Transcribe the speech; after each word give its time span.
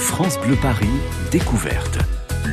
France 0.00 0.40
Bleu 0.40 0.56
Paris, 0.56 0.88
découverte. 1.30 1.98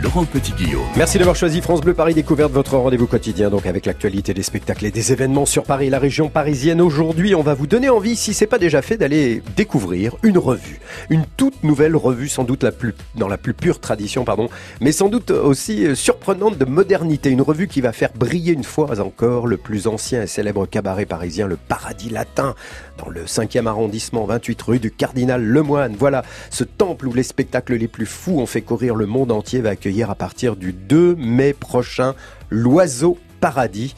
Laurent 0.04 0.26
Petit-Guillaume. 0.26 0.84
Merci 0.96 1.18
d'avoir 1.18 1.36
choisi 1.36 1.62
France 1.62 1.82
Bleu 1.82 1.94
Paris 1.94 2.14
Découverte, 2.14 2.52
votre 2.52 2.78
rendez-vous 2.78 3.08
quotidien, 3.08 3.50
donc 3.50 3.66
avec 3.66 3.86
l'actualité 3.86 4.34
des 4.34 4.44
spectacles 4.44 4.86
et 4.86 4.92
des 4.92 5.12
événements 5.12 5.46
sur 5.46 5.64
Paris, 5.64 5.90
la 5.90 5.98
région 5.98 6.30
parisienne. 6.30 6.82
Aujourd'hui, 6.82 7.34
on 7.34 7.42
va 7.42 7.56
vous 7.56 7.66
donner 7.66 7.90
envie, 7.90 8.16
si 8.16 8.34
c'est 8.34 8.48
pas 8.48 8.60
déjà 8.60 8.82
fait, 8.82 8.98
d'aller 8.98 9.42
découvrir 9.56 10.16
une 10.24 10.38
revue. 10.38 10.80
Une 11.10 11.24
toute 11.38 11.64
nouvelle 11.64 11.96
revue, 11.96 12.28
sans 12.28 12.44
doute 12.44 12.64
la 12.64 12.72
plus, 12.72 12.94
dans 13.16 13.28
la 13.28 13.38
plus 13.38 13.54
pure 13.54 13.80
tradition, 13.80 14.24
pardon, 14.24 14.50
mais 14.82 14.92
sans 14.92 15.08
doute 15.08 15.32
aussi 15.32 15.96
surprenante 15.96 16.58
de 16.58 16.66
modernité. 16.66 17.30
Une 17.30 17.42
revue 17.42 17.68
qui 17.68 17.82
va 17.82 17.92
faire 17.92 18.12
briller 18.14 18.54
une 18.54 18.66
fois 18.66 19.00
encore 19.00 19.48
le 19.48 19.58
plus 19.58 19.88
ancien 19.88 20.24
et 20.24 20.28
célèbre 20.28 20.68
cabaret 20.68 21.06
parisien, 21.06 21.48
le 21.48 21.58
Paradis 21.58 22.10
Latin, 22.10 22.56
dans 22.98 23.10
le 23.10 23.26
5e 23.26 23.68
arrondissement, 23.68 24.26
28 24.26 24.62
rue 24.62 24.80
du 24.80 24.92
Cardinal 24.92 25.44
Lemoine. 25.44 25.96
Voilà, 25.98 26.24
ce 26.50 26.64
temple 26.64 27.08
où 27.08 27.14
les 27.14 27.24
spectacles 27.24 27.76
les 27.76 27.88
plus 27.88 28.06
fous 28.06 28.40
ont 28.40 28.46
fait 28.46 28.62
courir 28.62 28.96
le 28.96 29.06
monde 29.06 29.32
entier 29.32 29.62
va 29.62 29.72
accueillir 29.72 30.10
à 30.10 30.16
partir 30.16 30.56
du 30.56 30.74
2 30.74 31.16
mai 31.16 31.54
prochain 31.54 32.16
l'Oiseau 32.50 33.18
Paradis. 33.40 33.96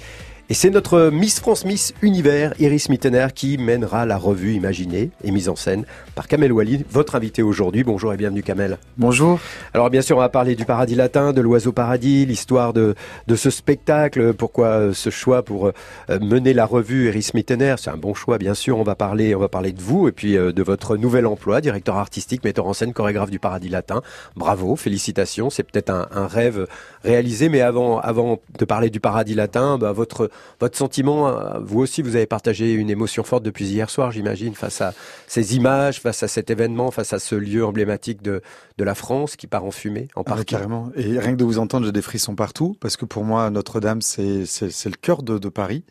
Et 0.52 0.56
c'est 0.56 0.72
notre 0.72 1.12
Miss 1.12 1.40
France 1.40 1.64
Miss 1.64 1.94
Univers, 2.02 2.56
Iris 2.60 2.90
Mittener, 2.90 3.28
qui 3.36 3.60
mènera 3.60 4.08
la 4.08 4.18
revue 4.18 4.54
imaginée 4.54 5.12
et 5.24 5.30
mise 5.30 5.48
en 5.48 5.56
scène 5.56 5.86
par 6.16 6.28
Kamel 6.28 6.52
Wally, 6.52 6.84
votre 6.90 7.14
invité 7.14 7.44
aujourd'hui. 7.44 7.84
Bonjour 7.84 8.12
et 8.16 8.18
bienvenue 8.18 8.42
Kamel. 8.42 8.80
Bonjour. 8.98 9.40
Alors 9.76 9.92
bien 9.92 10.02
sûr, 10.02 10.18
on 10.18 10.22
va 10.22 10.30
parler 10.30 10.56
du 10.56 10.66
paradis 10.66 10.96
latin, 10.96 11.34
de 11.34 11.42
l'oiseau 11.42 11.72
paradis, 11.72 12.26
l'histoire 12.26 12.74
de, 12.74 12.96
de 13.28 13.36
ce 13.36 13.52
spectacle, 13.52 14.34
pourquoi 14.34 14.68
euh, 14.70 14.94
ce 14.94 15.12
choix 15.12 15.44
pour 15.44 15.68
euh, 15.68 16.20
mener 16.20 16.54
la 16.54 16.66
revue 16.66 17.10
Iris 17.10 17.36
Mittener. 17.36 17.76
C'est 17.78 17.92
un 17.92 17.98
bon 17.98 18.16
choix, 18.16 18.40
bien 18.40 18.56
sûr. 18.56 18.80
On 18.80 18.84
va 18.84 18.96
parler, 18.96 19.36
on 19.36 19.40
va 19.40 19.50
parler 19.50 19.72
de 19.72 19.82
vous 19.84 20.08
et 20.08 20.12
puis 20.12 20.36
euh, 20.36 20.52
de 20.52 20.64
votre 20.64 20.98
nouvel 20.98 21.28
emploi, 21.28 21.62
directeur 21.62 21.98
artistique, 21.98 22.44
metteur 22.44 22.66
en 22.66 22.74
scène, 22.74 22.94
chorégraphe 22.94 23.30
du 23.30 23.38
paradis 23.38 23.70
latin. 23.70 24.02
Bravo, 24.36 24.76
félicitations. 24.76 25.52
C'est 25.52 25.62
peut-être 25.62 25.92
un, 25.92 26.08
un, 26.12 26.26
rêve 26.26 26.66
réalisé, 27.04 27.50
mais 27.50 27.62
avant, 27.62 28.00
avant 28.00 28.40
de 28.58 28.66
parler 28.66 28.90
du 28.90 29.00
paradis 29.00 29.36
latin, 29.36 29.78
bah, 29.78 29.92
votre 29.92 30.30
votre 30.60 30.78
sentiment, 30.78 31.28
euh, 31.28 31.60
vous 31.62 31.80
aussi, 31.80 32.02
vous 32.02 32.16
avez 32.16 32.26
partagé 32.26 32.74
une 32.74 32.90
émotion 32.90 33.24
forte 33.24 33.44
depuis 33.44 33.66
hier 33.66 33.90
soir, 33.90 34.12
j'imagine, 34.12 34.54
face 34.54 34.82
à 34.82 34.94
ces 35.28 35.56
images, 35.56 36.02
face 36.02 36.24
à 36.24 36.28
cet 36.28 36.50
événement, 36.50 36.92
face 36.92 37.14
à 37.14 37.20
ce 37.20 37.36
lieu 37.36 37.66
emblématique 37.66 38.22
de, 38.22 38.42
de 38.78 38.84
la 38.84 38.96
France 38.96 39.36
qui 39.36 39.48
part 39.48 39.66
en 39.66 39.72
fumée, 39.72 40.08
en 40.16 40.24
partie. 40.24 40.42
Ah, 40.42 40.46
carrément. 40.46 40.90
Et 40.96 41.20
rien 41.20 41.32
que 41.32 41.38
de 41.38 41.46
vous 41.46 41.60
entendre, 41.60 41.86
j'ai 41.86 41.92
des 41.92 42.02
frissons 42.02 42.36
partout, 42.36 42.76
parce 42.80 42.98
que 42.98 43.06
pour 43.06 43.24
moi, 43.24 43.50
Notre-Dame, 43.50 44.02
c'est 44.02 44.46
le 44.46 44.98
cœur 45.02 45.24
de, 45.24 45.38
de 45.38 45.50
Paris. 45.50 45.84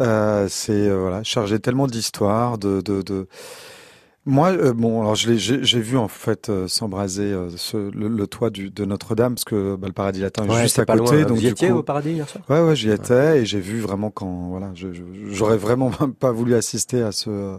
Euh, 0.00 0.46
c'est 0.48 0.72
euh, 0.72 0.98
voilà, 0.98 1.22
chargé 1.22 1.58
tellement 1.58 1.86
d'histoire, 1.86 2.56
de, 2.56 2.80
de, 2.80 3.02
de 3.02 3.28
moi, 4.26 4.50
euh, 4.50 4.74
bon, 4.74 5.00
alors 5.00 5.14
j'ai 5.14 5.80
vu 5.80 5.96
en 5.96 6.06
fait 6.06 6.50
euh, 6.50 6.68
s'embraser 6.68 7.32
euh, 7.32 7.48
le, 7.72 8.08
le, 8.08 8.26
toit 8.26 8.50
du, 8.50 8.68
de 8.68 8.84
Notre-Dame 8.84 9.34
parce 9.34 9.44
que 9.44 9.76
bah, 9.76 9.86
le 9.86 9.94
paradis 9.94 10.20
latin 10.20 10.46
est 10.46 10.62
juste 10.62 10.78
à 10.78 10.84
côté. 10.84 11.24
Donc, 11.24 11.38
Vous 11.38 11.44
y 11.44 11.46
étiez 11.46 11.70
au 11.70 11.82
paradis 11.82 12.10
hier 12.10 12.28
soir? 12.28 12.44
Ouais, 12.50 12.60
ouais, 12.60 12.76
j'y 12.76 12.90
étais 12.90 13.40
et 13.40 13.46
j'ai 13.46 13.60
vu 13.60 13.80
vraiment 13.80 14.10
quand 14.10 14.48
voilà, 14.50 14.72
j'aurais 15.30 15.56
vraiment 15.56 15.90
pas 16.20 16.32
voulu 16.32 16.54
assister 16.54 17.00
à 17.00 17.12
ce 17.12 17.58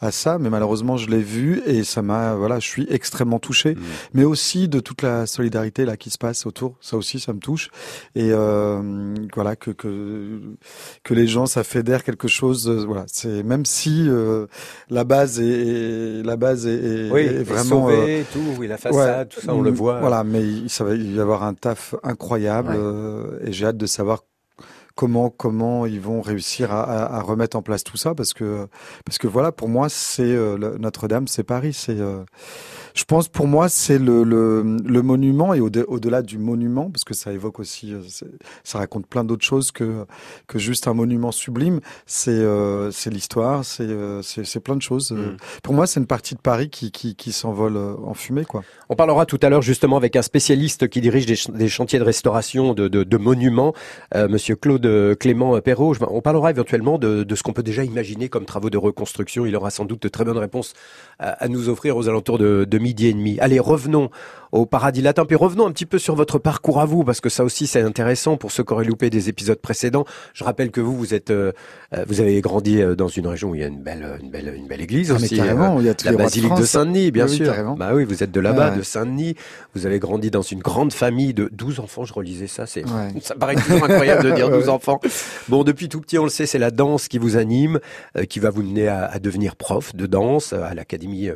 à 0.00 0.10
ça, 0.10 0.38
mais 0.40 0.50
malheureusement 0.50 0.96
je 0.96 1.08
l'ai 1.08 1.22
vu 1.22 1.62
et 1.66 1.84
ça 1.84 2.02
m'a 2.02 2.34
voilà, 2.34 2.58
je 2.58 2.66
suis 2.66 2.86
extrêmement 2.90 3.38
touché, 3.38 3.76
mmh. 3.76 3.80
mais 4.14 4.24
aussi 4.24 4.66
de 4.66 4.80
toute 4.80 5.02
la 5.02 5.26
solidarité 5.26 5.84
là 5.84 5.96
qui 5.96 6.10
se 6.10 6.18
passe 6.18 6.46
autour. 6.46 6.74
Ça 6.80 6.96
aussi, 6.96 7.20
ça 7.20 7.32
me 7.32 7.38
touche 7.38 7.70
et 8.16 8.32
voilà 8.32 9.54
que 9.54 9.70
que 9.70 10.40
que 11.04 11.14
les 11.14 11.28
gens 11.28 11.46
ça 11.46 11.62
fédère 11.62 12.02
quelque 12.02 12.26
chose. 12.26 12.68
voilà, 12.68 13.04
c'est 13.06 13.44
même 13.44 13.64
si 13.64 14.08
la 14.90 15.04
base 15.04 15.40
est 15.40 15.91
la 16.24 16.36
base 16.36 16.66
est, 16.66 17.10
oui, 17.10 17.26
vraiment 17.42 17.88
sauvé, 17.88 18.24
tout, 18.32 18.40
oui, 18.58 18.66
la 18.66 18.78
façade, 18.78 19.28
tout 19.28 19.40
ça, 19.40 19.54
on 19.54 19.62
le 19.62 19.70
voit. 19.70 20.00
Voilà, 20.00 20.24
mais 20.24 20.68
ça 20.68 20.84
va 20.84 20.94
y 20.94 21.20
avoir 21.20 21.42
un 21.42 21.54
taf 21.54 21.94
incroyable 22.02 22.74
euh, 22.76 23.38
et 23.44 23.52
j'ai 23.52 23.66
hâte 23.66 23.76
de 23.76 23.86
savoir 23.86 24.24
comment 24.94 25.30
comment 25.30 25.86
ils 25.86 26.00
vont 26.00 26.20
réussir 26.20 26.72
à, 26.72 27.16
à, 27.16 27.20
remettre 27.20 27.56
en 27.56 27.62
place 27.62 27.84
tout 27.84 27.96
ça 27.96 28.14
parce 28.14 28.34
que 28.34 28.68
parce 29.04 29.18
que 29.18 29.26
voilà 29.26 29.52
pour 29.52 29.68
moi 29.68 29.88
c'est 29.88 30.22
euh, 30.22 30.76
Notre-Dame 30.78 31.28
c'est 31.28 31.44
Paris 31.44 31.72
c'est 31.72 31.98
euh, 31.98 32.24
je 32.94 33.04
pense 33.04 33.28
pour 33.28 33.46
moi 33.46 33.68
c'est 33.68 33.98
le, 33.98 34.24
le, 34.24 34.62
le, 34.84 35.02
monument 35.02 35.54
et 35.54 35.60
au-delà 35.60 36.22
du 36.22 36.38
monument 36.38 36.90
parce 36.90 37.04
que 37.04 37.14
ça 37.14 37.32
évoque 37.32 37.58
aussi, 37.58 37.92
euh, 37.92 38.00
ça 38.64 38.78
raconte 38.78 39.06
plein 39.06 39.24
d'autres 39.24 39.44
choses 39.44 39.70
que 39.72 40.04
que 40.46 40.58
juste 40.58 40.88
un 40.88 40.94
monument 40.94 41.32
sublime. 41.32 41.80
C'est 42.06 42.30
euh, 42.30 42.90
c'est 42.90 43.10
l'histoire, 43.10 43.64
c'est 43.64 43.84
euh, 43.84 44.22
c'est 44.22 44.60
plein 44.60 44.76
de 44.76 44.82
choses. 44.82 45.12
Mm. 45.12 45.36
Pour 45.62 45.74
moi, 45.74 45.86
c'est 45.86 46.00
une 46.00 46.06
partie 46.06 46.34
de 46.34 46.40
Paris 46.40 46.70
qui 46.70 46.90
qui, 46.90 47.16
qui 47.16 47.32
s'envole 47.32 47.76
en 47.76 48.14
fumée 48.14 48.44
quoi. 48.44 48.62
On 48.88 48.96
parlera 48.96 49.26
tout 49.26 49.38
à 49.42 49.48
l'heure 49.48 49.62
justement 49.62 49.96
avec 49.96 50.16
un 50.16 50.22
spécialiste 50.22 50.88
qui 50.88 51.00
dirige 51.00 51.26
des, 51.26 51.38
des 51.52 51.68
chantiers 51.68 51.98
de 51.98 52.04
restauration 52.04 52.74
de, 52.74 52.88
de, 52.88 53.04
de 53.04 53.16
monuments, 53.16 53.74
euh, 54.14 54.28
Monsieur 54.28 54.56
Claude 54.56 55.16
Clément 55.18 55.60
Perrault. 55.60 55.94
On 56.10 56.20
parlera 56.20 56.50
éventuellement 56.50 56.98
de, 56.98 57.22
de 57.22 57.34
ce 57.34 57.42
qu'on 57.42 57.52
peut 57.52 57.62
déjà 57.62 57.84
imaginer 57.84 58.28
comme 58.28 58.44
travaux 58.44 58.70
de 58.70 58.78
reconstruction. 58.78 59.46
Il 59.46 59.56
aura 59.56 59.70
sans 59.70 59.84
doute 59.84 60.02
de 60.02 60.08
très 60.08 60.24
bonnes 60.24 60.38
réponses 60.38 60.74
à, 61.18 61.30
à 61.30 61.48
nous 61.48 61.68
offrir 61.68 61.96
aux 61.96 62.08
alentours 62.08 62.38
de, 62.38 62.64
de 62.68 62.78
midi 62.82 63.06
et 63.06 63.12
demi. 63.12 63.38
Allez, 63.40 63.60
revenons 63.60 64.10
au 64.52 64.66
paradis 64.66 65.00
latin, 65.00 65.24
puis 65.24 65.34
revenons 65.34 65.66
un 65.66 65.72
petit 65.72 65.86
peu 65.86 65.98
sur 65.98 66.14
votre 66.14 66.38
parcours 66.38 66.80
à 66.80 66.84
vous, 66.84 67.04
parce 67.04 67.22
que 67.22 67.30
ça 67.30 67.42
aussi 67.42 67.66
c'est 67.66 67.80
intéressant 67.80 68.36
pour 68.36 68.52
ceux 68.52 68.62
qui 68.62 68.72
auraient 68.74 68.84
loupé 68.84 69.08
des 69.08 69.30
épisodes 69.30 69.58
précédents. 69.58 70.04
Je 70.34 70.44
rappelle 70.44 70.70
que 70.70 70.82
vous, 70.82 70.94
vous 70.94 71.14
êtes, 71.14 71.30
euh, 71.30 71.52
euh, 71.96 72.04
vous 72.06 72.20
avez 72.20 72.38
grandi 72.42 72.82
euh, 72.82 72.94
dans 72.94 73.08
une 73.08 73.26
région 73.26 73.50
où 73.50 73.54
il 73.54 73.62
y 73.62 73.64
a 73.64 73.68
une 73.68 73.82
belle, 73.82 74.18
une 74.22 74.30
belle, 74.30 74.52
une 74.54 74.66
belle 74.66 74.82
église 74.82 75.10
ah, 75.10 75.14
aussi. 75.14 75.36
carrément, 75.36 75.80
il 75.80 75.86
y 75.86 75.88
a 75.88 75.94
la 76.04 76.12
basilique 76.12 76.54
de, 76.54 76.64
Saint-Denis, 76.64 77.10
bien 77.10 77.28
sûr. 77.28 77.54
bah 77.78 77.92
oui, 77.94 78.04
vous 78.04 78.22
êtes 78.22 78.30
de 78.30 78.40
là-bas, 78.40 78.70
de 78.70 78.82
Saint-Denis. 78.82 79.36
Vous 79.74 79.86
avez 79.86 79.98
grandi 79.98 80.30
dans 80.30 80.42
une 80.42 80.60
grande 80.60 80.92
famille 80.92 81.32
de 81.32 81.48
12 81.50 81.80
enfants. 81.80 82.04
Je 82.04 82.12
relisais 82.12 82.46
ça, 82.46 82.66
c'est, 82.66 82.84
ça 83.22 83.34
paraît 83.34 83.54
toujours 83.54 83.84
incroyable 83.84 84.24
de 84.24 84.30
dire 84.32 84.50
12 84.50 84.68
enfants. 84.68 85.00
Bon, 85.48 85.64
depuis 85.64 85.88
tout 85.88 86.02
petit, 86.02 86.18
on 86.18 86.24
le 86.24 86.30
sait, 86.30 86.44
c'est 86.44 86.58
la 86.58 86.70
danse 86.70 87.08
qui 87.08 87.16
vous 87.16 87.38
anime, 87.38 87.80
qui 88.28 88.38
va 88.38 88.50
vous 88.50 88.62
mener 88.62 88.88
à, 88.88 89.06
à, 89.06 89.18
devenir 89.18 89.56
prof 89.56 89.96
de 89.96 90.04
danse 90.04 90.52
à 90.52 90.74
l'académie 90.74 91.30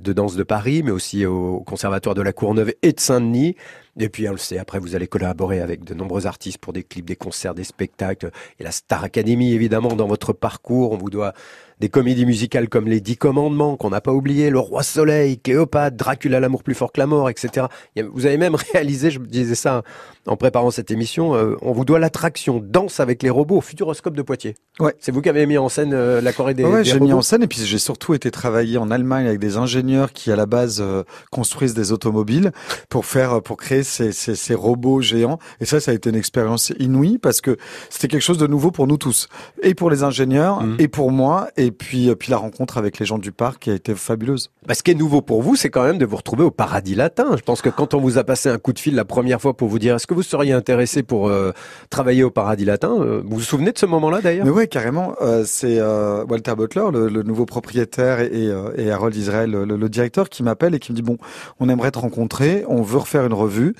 de 0.00 0.12
danse 0.12 0.34
de 0.34 0.42
Paris, 0.42 0.69
mais 0.70 0.90
aussi 0.90 1.26
au 1.26 1.60
conservatoire 1.60 2.14
de 2.14 2.22
la 2.22 2.32
Courneuve 2.32 2.72
et 2.82 2.92
de 2.92 3.00
Saint-Denis. 3.00 3.56
Et 3.98 4.08
puis, 4.08 4.28
on 4.28 4.32
le 4.32 4.38
sait, 4.38 4.58
après, 4.58 4.78
vous 4.78 4.94
allez 4.94 5.06
collaborer 5.06 5.60
avec 5.60 5.84
de 5.84 5.94
nombreux 5.94 6.26
artistes 6.26 6.58
pour 6.58 6.72
des 6.72 6.82
clips, 6.82 7.04
des 7.04 7.16
concerts, 7.16 7.54
des 7.54 7.64
spectacles. 7.64 8.30
Et 8.58 8.64
la 8.64 8.70
Star 8.70 9.04
Academy, 9.04 9.52
évidemment, 9.52 9.94
dans 9.94 10.06
votre 10.06 10.32
parcours, 10.32 10.92
on 10.92 10.96
vous 10.96 11.10
doit 11.10 11.34
des 11.80 11.88
comédies 11.88 12.26
musicales 12.26 12.68
comme 12.68 12.86
Les 12.86 13.00
Dix 13.00 13.16
Commandements, 13.16 13.76
qu'on 13.76 13.90
n'a 13.90 14.00
pas 14.00 14.12
oublié, 14.12 14.50
Le 14.50 14.58
Roi 14.58 14.82
Soleil, 14.82 15.38
Cléopâtre, 15.38 15.96
Dracula, 15.96 16.38
l'amour 16.38 16.62
plus 16.62 16.74
fort 16.74 16.92
que 16.92 17.00
la 17.00 17.06
mort, 17.06 17.30
etc. 17.30 17.66
Vous 18.12 18.26
avez 18.26 18.36
même 18.36 18.54
réalisé, 18.72 19.10
je 19.10 19.18
disais 19.18 19.54
ça 19.54 19.82
en 20.26 20.36
préparant 20.36 20.70
cette 20.70 20.90
émission, 20.90 21.34
euh, 21.34 21.56
on 21.62 21.72
vous 21.72 21.84
doit 21.84 21.98
l'attraction 21.98 22.62
Danse 22.62 23.00
avec 23.00 23.22
les 23.22 23.30
robots 23.30 23.56
au 23.56 23.60
Futuroscope 23.60 24.14
de 24.14 24.22
Poitiers. 24.22 24.54
Ouais. 24.78 24.94
C'est 25.00 25.12
vous 25.12 25.22
qui 25.22 25.28
avez 25.28 25.46
mis 25.46 25.56
en 25.56 25.68
scène 25.68 25.92
euh, 25.94 26.20
la 26.20 26.32
Corée 26.32 26.54
des, 26.54 26.64
ouais, 26.64 26.84
j'ai 26.84 27.00
mis 27.00 27.12
en 27.12 27.22
scène 27.22 27.42
et 27.42 27.46
puis 27.46 27.58
j'ai 27.64 27.78
surtout 27.78 28.12
été 28.12 28.30
travailler 28.30 28.76
en 28.76 28.90
Allemagne 28.90 29.26
avec 29.26 29.40
des 29.40 29.56
ingénieurs 29.56 30.12
qui 30.12 30.30
à 30.30 30.36
la 30.36 30.46
base 30.46 30.80
euh, 30.80 31.04
construisent 31.30 31.74
des 31.74 31.90
automobiles 31.92 32.52
pour 32.90 33.06
faire, 33.06 33.42
pour 33.42 33.56
créer 33.56 33.82
ces, 33.82 34.12
ces, 34.12 34.34
ces, 34.34 34.54
robots 34.54 35.00
géants. 35.00 35.38
Et 35.60 35.64
ça, 35.64 35.80
ça 35.80 35.90
a 35.90 35.94
été 35.94 36.10
une 36.10 36.16
expérience 36.16 36.72
inouïe 36.78 37.18
parce 37.18 37.40
que 37.40 37.56
c'était 37.88 38.08
quelque 38.08 38.22
chose 38.22 38.38
de 38.38 38.46
nouveau 38.46 38.70
pour 38.70 38.86
nous 38.86 38.98
tous, 38.98 39.28
et 39.62 39.74
pour 39.74 39.90
les 39.90 40.02
ingénieurs, 40.02 40.62
mmh. 40.62 40.76
et 40.78 40.88
pour 40.88 41.10
moi, 41.10 41.48
et 41.56 41.69
et 41.70 41.72
puis, 41.72 42.10
euh, 42.10 42.16
puis 42.16 42.30
la 42.30 42.36
rencontre 42.36 42.78
avec 42.78 42.98
les 42.98 43.06
gens 43.06 43.18
du 43.18 43.30
parc 43.30 43.62
qui 43.62 43.70
a 43.70 43.74
été 43.74 43.94
fabuleuse. 43.94 44.50
Bah, 44.66 44.74
ce 44.74 44.82
qui 44.82 44.90
est 44.90 44.94
nouveau 44.94 45.22
pour 45.22 45.40
vous, 45.40 45.54
c'est 45.54 45.70
quand 45.70 45.84
même 45.84 45.98
de 45.98 46.04
vous 46.04 46.16
retrouver 46.16 46.42
au 46.42 46.50
paradis 46.50 46.96
latin. 46.96 47.36
Je 47.36 47.42
pense 47.42 47.62
que 47.62 47.68
quand 47.68 47.94
on 47.94 48.00
vous 48.00 48.18
a 48.18 48.24
passé 48.24 48.48
un 48.48 48.58
coup 48.58 48.72
de 48.72 48.78
fil 48.78 48.94
la 48.96 49.04
première 49.04 49.40
fois 49.40 49.56
pour 49.56 49.68
vous 49.68 49.78
dire 49.78 49.94
est-ce 49.94 50.06
que 50.08 50.14
vous 50.14 50.24
seriez 50.24 50.52
intéressé 50.52 51.04
pour 51.04 51.28
euh, 51.28 51.52
travailler 51.88 52.24
au 52.24 52.30
paradis 52.30 52.64
latin, 52.64 52.96
euh, 52.98 53.22
vous 53.24 53.36
vous 53.36 53.42
souvenez 53.42 53.70
de 53.70 53.78
ce 53.78 53.86
moment-là 53.86 54.20
d'ailleurs? 54.20 54.44
Mais 54.44 54.50
oui, 54.50 54.68
carrément. 54.68 55.14
Euh, 55.20 55.44
c'est 55.46 55.78
euh, 55.78 56.24
Walter 56.28 56.54
Butler, 56.56 56.86
le, 56.92 57.08
le, 57.08 57.22
nouveau 57.22 57.46
propriétaire, 57.46 58.20
et, 58.20 58.50
et 58.76 58.90
Harold 58.90 59.14
Israel, 59.14 59.50
le, 59.50 59.64
le 59.64 59.88
directeur, 59.88 60.28
qui 60.28 60.42
m'appelle 60.42 60.74
et 60.74 60.80
qui 60.80 60.90
me 60.90 60.96
dit 60.96 61.02
bon, 61.02 61.18
on 61.60 61.68
aimerait 61.68 61.92
te 61.92 61.98
rencontrer, 62.00 62.64
on 62.66 62.82
veut 62.82 62.98
refaire 62.98 63.24
une 63.24 63.34
revue, 63.34 63.74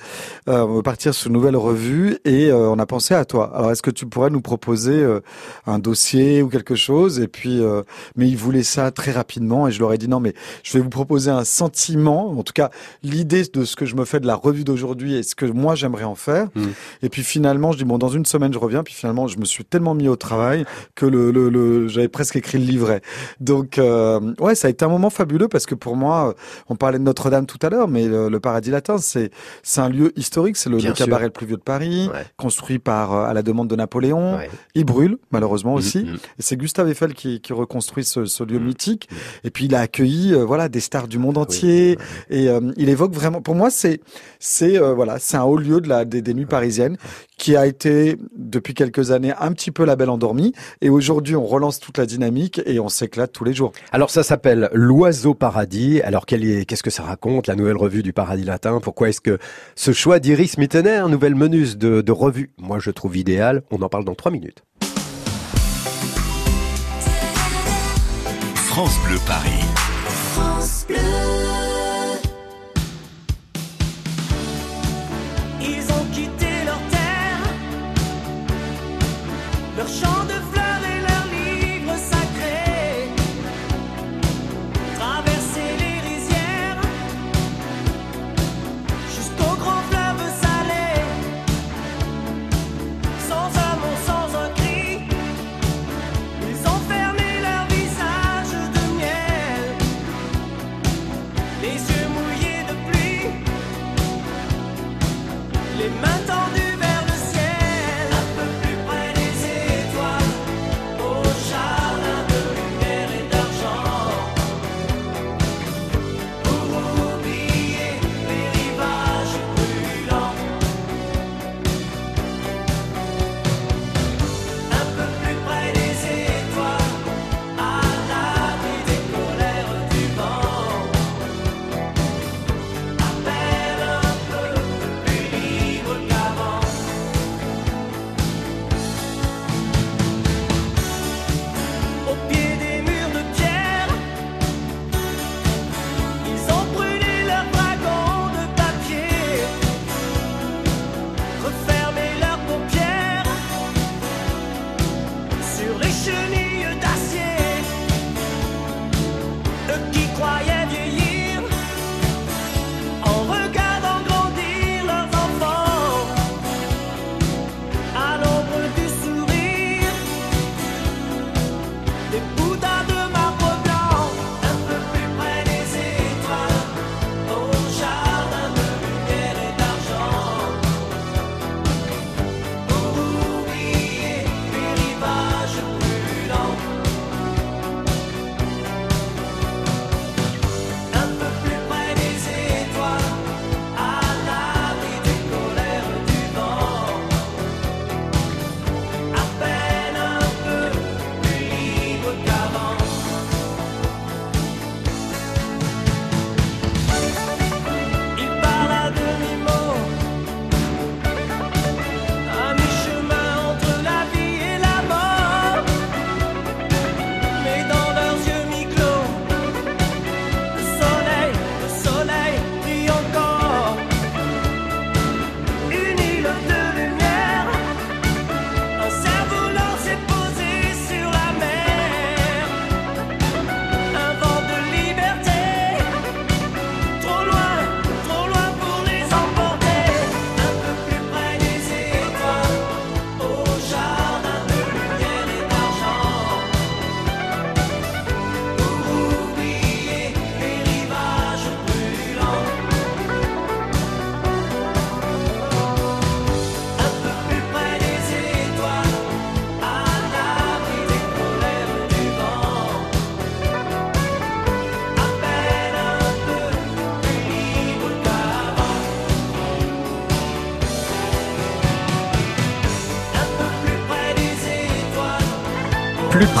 on 0.47 0.75
veut 0.75 0.81
partir 0.81 1.13
sur 1.13 1.27
une 1.27 1.33
nouvelle 1.33 1.57
revue 1.57 2.17
et 2.23 2.53
on 2.53 2.79
a 2.79 2.85
pensé 2.85 3.13
à 3.13 3.25
toi. 3.25 3.51
Alors 3.53 3.71
est-ce 3.71 3.81
que 3.81 3.91
tu 3.91 4.05
pourrais 4.05 4.29
nous 4.29 4.41
proposer 4.41 5.05
un 5.65 5.79
dossier 5.79 6.41
ou 6.41 6.47
quelque 6.47 6.75
chose? 6.75 7.19
Et 7.19 7.27
puis 7.27 7.61
euh, 7.61 7.80
mais 8.15 8.27
ils 8.27 8.37
voulaient 8.37 8.63
ça 8.63 8.91
très 8.91 9.11
rapidement 9.11 9.67
et 9.67 9.71
je 9.71 9.79
leur 9.79 9.93
ai 9.93 9.97
dit 9.97 10.07
non, 10.07 10.19
mais 10.19 10.33
je 10.63 10.73
vais 10.73 10.83
vous 10.83 10.89
proposer 10.89 11.31
un 11.31 11.43
sentiment, 11.43 12.31
en 12.31 12.43
tout 12.43 12.53
cas 12.53 12.69
l'idée 13.03 13.43
de 13.53 13.65
ce 13.65 13.75
que 13.75 13.85
je 13.85 13.95
me 13.95 14.05
fais 14.05 14.19
de 14.19 14.27
la 14.27 14.35
revue 14.35 14.63
d'aujourd'hui 14.63 15.15
et 15.15 15.23
ce 15.23 15.35
que 15.35 15.45
moi 15.45 15.75
j'aimerais 15.75 16.03
en 16.03 16.15
faire. 16.15 16.47
Mmh. 16.55 16.61
Et 17.03 17.09
puis 17.09 17.23
finalement, 17.23 17.71
je 17.71 17.77
dis 17.77 17.85
bon, 17.85 17.97
dans 17.97 18.09
une 18.09 18.25
semaine 18.25 18.53
je 18.53 18.59
reviens. 18.59 18.83
Puis 18.83 18.93
finalement, 18.93 19.27
je 19.27 19.37
me 19.37 19.45
suis 19.45 19.65
tellement 19.65 19.93
mis 19.93 20.07
au 20.07 20.15
travail 20.15 20.65
que 20.95 21.05
le, 21.05 21.31
le, 21.31 21.49
le 21.49 21.87
j'avais 21.87 22.07
presque 22.07 22.35
écrit 22.35 22.57
le 22.57 22.65
livret. 22.65 23.01
Donc 23.39 23.77
euh, 23.77 24.33
ouais, 24.39 24.55
ça 24.55 24.67
a 24.67 24.71
été 24.71 24.85
un 24.85 24.89
moment 24.89 25.09
fabuleux 25.09 25.47
parce 25.47 25.65
que 25.65 25.75
pour 25.75 25.95
moi, 25.95 26.35
on 26.69 26.75
parlait 26.75 26.99
de 26.99 27.03
Notre-Dame 27.03 27.45
tout 27.45 27.59
à 27.61 27.69
l'heure, 27.69 27.87
mais 27.87 28.07
le, 28.07 28.29
le 28.29 28.39
paradis 28.39 28.71
latin, 28.71 28.97
c'est 28.97 29.31
c'est 29.63 29.81
un 29.81 29.89
lieu 29.89 30.11
historique, 30.15 30.57
c'est 30.57 30.69
le, 30.69 30.79
cabaret 30.93 31.25
le 31.25 31.31
plus 31.31 31.45
vieux 31.45 31.57
de 31.57 31.61
Paris, 31.61 32.09
construit 32.37 32.79
par 32.79 33.13
à 33.13 33.33
la 33.33 33.43
demande 33.43 33.67
de 33.67 33.75
Napoléon. 33.75 34.37
Il 34.75 34.85
brûle 34.85 35.17
malheureusement 35.31 35.73
aussi. 35.73 35.99
Mm, 35.99 36.11
mm. 36.11 36.15
Et 36.15 36.41
c'est 36.41 36.57
Gustave 36.57 36.89
Eiffel 36.89 37.13
qui, 37.13 37.41
qui 37.41 37.53
reconstruit 37.71 38.03
ce, 38.03 38.25
ce 38.25 38.43
lieu 38.43 38.59
mythique. 38.59 39.07
Et 39.43 39.49
puis 39.49 39.65
il 39.65 39.75
a 39.75 39.79
accueilli 39.79 40.33
voilà 40.33 40.67
des 40.67 40.81
stars 40.81 41.07
du 41.07 41.17
monde 41.17 41.37
entier. 41.37 41.97
Et 42.29 42.47
il 42.77 42.89
évoque 42.89 43.13
vraiment. 43.13 43.41
Pour 43.41 43.55
moi, 43.55 43.69
c'est 43.69 44.01
c'est 44.39 44.77
voilà, 44.77 45.19
c'est 45.19 45.37
un 45.37 45.43
haut 45.43 45.57
lieu 45.57 45.79
de 45.79 45.87
la 45.87 46.05
des, 46.05 46.21
des 46.21 46.33
nuits 46.33 46.45
parisiennes 46.45 46.97
qui 47.37 47.55
a 47.55 47.65
été 47.65 48.17
depuis 48.35 48.73
quelques 48.73 49.11
années 49.11 49.33
un 49.39 49.51
petit 49.53 49.71
peu 49.71 49.85
la 49.85 49.95
belle 49.95 50.09
endormie. 50.09 50.53
Et 50.81 50.89
aujourd'hui, 50.89 51.35
on 51.35 51.45
relance 51.45 51.79
toute 51.79 51.97
la 51.97 52.05
dynamique 52.05 52.61
et 52.65 52.79
on 52.79 52.89
s'éclate 52.89 53.31
tous 53.31 53.43
les 53.43 53.53
jours. 53.53 53.71
Alors 53.91 54.09
ça 54.09 54.23
s'appelle 54.23 54.69
l'oiseau 54.73 55.33
paradis. 55.33 56.01
Alors 56.01 56.25
qu'est-ce 56.25 56.83
que 56.83 56.89
ça 56.89 57.03
raconte, 57.03 57.47
la 57.47 57.55
nouvelle 57.55 57.77
revue 57.77 58.03
du 58.03 58.13
paradis 58.13 58.43
latin? 58.43 58.79
Pourquoi 58.81 59.09
est-ce 59.09 59.21
que 59.21 59.39
ce 59.75 59.91
choix 59.91 60.19
d'Iris 60.19 60.57
Mittener, 60.57 61.03
nouvelle 61.09 61.35
menus 61.35 61.77
de, 61.77 62.01
de 62.01 62.11
revue, 62.11 62.51
moi 62.57 62.79
je 62.79 62.91
trouve 62.91 63.17
idéal. 63.17 63.63
On 63.71 63.81
en 63.81 63.89
parle 63.89 64.05
dans 64.05 64.15
trois 64.15 64.31
minutes. 64.31 64.63
France 68.71 68.97
Bleu 68.99 69.19
Paris. 69.25 69.70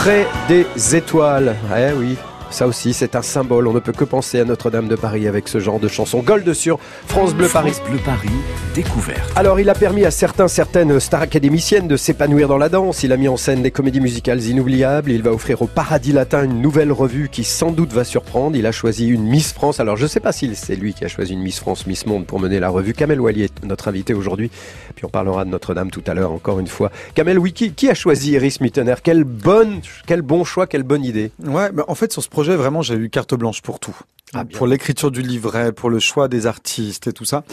Près 0.01 0.25
des 0.47 0.95
étoiles. 0.95 1.55
Eh 1.77 1.93
oui, 1.95 2.17
ça 2.51 2.67
aussi, 2.67 2.93
c'est 2.93 3.15
un 3.15 3.21
symbole. 3.21 3.67
On 3.67 3.73
ne 3.73 3.79
peut 3.79 3.93
que 3.93 4.03
penser 4.03 4.39
à 4.39 4.45
Notre-Dame 4.45 4.87
de 4.87 4.95
Paris 4.95 5.27
avec 5.27 5.47
ce 5.47 5.59
genre 5.59 5.79
de 5.79 5.87
chanson. 5.87 6.19
Gold 6.19 6.53
sur 6.53 6.79
France 7.07 7.33
Bleu 7.33 7.47
Paris. 7.47 7.73
Bleu 7.89 7.99
Paris, 8.03 8.29
découverte. 8.75 9.31
Alors, 9.35 9.59
il 9.59 9.69
a 9.69 9.73
permis 9.73 10.05
à 10.05 10.11
certains, 10.11 10.47
certaines 10.47 10.99
stars 10.99 11.21
académiciennes 11.21 11.87
de 11.87 11.95
s'épanouir 11.95 12.47
dans 12.47 12.57
la 12.57 12.69
danse. 12.69 13.03
Il 13.03 13.13
a 13.13 13.17
mis 13.17 13.27
en 13.27 13.37
scène 13.37 13.61
des 13.61 13.71
comédies 13.71 14.01
musicales 14.01 14.41
inoubliables. 14.43 15.11
Il 15.11 15.23
va 15.23 15.31
offrir 15.31 15.61
au 15.61 15.67
Paradis 15.67 16.11
Latin 16.11 16.43
une 16.43 16.61
nouvelle 16.61 16.91
revue 16.91 17.29
qui 17.29 17.43
sans 17.43 17.71
doute 17.71 17.93
va 17.93 18.03
surprendre. 18.03 18.55
Il 18.57 18.65
a 18.65 18.71
choisi 18.71 19.07
une 19.07 19.23
Miss 19.23 19.53
France. 19.53 19.79
Alors, 19.79 19.95
je 19.95 20.03
ne 20.03 20.09
sais 20.09 20.19
pas 20.19 20.33
si 20.33 20.53
c'est 20.55 20.75
lui 20.75 20.93
qui 20.93 21.05
a 21.05 21.07
choisi 21.07 21.33
une 21.33 21.41
Miss 21.41 21.59
France, 21.59 21.87
Miss 21.87 22.05
Monde 22.05 22.25
pour 22.25 22.39
mener 22.39 22.59
la 22.59 22.69
revue. 22.69 22.93
Kamel 22.93 23.21
Wally 23.21 23.43
est 23.43 23.63
notre 23.63 23.87
invité 23.87 24.13
aujourd'hui. 24.13 24.51
Puis 24.95 25.05
on 25.05 25.09
parlera 25.09 25.45
de 25.45 25.49
Notre-Dame 25.49 25.89
tout 25.89 26.03
à 26.07 26.13
l'heure, 26.13 26.31
encore 26.31 26.59
une 26.59 26.67
fois. 26.67 26.91
Kamel 27.15 27.39
Wiki, 27.39 27.71
qui 27.73 27.89
a 27.89 27.93
choisi 27.93 28.31
Iris 28.31 28.59
Mittener? 28.59 28.95
Quel 29.03 29.23
bonne, 29.23 29.79
quel 30.05 30.21
bon 30.21 30.43
choix, 30.43 30.67
quelle 30.67 30.83
bonne 30.83 31.05
idée. 31.05 31.31
Ouais, 31.45 31.69
mais 31.73 31.83
en 31.87 31.95
fait, 31.95 32.11
sur 32.11 32.21
ce 32.21 32.27
projet, 32.29 32.40
vraiment, 32.49 32.81
j'ai 32.81 32.95
eu 32.95 33.09
carte 33.09 33.33
blanche 33.35 33.61
pour 33.61 33.79
tout. 33.79 33.95
Ah, 34.33 34.45
pour 34.45 34.65
l'écriture 34.65 35.11
du 35.11 35.21
livret, 35.21 35.73
pour 35.73 35.89
le 35.89 35.99
choix 35.99 36.29
des 36.29 36.47
artistes 36.47 37.07
et 37.07 37.11
tout 37.11 37.25
ça. 37.25 37.43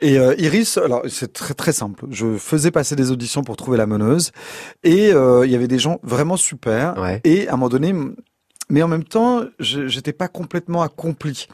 Et 0.00 0.18
euh, 0.18 0.34
Iris, 0.38 0.78
alors 0.78 1.02
c'est 1.06 1.34
très 1.34 1.52
très 1.52 1.72
simple. 1.72 2.06
Je 2.10 2.38
faisais 2.38 2.70
passer 2.70 2.96
des 2.96 3.10
auditions 3.10 3.42
pour 3.44 3.58
trouver 3.58 3.76
la 3.76 3.86
meneuse, 3.86 4.32
et 4.82 5.12
euh, 5.12 5.44
il 5.44 5.52
y 5.52 5.54
avait 5.54 5.68
des 5.68 5.78
gens 5.78 6.00
vraiment 6.02 6.38
super. 6.38 6.94
Et 7.24 7.48
à 7.48 7.52
un 7.52 7.56
moment 7.56 7.68
donné, 7.68 7.94
mais 8.70 8.82
en 8.82 8.88
même 8.88 9.04
temps, 9.04 9.44
j'étais 9.58 10.14
pas 10.14 10.28
complètement 10.28 10.80
accompli. 10.80 11.48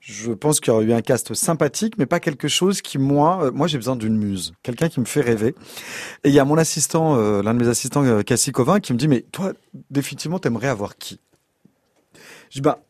je 0.00 0.32
pense 0.32 0.60
qu'il 0.60 0.70
y 0.70 0.76
aurait 0.76 0.84
eu 0.84 0.92
un 0.92 1.00
cast 1.00 1.32
sympathique, 1.32 1.94
mais 1.96 2.04
pas 2.04 2.20
quelque 2.20 2.48
chose 2.48 2.82
qui, 2.82 2.98
moi, 2.98 3.44
euh, 3.44 3.50
moi 3.52 3.68
j'ai 3.68 3.78
besoin 3.78 3.96
d'une 3.96 4.18
muse, 4.18 4.52
quelqu'un 4.62 4.90
qui 4.90 5.00
me 5.00 5.06
fait 5.06 5.22
rêver. 5.22 5.54
Et 6.24 6.28
il 6.28 6.34
y 6.34 6.38
a 6.38 6.44
mon 6.44 6.58
assistant, 6.58 7.16
euh, 7.16 7.42
l'un 7.42 7.54
de 7.54 7.58
mes 7.58 7.68
assistants, 7.68 8.22
Cassie 8.22 8.52
Covin, 8.52 8.80
qui 8.80 8.92
me 8.92 8.98
dit, 8.98 9.08
mais 9.08 9.22
toi, 9.32 9.54
définitivement, 9.90 10.38
t'aimerais 10.38 10.68
avoir 10.68 10.98
qui? 10.98 11.20
Je 12.50 12.56
dis, 12.56 12.60
bah, 12.60 12.80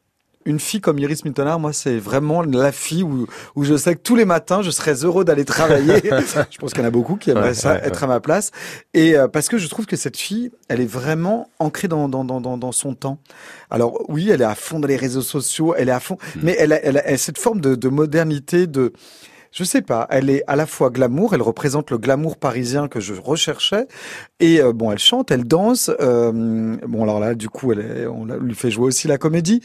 une 0.46 0.58
fille 0.58 0.80
comme 0.80 0.98
Iris 0.98 1.24
Mittenard, 1.26 1.60
moi, 1.60 1.74
c'est 1.74 1.98
vraiment 1.98 2.40
la 2.42 2.72
fille 2.72 3.02
où, 3.02 3.26
où 3.56 3.64
je 3.64 3.76
sais 3.76 3.94
que 3.94 4.00
tous 4.00 4.16
les 4.16 4.24
matins, 4.24 4.62
je 4.62 4.70
serais 4.70 5.04
heureux 5.04 5.22
d'aller 5.22 5.44
travailler. 5.44 6.00
je 6.50 6.58
pense 6.58 6.72
qu'il 6.72 6.80
y 6.80 6.84
en 6.84 6.88
a 6.88 6.90
beaucoup 6.90 7.16
qui 7.16 7.30
aimeraient 7.30 7.52
ça, 7.52 7.76
être 7.76 8.04
à 8.04 8.06
ma 8.06 8.20
place. 8.20 8.50
Et 8.94 9.16
euh, 9.16 9.28
parce 9.28 9.48
que 9.48 9.58
je 9.58 9.68
trouve 9.68 9.84
que 9.84 9.96
cette 9.96 10.16
fille, 10.16 10.50
elle 10.68 10.80
est 10.80 10.90
vraiment 10.90 11.50
ancrée 11.58 11.88
dans, 11.88 12.08
dans, 12.08 12.24
dans, 12.24 12.40
dans, 12.40 12.72
son 12.72 12.94
temps. 12.94 13.18
Alors 13.68 14.02
oui, 14.08 14.30
elle 14.30 14.40
est 14.40 14.46
à 14.46 14.54
fond 14.54 14.80
dans 14.80 14.88
les 14.88 14.96
réseaux 14.96 15.20
sociaux, 15.20 15.74
elle 15.76 15.90
est 15.90 15.92
à 15.92 16.00
fond, 16.00 16.16
hmm. 16.36 16.40
mais 16.42 16.56
elle 16.58 16.72
a, 16.72 16.82
elle 16.82 16.96
a, 16.96 17.16
cette 17.18 17.38
forme 17.38 17.60
de, 17.60 17.74
de 17.74 17.88
modernité, 17.88 18.66
de 18.66 18.94
je 19.52 19.64
sais 19.64 19.82
pas, 19.82 20.06
elle 20.10 20.30
est 20.30 20.44
à 20.46 20.56
la 20.56 20.66
fois 20.66 20.90
glamour, 20.90 21.34
elle 21.34 21.42
représente 21.42 21.90
le 21.90 21.98
glamour 21.98 22.36
parisien 22.36 22.88
que 22.88 23.00
je 23.00 23.14
recherchais, 23.14 23.86
et 24.38 24.60
euh, 24.60 24.72
bon, 24.72 24.92
elle 24.92 24.98
chante, 24.98 25.30
elle 25.30 25.44
danse. 25.44 25.90
Euh, 26.00 26.76
bon, 26.86 27.02
alors 27.02 27.20
là, 27.20 27.34
du 27.34 27.48
coup, 27.48 27.72
elle 27.72 27.80
est, 27.80 28.06
on 28.06 28.26
lui 28.26 28.54
fait 28.54 28.70
jouer 28.70 28.86
aussi 28.86 29.08
la 29.08 29.18
comédie. 29.18 29.60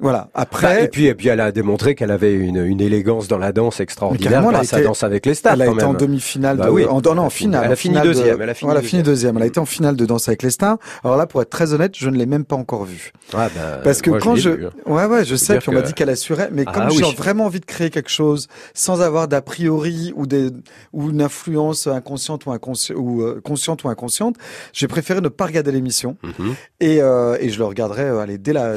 Voilà. 0.00 0.28
Après. 0.34 0.66
Bah, 0.66 0.80
et 0.82 0.88
puis, 0.88 1.06
et 1.06 1.14
puis, 1.14 1.28
elle 1.28 1.40
a 1.40 1.52
démontré 1.52 1.94
qu'elle 1.94 2.10
avait 2.10 2.32
une, 2.32 2.64
une 2.64 2.80
élégance 2.80 3.28
dans 3.28 3.38
la 3.38 3.52
danse 3.52 3.80
extraordinaire 3.80 4.42
grâce 4.42 4.72
à 4.72 4.80
Danse 4.80 5.02
avec 5.02 5.26
les 5.26 5.34
stars. 5.34 5.54
Elle 5.54 5.62
a 5.62 5.66
été 5.72 5.84
en 5.84 5.94
demi-finale. 5.94 6.56
Bah, 6.56 6.70
oui. 6.70 6.84
en, 6.86 7.00
non, 7.00 7.18
en 7.18 7.30
finale. 7.30 7.64
Elle 7.66 7.72
a 7.72 7.76
fini 7.76 8.00
deuxième. 8.00 8.40
Elle 8.40 8.50
a 8.50 8.54
fini, 8.54 8.72
deuxième. 8.72 9.02
deuxième. 9.02 9.36
Elle 9.36 9.42
a 9.42 9.46
été 9.46 9.60
en 9.60 9.66
finale 9.66 9.96
de 9.96 10.06
Danse 10.06 10.28
avec 10.28 10.42
les 10.42 10.50
stars. 10.50 10.78
Alors 11.04 11.16
là, 11.16 11.26
pour 11.26 11.42
être 11.42 11.50
très 11.50 11.72
honnête, 11.72 11.92
je 11.96 12.08
ne 12.08 12.16
l'ai 12.16 12.26
même 12.26 12.44
pas 12.44 12.56
encore 12.56 12.84
vue. 12.84 13.12
Ah 13.34 13.48
bah, 13.54 13.80
Parce 13.84 14.02
que 14.02 14.10
quand 14.10 14.36
je, 14.36 14.50
hein. 14.50 14.70
ouais, 14.86 15.04
ouais, 15.04 15.24
je 15.24 15.36
sais. 15.36 15.58
qu'on 15.58 15.72
m'a 15.72 15.82
dit 15.82 15.92
qu'elle 15.92 16.10
assurait. 16.10 16.48
Mais 16.52 16.64
ah 16.66 16.72
comme 16.72 16.90
j'ai 16.90 17.14
vraiment 17.14 17.46
envie 17.46 17.60
de 17.60 17.66
créer 17.66 17.90
quelque 17.90 18.10
chose 18.10 18.48
sans 18.74 19.02
avoir 19.02 19.28
d'a 19.28 19.42
priori 19.42 20.12
ou 20.16 20.26
des 20.26 20.50
ou 20.92 21.10
une 21.10 21.22
influence 21.22 21.86
inconsciente 21.86 22.46
ou 22.46 22.52
inconsciente 22.52 22.96
ou 22.98 23.22
euh, 23.22 23.40
consciente 23.42 23.84
ou 23.84 23.88
inconsciente, 23.88 24.36
j'ai 24.72 24.88
préféré 24.88 25.20
ne 25.20 25.28
pas 25.28 25.46
regarder 25.46 25.72
l'émission. 25.72 26.16
Mhm. 26.22 26.54
Et 26.80 27.02
euh, 27.02 27.36
et 27.40 27.50
je 27.50 27.58
le 27.58 27.64
regarderai. 27.64 28.04
Euh, 28.04 28.20
allez, 28.20 28.38
dès 28.38 28.52
la 28.52 28.74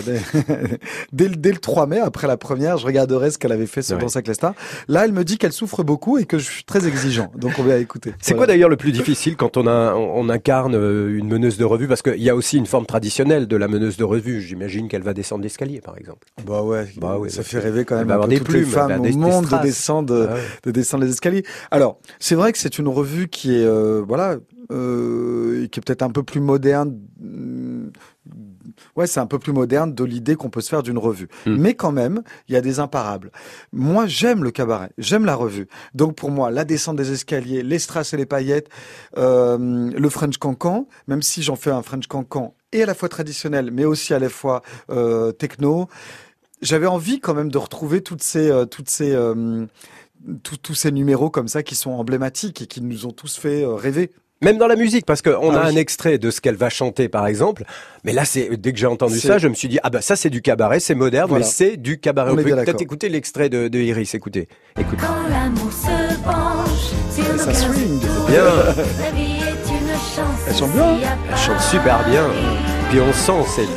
dès, 1.13 1.29
dès 1.29 1.51
le 1.51 1.58
3 1.58 1.88
mai 1.88 2.00
après 2.00 2.27
la 2.27 2.38
première, 2.38 2.77
je 2.77 2.86
regarderai 2.86 3.32
ce 3.32 3.38
qu'elle 3.38 3.51
avait 3.51 3.67
fait 3.67 3.82
sur 3.82 3.98
Danse 3.98 4.15
avec 4.15 4.27
les 4.27 4.34
stars. 4.34 4.53
Là, 4.88 5.05
elle 5.05 5.13
me 5.13 5.24
dit 5.24 5.38
qu'elle 5.38 5.53
souffre 5.53 5.84
beaucoup 5.84 6.17
et 6.17 6.25
que 6.25 6.38
je 6.38 6.43
suis 6.50 6.63
très 6.63 6.88
exigeant. 6.88 7.32
Donc 7.38 7.53
on 7.60 7.63
va 7.63 7.77
écouter. 7.77 8.13
C'est 8.22 8.36
quoi 8.36 8.48
d'ailleurs 8.48 8.70
le 8.70 8.77
plus 8.77 8.91
difficile 8.91 9.36
quand 9.38 9.58
on, 9.58 9.67
a, 9.67 9.93
on, 9.93 10.29
incarne 10.29 10.75
euh, 10.75 11.17
une 11.17 11.27
meneuse 11.27 11.58
de 11.58 11.65
revue? 11.65 11.88
Parce 11.88 12.01
qu'il 12.01 12.22
y 12.22 12.29
a 12.29 12.36
aussi 12.36 12.58
une 12.58 12.65
forme 12.65 12.86
traditionnelle 12.86 13.48
de 13.48 13.55
la 13.55 13.67
meneuse 13.67 13.98
de 13.98 14.03
revue. 14.03 14.41
J'imagine 14.41 14.88
qu'elle 14.88 15.03
va 15.03 15.13
descendre 15.13 15.43
l'escalier, 15.43 15.79
par 15.79 15.98
exemple. 15.98 16.27
Bah 16.46 16.63
ouais, 16.63 16.88
bah 16.98 17.17
ouais 17.17 17.29
ça 17.29 17.43
fait 17.43 17.60
rêver 17.60 17.86
quand 17.86 17.96
même 17.96 18.12
un 18.12 18.27
peu 18.27 18.36
toutes 18.38 18.53
les 18.53 18.63
femmes 18.63 19.00
au 19.00 19.17
monde 19.17 19.48
de 19.48 19.62
descendre, 19.62 20.29
ah 20.32 20.36
de 20.63 20.72
descendre 20.72 21.03
les 21.05 21.12
escaliers. 21.12 21.43
Alors, 21.72 22.00
c'est 22.20 22.36
vrai 22.36 22.51
que 22.51 22.58
c'est 22.58 22.79
une 22.79 22.88
revue 22.88 23.27
qui 23.27 23.55
est, 23.55 23.65
euh, 23.65 24.03
voilà, 24.08 24.38
euh, 24.72 25.67
qui 25.67 25.79
est 25.79 25.84
peut-être 25.84 26.03
un 26.03 26.10
peu 26.10 26.24
plus 26.24 26.39
moderne 26.39 26.98
ouais, 28.96 29.08
c'est 29.08 29.20
un 29.20 29.26
peu 29.26 29.40
plus 29.40 29.54
moderne 29.54 29.94
de 29.94 30.04
l'idée 30.04 30.36
qu'on 30.36 30.50
peut 30.50 30.62
se 30.62 30.70
faire 30.70 30.84
d'une 30.84 30.98
revue. 30.98 31.28
Hmm. 31.46 31.56
Mais 31.58 31.74
quand 31.74 31.92
même, 31.92 32.22
il 32.48 32.54
y 32.54 32.58
a 32.58 32.62
des 32.62 32.80
imparables. 32.80 33.32
Moi, 33.72 34.06
j'aime 34.08 34.44
le 34.44 34.52
cabaret, 34.52 34.92
j'aime 34.98 35.26
la 35.26 35.36
revue. 35.36 35.68
Donc 35.94 36.16
pour 36.16 36.32
moi, 36.32 36.52
la 36.52 36.66
descente 36.66 36.98
des 36.98 37.12
escaliers, 37.12 37.64
les 37.64 37.80
strass 37.80 38.14
et 38.14 38.18
les 38.18 38.26
paillettes, 38.26 38.70
euh, 39.18 39.58
le 39.92 40.10
French 40.10 40.38
Cancan, 40.38 40.88
même 41.08 41.22
si 41.22 41.44
j'en 41.44 41.56
fais 41.56 41.72
un 41.72 41.82
French 41.82 42.08
Cancan 42.08 42.56
et 42.72 42.84
à 42.84 42.86
la 42.86 42.94
fois 42.94 43.10
traditionnel, 43.10 43.70
mais 43.72 43.86
aussi 43.86 44.14
à 44.14 44.20
la 44.20 44.30
fois 44.30 44.62
euh, 44.90 45.32
techno. 45.32 45.88
J'avais 46.62 46.88
envie 46.88 47.20
quand 47.20 47.34
même 47.34 47.52
de 47.52 47.58
retrouver 47.58 48.02
toutes 48.02 48.24
ces, 48.24 48.50
euh, 48.50 48.66
toutes 48.66 48.90
ces, 48.90 49.16
tous 50.44 50.76
ces 50.76 50.92
numéros 50.92 51.30
comme 51.30 51.48
ça 51.50 51.62
qui 51.62 51.76
sont 51.76 51.92
emblématiques 51.92 52.62
et 52.62 52.68
qui 52.68 52.82
nous 52.82 53.06
ont 53.06 53.12
tous 53.12 53.38
fait 53.38 53.66
rêver. 53.66 54.12
Même 54.44 54.58
dans 54.58 54.68
la 54.68 54.76
musique, 54.76 55.06
parce 55.06 55.22
qu'on 55.22 55.56
ah 55.56 55.62
a 55.62 55.66
un 55.66 55.76
extrait 55.76 56.18
de 56.18 56.30
ce 56.30 56.42
qu'elle 56.42 56.56
va 56.56 56.70
chanter, 56.70 57.10
par 57.10 57.28
exemple. 57.28 57.64
Mais 58.04 58.14
là, 58.14 58.26
c'est 58.26 58.50
dès 58.58 58.74
que 58.74 58.80
j'ai 58.80 58.88
entendu 58.88 59.20
ça, 59.20 59.38
je 59.38 59.48
me 59.48 59.54
suis 59.54 59.68
dit 59.68 59.80
ah 59.84 59.90
bah 59.90 60.02
ça 60.02 60.16
c'est 60.16 60.30
du 60.30 60.42
cabaret, 60.42 60.80
c'est 60.80 60.96
moderne, 60.96 61.32
mais 61.34 61.44
c'est 61.44 61.78
du 61.78 62.00
cabaret. 62.00 62.32
On, 62.32 62.36
peut 62.36 62.44
peut-être 62.44 62.82
écouter 62.82 63.10
l'extrait 63.10 63.50
de, 63.50 63.68
de, 63.68 63.80
Iris. 63.80 64.14
Écoutez, 64.14 64.48
écoutez. 64.78 65.02
Quand 65.02 65.30
l'amour 65.30 65.72
se 65.72 66.24
penche 66.24 66.94
ça 67.38 67.54
swing. 67.54 68.00
Bien. 68.28 68.44
La 69.00 69.12
vie 69.12 69.42
est 69.42 69.70
une 69.70 69.94
chance. 69.94 70.40
Elle 70.48 70.56
chante 70.56 70.72
bien. 70.74 70.98
Elle 71.30 71.38
chante 71.38 71.62
super 71.62 72.08
bien. 72.08 72.28
Puis 72.90 73.00
on 73.00 73.14
sent 73.14 73.50
c'est. 73.56 73.68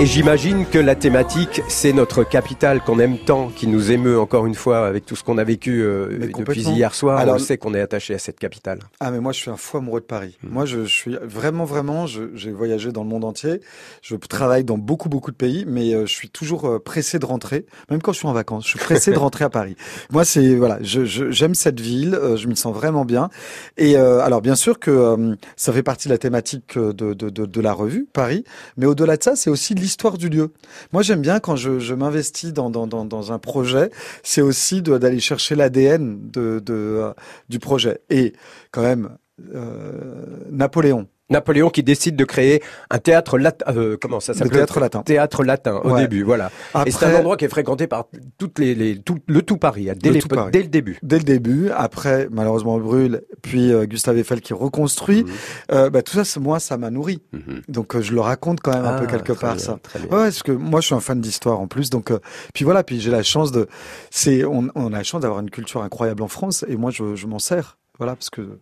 Et 0.00 0.06
j'imagine 0.06 0.64
que 0.64 0.78
la 0.78 0.94
thématique, 0.94 1.60
c'est 1.68 1.92
notre 1.92 2.24
capitale 2.24 2.80
qu'on 2.80 2.98
aime 2.98 3.18
tant, 3.18 3.48
qui 3.48 3.66
nous 3.66 3.92
émeut 3.92 4.18
encore 4.18 4.46
une 4.46 4.54
fois 4.54 4.86
avec 4.86 5.04
tout 5.04 5.14
ce 5.14 5.22
qu'on 5.22 5.36
a 5.36 5.44
vécu 5.44 5.82
euh, 5.82 6.30
depuis 6.38 6.62
hier 6.62 6.94
soir. 6.94 7.18
Alors, 7.18 7.34
on 7.34 7.38
sait 7.38 7.58
qu'on 7.58 7.74
est 7.74 7.82
attaché 7.82 8.14
à 8.14 8.18
cette 8.18 8.38
capitale. 8.38 8.78
Ah 9.00 9.10
mais 9.10 9.20
moi 9.20 9.32
je 9.32 9.40
suis 9.40 9.50
un 9.50 9.58
fou 9.58 9.76
amoureux 9.76 10.00
de 10.00 10.06
Paris. 10.06 10.38
Hmm. 10.42 10.54
Moi 10.54 10.64
je, 10.64 10.86
suis 10.86 11.18
vraiment 11.22 11.66
vraiment, 11.66 12.06
j'ai 12.06 12.50
voyagé 12.50 12.92
dans 12.92 13.02
le 13.02 13.10
monde 13.10 13.24
entier. 13.24 13.60
Je 14.00 14.16
travaille 14.16 14.64
dans 14.64 14.78
beaucoup 14.78 15.10
beaucoup 15.10 15.32
de 15.32 15.36
pays, 15.36 15.66
mais 15.68 15.92
euh, 15.92 16.06
je 16.06 16.14
suis 16.14 16.30
toujours 16.30 16.64
euh, 16.64 16.78
pressé 16.78 17.18
de 17.18 17.26
rentrer, 17.26 17.66
même 17.90 18.00
quand 18.00 18.14
je 18.14 18.20
suis 18.20 18.28
en 18.28 18.32
vacances. 18.32 18.64
Je 18.64 18.70
suis 18.70 18.78
pressé 18.78 19.10
de 19.10 19.18
rentrer 19.18 19.44
à 19.44 19.50
Paris. 19.50 19.76
Moi 20.10 20.24
c'est 20.24 20.54
voilà, 20.54 20.78
j'aime 20.80 21.04
je, 21.04 21.60
cette 21.60 21.78
ville, 21.78 22.18
je 22.36 22.46
m'y 22.46 22.56
sens 22.56 22.74
vraiment 22.74 23.04
bien. 23.04 23.28
Et 23.76 23.96
alors 23.96 24.40
bien 24.40 24.54
sûr 24.54 24.78
que 24.78 25.36
ça 25.56 25.74
fait 25.74 25.82
partie 25.82 26.08
de 26.08 26.14
la 26.14 26.18
thématique 26.18 26.78
de, 26.78 26.92
de, 26.92 27.12
de, 27.12 27.44
de 27.44 27.60
la 27.60 27.74
revue 27.74 28.06
Paris, 28.10 28.44
mais 28.78 28.86
au-delà 28.86 29.18
de 29.18 29.22
ça, 29.22 29.36
c'est 29.36 29.50
aussi 29.50 29.74
l'histoire 29.74 29.89
du 30.18 30.28
lieu. 30.28 30.52
Moi, 30.92 31.02
j'aime 31.02 31.20
bien 31.20 31.40
quand 31.40 31.56
je, 31.56 31.94
m'investis 31.94 32.52
dans, 32.52 33.32
un 33.32 33.38
projet, 33.38 33.90
c'est 34.22 34.42
aussi 34.42 34.82
d'aller 34.82 35.20
chercher 35.20 35.54
l'ADN 35.54 36.30
euh, 36.36 37.12
du 37.48 37.58
projet. 37.58 38.00
Et 38.10 38.32
quand 38.70 38.82
même, 38.82 39.16
euh, 39.54 40.44
Napoléon, 40.50 41.06
Napoléon 41.30 41.70
qui 41.70 41.82
décide 41.82 42.16
de 42.16 42.24
créer 42.24 42.62
un 42.90 42.98
théâtre 42.98 43.38
latin. 43.38 43.72
Euh, 43.74 43.96
comment 44.00 44.20
ça 44.20 44.34
s'appelle 44.34 44.52
Théâtre 44.52 44.80
latin. 44.80 45.02
Théâtre 45.02 45.44
latin 45.44 45.80
au 45.84 45.96
début, 45.96 46.22
voilà. 46.22 46.50
Et 46.86 46.90
c'est 46.90 47.06
un 47.06 47.18
endroit 47.18 47.36
qui 47.36 47.44
est 47.44 47.48
fréquenté 47.48 47.86
par 47.86 48.06
toutes 48.38 48.58
les, 48.58 48.74
les 48.74 48.98
tout, 48.98 49.18
le 49.26 49.42
tout 49.42 49.56
Paris, 49.56 49.88
dès, 49.96 50.10
le 50.10 50.50
dès 50.50 50.62
le 50.62 50.68
début. 50.68 50.98
Dès 51.02 51.18
le 51.18 51.24
début. 51.24 51.70
Après, 51.70 52.28
malheureusement, 52.30 52.78
brûle. 52.78 53.22
Puis 53.42 53.72
euh, 53.72 53.86
Gustave 53.86 54.18
Eiffel 54.18 54.40
qui 54.40 54.52
reconstruit. 54.52 55.24
Euh, 55.72 55.90
bah, 55.90 56.02
tout 56.02 56.22
ça, 56.22 56.40
moi, 56.40 56.60
ça 56.60 56.76
m'a 56.76 56.90
nourri. 56.90 57.22
Mhm. 57.32 57.62
Donc 57.68 57.98
je 57.98 58.12
le 58.12 58.20
raconte 58.20 58.60
quand 58.60 58.72
même 58.72 58.84
un 58.84 58.98
peu 58.98 59.06
ah, 59.08 59.12
quelque 59.12 59.32
part 59.32 59.58
ça. 59.60 59.78
Ouais, 59.94 60.08
parce 60.10 60.42
que 60.42 60.52
moi, 60.52 60.80
je 60.80 60.86
suis 60.86 60.94
un 60.94 61.00
fan 61.00 61.20
d'histoire 61.20 61.60
en 61.60 61.66
plus. 61.66 61.90
Donc 61.90 62.12
puis 62.54 62.64
voilà. 62.64 62.82
Puis 62.82 63.00
j'ai 63.00 63.10
la 63.10 63.22
chance 63.22 63.52
de. 63.52 63.68
C'est 64.10 64.44
on, 64.44 64.68
on, 64.74 64.92
a 64.92 64.98
la 64.98 65.02
chance 65.02 65.22
d'avoir 65.22 65.40
une 65.40 65.50
culture 65.50 65.82
incroyable 65.82 66.22
en 66.22 66.28
France 66.28 66.64
et 66.68 66.76
moi, 66.76 66.90
je, 66.90 67.14
je 67.14 67.26
m'en 67.26 67.38
sers. 67.38 67.78
Voilà, 67.98 68.16
parce 68.16 68.30
que 68.30 68.58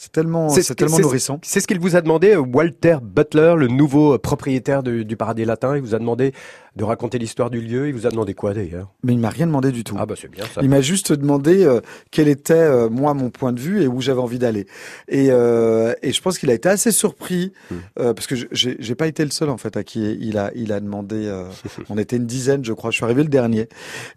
c'est 0.00 0.12
tellement, 0.12 0.48
c'est 0.48 0.74
tellement 0.74 0.98
nourrissant. 0.98 1.40
C'est 1.42 1.60
ce 1.60 1.66
qu'il 1.66 1.78
vous 1.78 1.94
a 1.94 2.00
demandé, 2.00 2.34
Walter 2.34 2.96
Butler, 3.02 3.52
le 3.58 3.66
nouveau 3.66 4.18
propriétaire 4.18 4.82
du, 4.82 5.04
du 5.04 5.14
Paradis 5.14 5.44
Latin. 5.44 5.76
Il 5.76 5.82
vous 5.82 5.94
a 5.94 5.98
demandé 5.98 6.32
de 6.80 6.84
raconter 6.84 7.18
l'histoire 7.18 7.50
du 7.50 7.60
lieu. 7.60 7.88
Il 7.88 7.94
vous 7.94 8.06
a 8.06 8.10
demandé 8.10 8.32
quoi 8.32 8.54
d'ailleurs? 8.54 8.88
Mais 9.02 9.12
il 9.12 9.18
m'a 9.18 9.28
rien 9.28 9.46
demandé 9.46 9.70
du 9.70 9.84
tout. 9.84 9.96
Ah 9.98 10.06
bah 10.06 10.14
c'est 10.18 10.30
bien 10.30 10.44
ça. 10.46 10.62
Il 10.62 10.70
m'a 10.70 10.80
juste 10.80 11.12
demandé 11.12 11.64
euh, 11.64 11.80
quel 12.10 12.26
était 12.26 12.54
euh, 12.54 12.88
moi 12.88 13.12
mon 13.12 13.28
point 13.28 13.52
de 13.52 13.60
vue 13.60 13.82
et 13.82 13.86
où 13.86 14.00
j'avais 14.00 14.20
envie 14.20 14.38
d'aller. 14.38 14.66
Et, 15.06 15.28
euh, 15.30 15.92
et 16.02 16.12
je 16.12 16.22
pense 16.22 16.38
qu'il 16.38 16.50
a 16.50 16.54
été 16.54 16.70
assez 16.70 16.90
surpris 16.90 17.52
hmm. 17.70 18.14
parce 18.14 18.26
que 18.26 18.34
j'ai 18.50 18.94
pas 18.94 19.06
été 19.06 19.24
le 19.24 19.30
seul 19.30 19.50
en 19.50 19.58
fait 19.58 19.76
à 19.76 19.84
qui 19.84 20.16
il 20.20 20.38
a 20.38 20.50
il 20.54 20.72
a 20.72 20.80
demandé. 20.80 21.30
on 21.90 21.98
était 21.98 22.16
une 22.16 22.26
dizaine, 22.26 22.64
je 22.64 22.72
crois. 22.72 22.90
Je 22.90 22.96
suis 22.96 23.04
arrivé 23.04 23.22
le 23.22 23.28
dernier. 23.28 23.68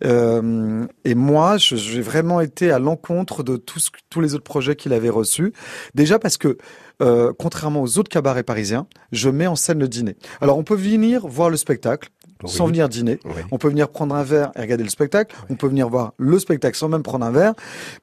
et 0.01 1.15
moi, 1.15 1.58
j'ai 1.58 2.01
vraiment 2.01 2.39
été 2.39 2.72
à 2.72 2.79
l'encontre 2.79 3.43
de 3.43 3.58
tous 3.58 3.91
tous 4.10 4.22
les 4.22 4.36
autres 4.36 4.43
projets 4.43 4.77
qu'il 4.77 4.93
avait 4.93 5.10
reçus. 5.10 5.51
Déjà 5.96 6.17
parce 6.17 6.38
que 6.38 6.58
contrairement 7.38 7.82
aux 7.82 7.98
autres 7.98 8.10
cabarets 8.10 8.43
parisiens, 8.43 8.88
je 9.12 9.29
mets 9.29 9.48
en 9.48 9.58
scène 9.58 9.79
le 9.79 9.89
dîner. 9.89 10.15
Alors 10.39 10.58
on 10.58 10.63
peut 10.63 10.75
venir 10.75 11.27
voir 11.27 11.50
le 11.50 11.58
spectacle, 11.58 12.10
sans 12.45 12.67
venir 12.67 12.89
dîner. 12.89 13.19
On 13.51 13.57
peut 13.57 13.69
venir 13.69 13.89
prendre 13.89 14.15
un 14.15 14.23
verre 14.23 14.51
et 14.55 14.62
regarder 14.62 14.83
le 14.83 14.89
spectacle. 14.89 15.35
On 15.50 15.55
peut 15.55 15.67
venir 15.67 15.89
voir 15.89 16.13
le 16.17 16.39
spectacle 16.39 16.77
sans 16.77 16.89
même 16.89 17.03
prendre 17.03 17.25
un 17.25 17.31
verre. 17.31 17.53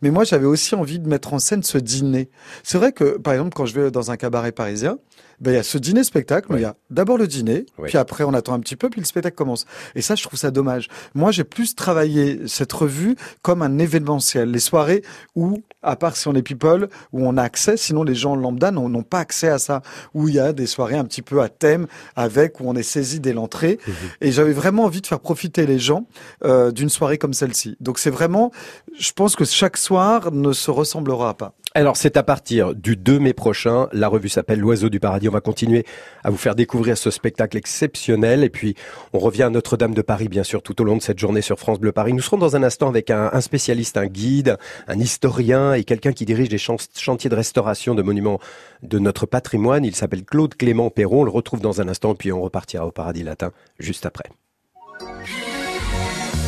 Mais 0.02 0.11
moi, 0.11 0.25
j'avais 0.25 0.47
aussi 0.47 0.75
envie 0.75 0.99
de 0.99 1.09
mettre 1.09 1.32
en 1.35 1.38
scène 1.38 1.62
ce 1.62 1.78
dîner. 1.78 2.30
C'est 2.62 2.78
vrai 2.78 2.92
que, 2.92 3.18
par 3.18 3.32
exemple, 3.32 3.52
quand 3.54 3.66
je 3.66 3.78
vais 3.78 3.90
dans 3.90 4.11
un 4.11 4.16
cabaret 4.16 4.52
parisien, 4.52 4.99
ben, 5.40 5.52
il 5.52 5.54
y 5.54 5.59
a 5.59 5.62
ce 5.62 5.78
dîner 5.78 6.04
spectacle, 6.04 6.49
mais 6.50 6.59
il 6.59 6.62
y 6.62 6.66
a 6.66 6.76
d'abord 6.90 7.16
le 7.16 7.26
dîner, 7.26 7.64
puis 7.85 7.97
après 7.97 8.25
on 8.25 8.35
attend 8.35 8.52
un 8.52 8.61
petit 8.61 8.76
peu, 8.76 8.90
puis 8.90 9.00
le 9.00 9.06
spectacle 9.06 9.37
commence. 9.37 9.64
Et 9.94 10.02
ça, 10.02 10.14
je 10.14 10.23
trouve 10.23 10.38
ça 10.38 10.50
dommage. 10.50 10.88
Moi, 11.14 11.30
j'ai 11.30 11.44
plus 11.44 11.75
travaillé 11.75 12.40
cette 12.47 12.73
revue 12.73 13.16
comme 13.42 13.62
un 13.62 13.78
événementiel. 13.78 14.50
Les 14.50 14.61
soirées 14.61 15.02
où, 15.35 15.62
à 15.82 15.97
part 15.97 16.16
si 16.16 16.28
on 16.28 16.35
est 16.35 16.42
people, 16.42 16.88
où 17.12 17.26
on 17.26 17.37
a 17.37 17.42
accès, 17.42 17.76
sinon 17.76 18.02
les 18.02 18.14
gens 18.14 18.37
lambda 18.37 18.70
n'ont 18.70 19.02
pas 19.02 19.18
accès 19.18 19.49
à 19.49 19.59
ça. 19.59 19.82
Où 20.14 20.28
il 20.28 20.35
y 20.35 20.38
a 20.38 20.52
des 20.52 20.66
soirées 20.66 20.97
un 20.97 21.04
petit 21.04 21.23
peu 21.23 21.40
à 21.40 21.49
thème, 21.49 21.87
avec 22.16 22.61
où 22.61 22.64
on 22.66 22.75
est 22.75 22.82
saisi 22.82 23.20
dès 23.20 23.32
l'entrée. 23.32 23.78
Et 24.20 24.32
j'avais 24.32 24.52
vraiment 24.52 24.85
envie 24.85 25.00
de 25.00 25.06
faire 25.06 25.20
profiter 25.20 25.66
les 25.66 25.78
gens 25.78 26.06
euh, 26.44 26.70
d'une 26.70 26.90
soirée 26.90 27.18
comme 27.18 27.32
celle-ci. 27.35 27.76
Donc 27.80 27.99
c'est 27.99 28.11
vraiment, 28.11 28.50
je 28.99 29.12
pense 29.12 29.37
que 29.37 29.44
chaque 29.44 29.76
soir 29.76 30.32
ne 30.32 30.52
se 30.52 30.70
ressemblera 30.70 31.35
pas. 31.35 31.54
Alors 31.73 31.97
c'est 31.97 32.17
à 32.17 32.25
partir 32.25 32.75
du 32.75 32.97
2 32.97 33.21
mai 33.21 33.33
prochain, 33.33 33.87
la 33.93 34.09
revue 34.09 34.29
s'appelle 34.29 34.59
L'Oiseau 34.59 34.89
du 34.89 34.99
Paradis. 34.99 35.29
On 35.29 35.33
va 35.33 35.41
continuer 35.41 35.87
à 36.25 36.31
vous 36.31 36.37
faire 36.37 36.57
découvrir 36.57 36.99
ce 36.99 37.12
spectacle 37.12 37.57
exceptionnel 37.57 38.43
et 38.43 38.50
puis 38.50 38.75
on 39.12 39.21
revient 39.21 39.45
à 39.45 39.50
Notre-Dame 39.50 39.95
de 39.95 40.03
Paris 40.03 40.29
bien 40.29 40.43
sûr 40.43 40.62
tout 40.62 40.81
au 40.81 40.85
long 40.85 40.97
de 40.97 41.03
cette 41.03 41.21
journée 41.21 41.43
sur 41.43 41.61
France 41.61 41.79
Bleu 41.79 41.93
Paris. 41.93 42.12
Nous 42.12 42.23
serons 42.23 42.39
dans 42.39 42.57
un 42.57 42.65
instant 42.65 42.89
avec 42.89 43.09
un, 43.11 43.31
un 43.33 43.41
spécialiste, 43.41 43.97
un 43.97 44.07
guide, 44.07 44.57
un 44.89 44.99
historien 44.99 45.73
et 45.75 45.85
quelqu'un 45.85 46.12
qui 46.12 46.25
dirige 46.25 46.49
des 46.49 46.59
chan- 46.59 46.77
chantiers 46.97 47.31
de 47.31 47.37
restauration 47.37 47.95
de 47.95 48.03
monuments 48.03 48.41
de 48.83 48.99
notre 48.99 49.27
patrimoine. 49.27 49.85
Il 49.85 49.95
s'appelle 49.95 50.25
Claude 50.25 50.57
Clément 50.57 50.91
Perron. 50.91 51.21
On 51.21 51.25
le 51.25 51.31
retrouve 51.31 51.61
dans 51.61 51.81
un 51.81 51.87
instant 51.87 52.17
puis 52.17 52.33
on 52.33 52.41
repartira 52.43 52.85
au 52.85 52.91
Paradis 52.91 53.23
Latin 53.23 53.53
juste 53.79 54.07
après. 54.07 54.25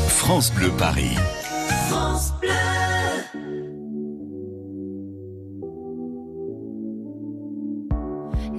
France 0.09 0.53
Bleu 0.53 0.71
Paris. 0.77 1.17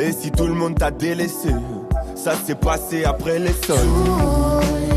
Et 0.00 0.12
si 0.12 0.30
tout 0.30 0.46
le 0.46 0.54
monde 0.54 0.78
t'a 0.78 0.92
délaissé, 0.92 1.48
ça 2.14 2.32
s'est 2.46 2.54
passé 2.54 3.04
après 3.04 3.40
les 3.40 3.52
sols. 3.52 3.78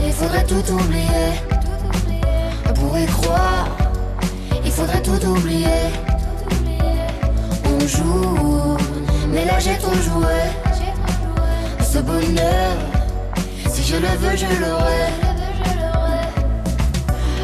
Il 0.06 0.14
faudrait 0.14 0.46
tout 0.46 0.64
oublier. 0.74 1.32
On 2.70 2.74
pourrait 2.74 3.08
croire, 3.08 3.68
il 4.64 4.72
faudrait 4.72 5.02
tout 5.02 5.26
oublier. 5.26 5.90
On 7.66 7.80
joue, 7.88 8.78
mais 9.30 9.46
là 9.46 9.58
j'ai 9.58 9.78
trop 9.80 9.94
joué. 9.94 10.36
Ce 11.82 11.98
bonheur, 11.98 12.78
si 13.70 13.84
je 13.84 13.96
le 13.96 14.08
veux, 14.20 14.38
je 14.38 14.46
l'aurai. 14.62 15.31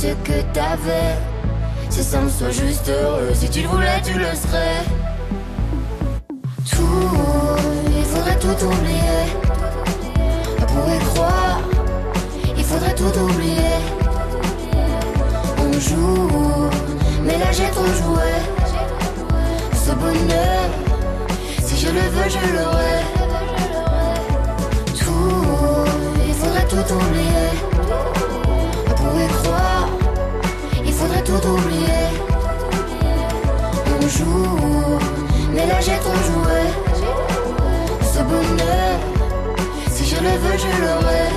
ce 0.00 0.06
que 0.06 0.40
t'avais. 0.52 1.16
Si 1.90 2.04
ça 2.04 2.20
me 2.20 2.28
soit 2.28 2.50
juste 2.50 2.88
heureux, 2.88 3.30
si 3.34 3.48
tu 3.50 3.62
le 3.62 3.68
voulais, 3.68 4.00
tu 4.04 4.12
le 4.16 4.26
serais. 4.26 4.84
Tout, 6.70 7.56
il 7.98 8.04
faudrait 8.04 8.38
tout 8.38 8.58
oublier. 8.64 9.24
On 10.60 10.66
pourrait 10.72 11.04
croire, 11.10 11.60
il 12.56 12.64
faudrait 12.64 12.94
tout 12.94 13.18
oublier. 13.26 13.76
On 15.58 15.72
joue, 15.72 16.70
mais 17.24 17.36
là 17.38 17.50
j'ai 17.50 17.70
trop 17.70 17.86
joué. 17.86 18.30
Ce 19.84 19.92
bonheur, 19.92 20.64
si 21.66 21.76
je 21.76 21.88
le 21.88 22.04
veux, 22.14 22.28
je 22.36 22.42
l'aurai. 22.54 22.98
Tout, 25.00 25.90
il 26.28 26.34
faudrait 26.34 26.68
tout 26.68 26.94
oublier. 26.94 27.48
On 28.90 28.94
pourrait 28.94 29.32
croire, 29.42 29.57
tout. 31.36 31.58
On 34.00 34.08
joue, 34.08 34.98
mais 35.52 35.66
là 35.66 35.80
j'ai 35.80 35.98
trop 35.98 36.20
joué. 36.28 36.60
Ce 38.02 38.20
bonheur, 38.22 38.98
si 39.90 40.06
je 40.06 40.16
le 40.16 40.30
veux, 40.42 40.58
je 40.58 40.70
l'aurai. 40.82 41.28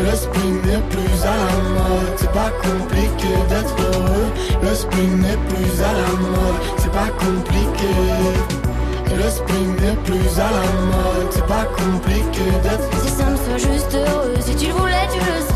Le 0.00 0.14
spin 0.14 0.50
n'est 0.64 0.82
plus 0.90 1.24
à 1.24 1.34
la 1.42 1.52
mode, 1.74 2.14
c'est 2.16 2.32
pas 2.32 2.50
compliqué 2.62 3.28
d'être 3.48 3.76
heureux. 3.94 4.28
Le 4.62 4.74
spin 4.74 5.08
n'est 5.22 5.40
plus 5.48 5.82
à 5.82 5.92
la 5.92 6.10
mode, 6.20 6.62
c'est 6.76 6.92
pas 6.92 7.10
compliqué. 7.18 7.94
Le 9.16 9.30
spin 9.30 9.64
n'est 9.80 9.96
plus 10.04 10.38
à 10.38 10.50
la 10.50 10.68
mode, 10.92 11.28
c'est 11.30 11.46
pas 11.46 11.64
compliqué 11.64 12.44
d'être 12.62 12.88
Si 13.02 13.10
ça 13.10 13.24
me 13.24 13.36
soit 13.36 13.72
juste 13.72 13.94
heureux, 13.94 14.34
si 14.40 14.54
tu 14.54 14.66
le 14.66 14.74
voulais, 14.74 15.08
tu 15.12 15.18
le 15.18 15.40
serais. 15.40 15.47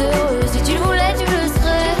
Heureux, 0.00 0.40
si 0.46 0.62
tu 0.62 0.72
le 0.72 0.78
voulais, 0.78 1.14
tu 1.18 1.24
le 1.24 1.48
serais. 1.48 1.94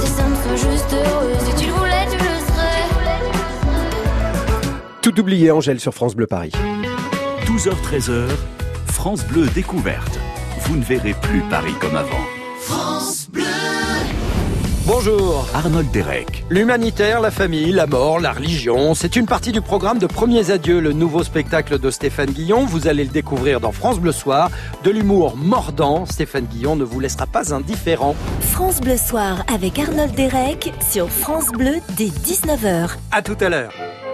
Si 0.00 0.08
ça 0.08 0.24
me 0.24 0.34
soit 0.36 0.56
juste 0.70 0.92
heureux, 0.92 1.32
si 1.46 1.54
tu 1.56 1.66
le 1.66 1.72
voulais, 1.72 2.06
tu 2.10 2.16
le 2.18 2.24
serais. 2.24 2.86
Tout 5.02 5.20
oublié 5.20 5.50
Angèle 5.50 5.80
sur 5.80 5.94
France 5.94 6.14
Bleu 6.14 6.26
Paris. 6.26 6.52
12h-13h, 7.46 8.28
France 8.86 9.24
Bleu 9.24 9.46
découverte. 9.46 10.18
Vous 10.62 10.76
ne 10.76 10.82
verrez 10.84 11.14
plus 11.14 11.40
Paris 11.48 11.74
comme 11.80 11.96
avant. 11.96 12.37
Bonjour. 14.88 15.46
Arnold 15.52 15.90
Derek. 15.90 16.46
L'humanitaire, 16.48 17.20
la 17.20 17.30
famille, 17.30 17.72
la 17.72 17.86
mort, 17.86 18.20
la 18.20 18.32
religion, 18.32 18.94
c'est 18.94 19.16
une 19.16 19.26
partie 19.26 19.52
du 19.52 19.60
programme 19.60 19.98
de 19.98 20.06
Premiers 20.06 20.50
Adieux, 20.50 20.80
le 20.80 20.94
nouveau 20.94 21.22
spectacle 21.22 21.78
de 21.78 21.90
Stéphane 21.90 22.30
Guillon. 22.30 22.64
Vous 22.64 22.88
allez 22.88 23.04
le 23.04 23.10
découvrir 23.10 23.60
dans 23.60 23.70
France 23.70 24.00
Bleu 24.00 24.12
Soir. 24.12 24.50
De 24.84 24.90
l'humour 24.90 25.36
mordant, 25.36 26.06
Stéphane 26.06 26.46
Guillon 26.46 26.74
ne 26.74 26.84
vous 26.84 27.00
laissera 27.00 27.26
pas 27.26 27.52
indifférent. 27.52 28.16
France 28.40 28.80
Bleu 28.80 28.96
Soir 28.96 29.44
avec 29.52 29.78
Arnold 29.78 30.14
Derek 30.14 30.72
sur 30.80 31.10
France 31.10 31.48
Bleu 31.48 31.74
dès 31.98 32.06
19h. 32.06 32.92
À 33.12 33.20
tout 33.20 33.36
à 33.40 33.50
l'heure. 33.50 33.74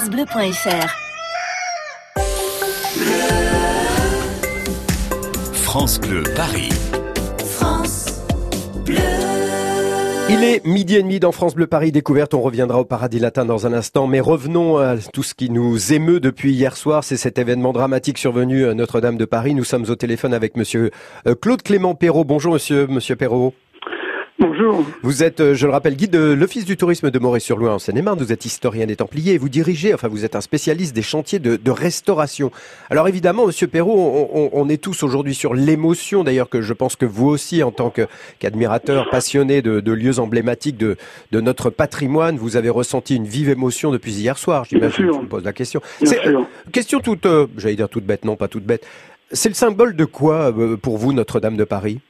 francebleu.fr. 0.00 0.96
France 5.52 6.00
Bleu 6.00 6.22
Paris. 6.34 6.70
France 7.44 8.22
Bleu. 8.86 8.96
Il 10.30 10.42
est 10.42 10.64
midi 10.64 10.96
et 10.96 11.02
demi 11.02 11.20
dans 11.20 11.32
France 11.32 11.54
Bleu 11.54 11.66
Paris 11.66 11.92
Découverte. 11.92 12.32
On 12.32 12.40
reviendra 12.40 12.80
au 12.80 12.84
paradis 12.86 13.18
latin 13.18 13.44
dans 13.44 13.66
un 13.66 13.74
instant, 13.74 14.06
mais 14.06 14.20
revenons 14.20 14.78
à 14.78 14.96
tout 14.96 15.22
ce 15.22 15.34
qui 15.34 15.50
nous 15.50 15.92
émeut 15.92 16.20
depuis 16.20 16.52
hier 16.52 16.78
soir. 16.78 17.04
C'est 17.04 17.18
cet 17.18 17.36
événement 17.38 17.74
dramatique 17.74 18.16
survenu 18.16 18.66
à 18.66 18.74
Notre-Dame 18.74 19.18
de 19.18 19.26
Paris. 19.26 19.54
Nous 19.54 19.64
sommes 19.64 19.84
au 19.90 19.96
téléphone 19.96 20.32
avec 20.32 20.56
monsieur 20.56 20.92
euh, 21.26 21.34
Claude 21.34 21.62
Clément 21.62 21.94
Perrault. 21.94 22.24
Bonjour 22.24 22.54
monsieur, 22.54 22.86
monsieur 22.86 23.16
Perrault. 23.16 23.52
Bonjour. 24.40 24.82
Vous 25.02 25.22
êtes, 25.22 25.40
euh, 25.40 25.54
je 25.54 25.66
le 25.66 25.72
rappelle, 25.72 25.96
guide 25.96 26.12
de 26.12 26.32
l'Office 26.32 26.64
du 26.64 26.78
tourisme 26.78 27.10
de 27.10 27.18
Moret-sur-Loing 27.18 27.74
en 27.74 27.78
Seine-et-Marne. 27.78 28.18
Vous 28.18 28.32
êtes 28.32 28.46
historien 28.46 28.86
des 28.86 28.96
Templiers 28.96 29.34
et 29.34 29.38
vous 29.38 29.50
dirigez, 29.50 29.92
enfin 29.92 30.08
vous 30.08 30.24
êtes 30.24 30.34
un 30.34 30.40
spécialiste 30.40 30.96
des 30.96 31.02
chantiers 31.02 31.38
de, 31.38 31.56
de 31.56 31.70
restauration. 31.70 32.50
Alors 32.88 33.06
évidemment, 33.06 33.46
Monsieur 33.46 33.66
Perrault, 33.66 34.30
on, 34.32 34.40
on, 34.44 34.50
on 34.54 34.68
est 34.70 34.82
tous 34.82 35.02
aujourd'hui 35.02 35.34
sur 35.34 35.52
l'émotion, 35.52 36.24
d'ailleurs 36.24 36.48
que 36.48 36.62
je 36.62 36.72
pense 36.72 36.96
que 36.96 37.04
vous 37.04 37.28
aussi, 37.28 37.62
en 37.62 37.70
tant 37.70 37.92
qu'admirateur 38.38 39.10
passionné 39.10 39.60
de, 39.60 39.80
de, 39.80 39.92
lieux 39.92 40.18
emblématiques 40.20 40.78
de, 40.78 40.96
de, 41.32 41.40
notre 41.42 41.68
patrimoine, 41.68 42.38
vous 42.38 42.56
avez 42.56 42.70
ressenti 42.70 43.16
une 43.16 43.26
vive 43.26 43.50
émotion 43.50 43.90
depuis 43.90 44.12
hier 44.12 44.38
soir. 44.38 44.64
J'imagine. 44.64 45.06
Je 45.06 45.10
vous 45.10 45.26
pose 45.26 45.44
la 45.44 45.52
question. 45.52 45.82
Euh, 46.02 46.40
question 46.72 47.00
toute, 47.00 47.26
euh, 47.26 47.46
j'allais 47.58 47.76
dire 47.76 47.90
toute 47.90 48.06
bête, 48.06 48.24
non 48.24 48.36
pas 48.36 48.48
toute 48.48 48.64
bête. 48.64 48.86
C'est 49.32 49.50
le 49.50 49.54
symbole 49.54 49.94
de 49.94 50.06
quoi 50.06 50.50
euh, 50.56 50.78
pour 50.78 50.96
vous 50.96 51.12
Notre-Dame 51.12 51.58
de 51.58 51.64
Paris? 51.64 52.00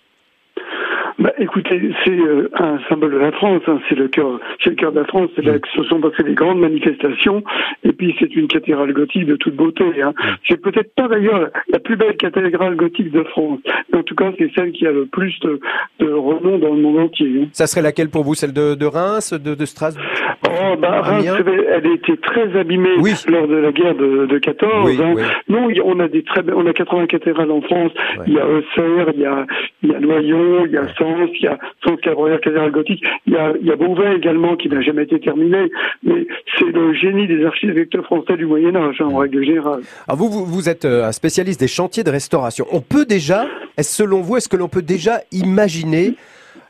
Bah, 1.21 1.33
écoutez, 1.39 1.93
c'est 2.03 2.19
euh, 2.19 2.49
un 2.55 2.79
symbole 2.89 3.13
de 3.13 3.19
la 3.19 3.31
France, 3.33 3.63
hein, 3.67 3.79
c'est 3.89 3.95
le 3.95 4.09
cœur, 4.09 4.41
c'est 4.65 4.71
le 4.71 4.77
cœur 4.77 4.91
de 4.91 5.01
la 5.01 5.05
France. 5.05 5.29
C'est 5.37 5.45
là 5.45 5.59
que 5.59 5.69
se 5.69 5.85
sont 5.85 6.01
passées 6.01 6.23
des 6.23 6.33
grandes 6.33 6.61
manifestations, 6.61 7.45
et 7.85 7.93
puis 7.93 8.17
c'est 8.19 8.35
une 8.35 8.49
cathédrale 8.49 8.93
gothique 8.95 9.27
de 9.27 9.37
toute 9.37 9.55
beauté. 9.55 9.85
Hein. 10.03 10.15
C'est 10.49 10.61
peut-être 10.61 10.95
pas 10.95 11.09
d'ailleurs 11.09 11.51
la 11.69 11.79
plus 11.79 11.97
belle 11.97 12.17
cathédrale 12.17 12.75
gothique 12.75 13.11
de 13.11 13.23
France, 13.25 13.61
mais 13.93 13.99
en 13.99 14.03
tout 14.03 14.15
cas 14.15 14.33
c'est 14.39 14.51
celle 14.55 14.73
qui 14.73 14.87
a 14.87 14.93
le 14.93 15.05
plus 15.05 15.39
de, 15.41 15.61
de 15.99 16.11
renom 16.11 16.59
dans 16.59 16.75
le 16.75 16.81
monde 16.81 16.99
entier. 16.99 17.43
Hein. 17.43 17.49
Ça 17.53 17.67
serait 17.67 17.83
laquelle 17.83 18.09
pour 18.09 18.25
vous, 18.25 18.35
celle 18.35 18.55
de, 18.55 18.75
de 18.75 18.87
Reims, 18.87 19.35
de, 19.35 19.55
de 19.55 19.65
Strasbourg? 19.67 20.05
Oh, 20.49 20.77
bah, 20.79 21.03
Reims, 21.03 21.27
elle 21.27 21.87
a 21.87 21.95
été 21.95 22.17
très 22.17 22.59
abîmée 22.59 22.97
oui. 22.99 23.13
lors 23.29 23.47
de 23.47 23.57
la 23.57 23.73
guerre 23.73 23.95
de, 23.95 24.27
de 24.27 24.39
14. 24.39 24.89
Oui, 24.89 24.99
hein. 25.03 25.13
oui. 25.15 25.23
Non, 25.49 25.69
on 25.85 26.01
a 26.01 26.09
des 26.09 26.23
très, 26.23 26.43
on 26.53 26.67
a 26.67 26.73
80 26.73 27.07
cathédrales 27.07 27.51
en 27.51 27.61
France. 27.61 27.93
Il 28.27 28.33
y 28.33 28.39
a 28.39 28.47
Auxerre, 28.47 29.11
il 29.15 29.21
y 29.21 29.27
a, 29.27 29.47
il 29.83 29.91
y 29.91 29.95
a 29.95 30.01
Noyon, 30.01 30.65
il 30.67 30.73
y 30.73 30.79
a 30.79 30.89
Il 31.19 31.43
y 31.43 31.47
a 31.47 32.71
gothique. 32.71 33.05
Il 33.27 33.33
y 33.33 33.71
a, 33.71 33.77
Beauvais 33.77 34.17
également 34.17 34.57
qui 34.57 34.69
n'a 34.69 34.81
jamais 34.81 35.05
été 35.05 35.21
terminé. 35.21 35.71
Mais 36.03 36.27
c'est 36.59 36.67
le 36.67 36.95
génie 36.95 37.27
des 37.27 37.45
architectes 37.45 38.01
français 38.03 38.37
du 38.37 38.47
Moyen 38.47 38.75
Âge, 38.77 38.97
hein, 39.01 39.07
en 39.07 39.19
règle 39.19 39.45
générale. 39.45 39.81
Alors 40.09 40.19
vous, 40.19 40.31
vous, 40.31 40.45
vous 40.45 40.69
êtes 40.69 40.85
euh, 40.85 41.07
un 41.07 41.13
spécialiste 41.13 41.61
des 41.61 41.69
chantiers 41.69 42.05
de 42.05 42.11
restauration. 42.11 42.67
On 42.73 42.81
peut 42.81 43.05
déjà, 43.05 43.47
est-ce 43.77 43.97
selon 43.97 44.21
vous, 44.21 44.37
est-ce 44.37 44.49
que 44.49 44.57
l'on 44.57 44.69
peut 44.69 44.83
déjà 44.83 45.21
imaginer 45.33 46.15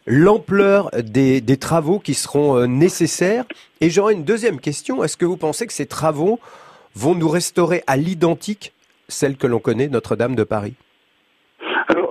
l'ampleur 0.07 0.91
des, 1.03 1.41
des, 1.41 1.57
travaux 1.57 1.99
qui 1.99 2.15
seront 2.15 2.57
euh, 2.57 2.67
nécessaires? 2.67 3.45
Et 3.81 3.91
j'aurais 3.91 4.15
une 4.15 4.25
deuxième 4.25 4.61
question. 4.61 5.03
Est-ce 5.05 5.17
que 5.17 5.25
vous 5.25 5.37
pensez 5.37 5.67
que 5.67 5.73
ces 5.73 5.87
travaux 5.87 6.39
vont 6.95 7.15
nous 7.15 7.29
restaurer 7.29 7.83
à 7.87 7.97
l'identique 7.97 8.73
celle 9.09 9.37
que 9.37 9.47
l'on 9.47 9.59
connaît, 9.59 9.89
Notre-Dame 9.89 10.35
de 10.35 10.45
Paris? 10.45 10.75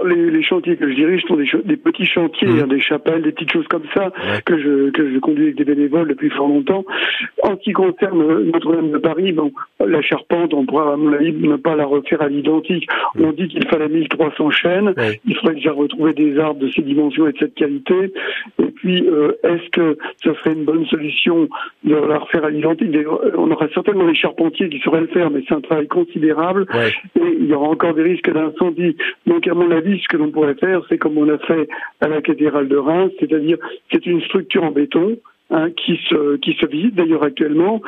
Les, 0.05 0.31
les, 0.31 0.43
chantiers 0.43 0.75
que 0.77 0.89
je 0.89 0.95
dirige 0.95 1.23
sont 1.27 1.35
des, 1.35 1.49
des 1.65 1.77
petits 1.77 2.05
chantiers, 2.05 2.47
mmh. 2.47 2.59
hein, 2.59 2.67
des 2.67 2.79
chapelles, 2.79 3.21
des 3.21 3.31
petites 3.31 3.51
choses 3.51 3.67
comme 3.67 3.85
ça 3.93 4.05
ouais. 4.05 4.41
que 4.45 4.57
je 4.57 4.89
que 4.91 5.11
je 5.11 5.19
conduis 5.19 5.45
avec 5.45 5.57
des 5.57 5.65
bénévoles 5.65 6.07
depuis 6.07 6.29
fort 6.29 6.47
longtemps. 6.47 6.85
En 7.43 7.55
ce 7.55 7.61
qui 7.61 7.73
concerne 7.73 8.43
Notre-Dame 8.51 8.91
de 8.91 8.97
Paris, 8.97 9.31
bon, 9.31 9.51
la 9.85 10.01
charpente, 10.01 10.53
on 10.53 10.65
pourra 10.65 10.93
à 10.93 10.95
mon 10.97 11.13
avis 11.13 11.33
ne 11.33 11.55
pas 11.55 11.75
la 11.75 11.85
refaire 11.85 12.21
à 12.21 12.29
l'identique. 12.29 12.87
Mmh. 13.15 13.25
On 13.25 13.31
dit 13.31 13.47
qu'il 13.47 13.67
fallait 13.67 13.89
1300 13.89 14.51
chaînes, 14.51 14.93
ouais. 14.97 15.19
il 15.25 15.35
faudrait 15.35 15.55
déjà 15.55 15.71
retrouver 15.71 16.13
des 16.13 16.37
arbres 16.39 16.59
de 16.59 16.69
ces 16.69 16.81
dimensions 16.81 17.27
et 17.27 17.33
de 17.33 17.37
cette 17.37 17.55
qualité. 17.55 18.13
Et 18.59 18.71
puis, 18.75 19.05
euh, 19.07 19.31
est-ce 19.43 19.69
que 19.71 19.97
ce 20.23 20.33
serait 20.33 20.53
une 20.53 20.65
bonne 20.65 20.85
solution 20.85 21.47
de 21.83 21.95
la 21.95 22.19
refaire 22.19 22.45
à 22.45 22.49
l'identique? 22.49 22.95
On 23.37 23.51
aura 23.51 23.67
certainement 23.73 24.07
des 24.07 24.15
charpentiers 24.15 24.69
qui 24.69 24.79
sauraient 24.79 25.01
le 25.01 25.07
faire, 25.07 25.29
mais 25.31 25.43
c'est 25.47 25.55
un 25.55 25.61
travail 25.61 25.87
considérable 25.87 26.65
ouais. 26.73 26.91
et 27.21 27.37
il 27.39 27.47
y 27.47 27.53
aura 27.53 27.67
encore 27.67 27.93
des 27.93 28.03
risques 28.03 28.31
d'incendie. 28.31 28.95
Donc 29.25 29.47
à 29.47 29.53
mon 29.53 29.71
avis, 29.71 29.88
ce 29.97 30.07
que 30.07 30.17
l'on 30.17 30.31
pourrait 30.31 30.55
faire, 30.55 30.81
c'est 30.89 30.97
comme 30.97 31.17
on 31.17 31.29
a 31.29 31.37
fait 31.39 31.67
à 32.01 32.07
la 32.07 32.21
cathédrale 32.21 32.67
de 32.67 32.77
Reims, 32.77 33.11
c'est-à-dire 33.19 33.57
c'est 33.91 34.05
une 34.05 34.21
structure 34.21 34.63
en 34.63 34.71
béton 34.71 35.17
Hein, 35.51 35.71
qui 35.71 35.99
se 36.07 36.35
qui 36.37 36.53
se 36.61 36.67
visite 36.67 36.93
d'ailleurs 36.93 37.23
actuellement 37.23 37.81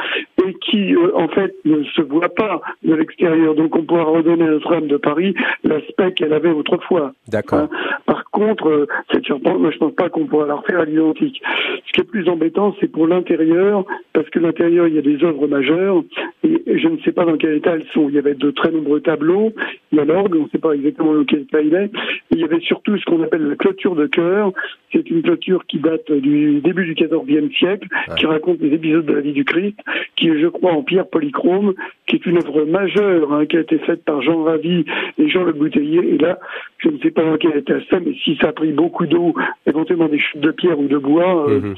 et 0.44 0.56
qui 0.66 0.96
euh, 0.96 1.16
en 1.16 1.28
fait 1.28 1.54
ne 1.64 1.84
se 1.84 2.02
voit 2.02 2.34
pas 2.34 2.60
de 2.84 2.96
l'extérieur. 2.96 3.54
Donc 3.54 3.76
on 3.76 3.84
pourra 3.84 4.06
redonner 4.06 4.46
à 4.46 4.48
Notre-Dame 4.48 4.88
de 4.88 4.98
Paris 4.98 5.36
l'aspect 5.64 6.12
qu'elle 6.14 6.34
avait 6.34 6.50
autrefois. 6.50 7.14
D'accord. 7.28 7.70
Hein. 7.72 8.00
Par 8.08 8.24
contre, 8.32 8.68
euh, 8.68 8.88
cette 9.12 9.28
charpente, 9.28 9.60
moi 9.60 9.70
je 9.70 9.78
pense 9.78 9.94
pas 9.94 10.10
qu'on 10.10 10.26
pourra 10.26 10.48
la 10.48 10.56
refaire 10.56 10.80
à 10.80 10.86
l'identique. 10.86 11.40
Ce 11.86 11.92
qui 11.94 12.02
est 12.02 12.10
plus 12.10 12.28
embêtant, 12.30 12.76
c'est 12.80 12.92
pour 12.92 13.06
l'intérieur, 13.06 13.86
parce 14.14 14.28
que 14.32 14.40
l'intérieur 14.40 14.88
il 14.88 14.96
y 14.96 14.98
a 14.98 15.04
des 15.04 15.24
œuvres 15.24 15.46
majeures 15.46 16.02
et 16.44 16.78
je 16.80 16.88
ne 16.88 16.98
sais 17.00 17.12
pas 17.12 17.26
dans 17.26 17.38
quel 17.38 17.54
état 17.56 17.72
elles 17.76 17.86
sont. 17.94 18.10
Il 18.10 18.16
y 18.16 18.20
avait 18.20 18.34
de 18.34 18.52
très 18.52 18.72
nombreux 18.72 19.00
tableaux, 19.02 19.52
il 19.92 19.98
y 19.98 20.02
a 20.02 20.06
l'orgue, 20.06 20.36
on 20.36 20.44
ne 20.44 20.50
sait 20.50 20.58
pas 20.58 20.72
exactement 20.74 21.14
dans 21.14 21.24
quel 21.24 21.42
état 21.42 21.62
il 21.62 21.74
est. 21.74 21.92
il 22.32 22.40
y 22.40 22.44
avait 22.44 22.60
surtout 22.62 22.98
ce 22.98 23.06
qu'on 23.06 23.22
appelle 23.24 23.48
la 23.48 23.56
clôture 23.56 23.96
de 23.96 24.08
cœur. 24.08 24.52
C'est 24.92 25.10
une 25.10 25.22
clôture 25.22 25.66
qui 25.68 25.80
date 25.80 26.12
du 26.12 26.60
début 26.62 26.86
du 26.86 26.94
XIVe 26.96 27.52
siècle, 27.58 27.88
Ouais. 28.10 28.16
qui 28.18 28.26
raconte 28.26 28.60
les 28.62 28.74
épisodes 28.74 29.06
de 29.06 29.14
la 29.14 29.22
vie 29.22 29.34
du 29.34 29.46
Christ, 29.46 29.78
qui 30.16 30.30
est, 30.30 30.40
je 30.40 30.48
crois, 30.48 30.72
en 30.72 30.84
pierre 30.84 31.08
polychrome, 31.08 31.74
qui 32.08 32.16
est 32.18 32.26
une 32.26 32.38
œuvre 32.38 32.66
majeure, 32.66 33.32
hein, 33.34 33.46
qui 33.46 33.58
a 33.58 33.62
été 33.62 33.78
faite 33.80 34.04
par 34.04 34.22
Jean 34.22 34.44
Ravi 34.44 34.84
et 35.18 35.30
Jean 35.30 35.44
Le 35.44 35.54
Bouteiller. 35.54 36.14
Et 36.14 36.18
là, 36.18 36.40
je 36.80 36.90
ne 36.90 36.98
sais 37.00 37.12
pas 37.12 37.24
dans 37.24 37.38
quel 37.38 37.56
état 37.58 37.76
c'est, 37.90 38.00
mais 38.00 38.14
si 38.24 38.36
ça 38.42 38.50
a 38.50 38.52
pris 38.54 38.72
beaucoup 38.72 39.06
d'eau, 39.06 39.34
éventuellement 39.68 40.08
des 40.10 40.20
chutes 40.20 40.42
de 40.42 40.52
pierre 40.52 40.80
ou 40.80 40.88
de 40.88 40.98
bois, 40.98 41.48
euh, 41.50 41.60
Mhm. 41.62 41.76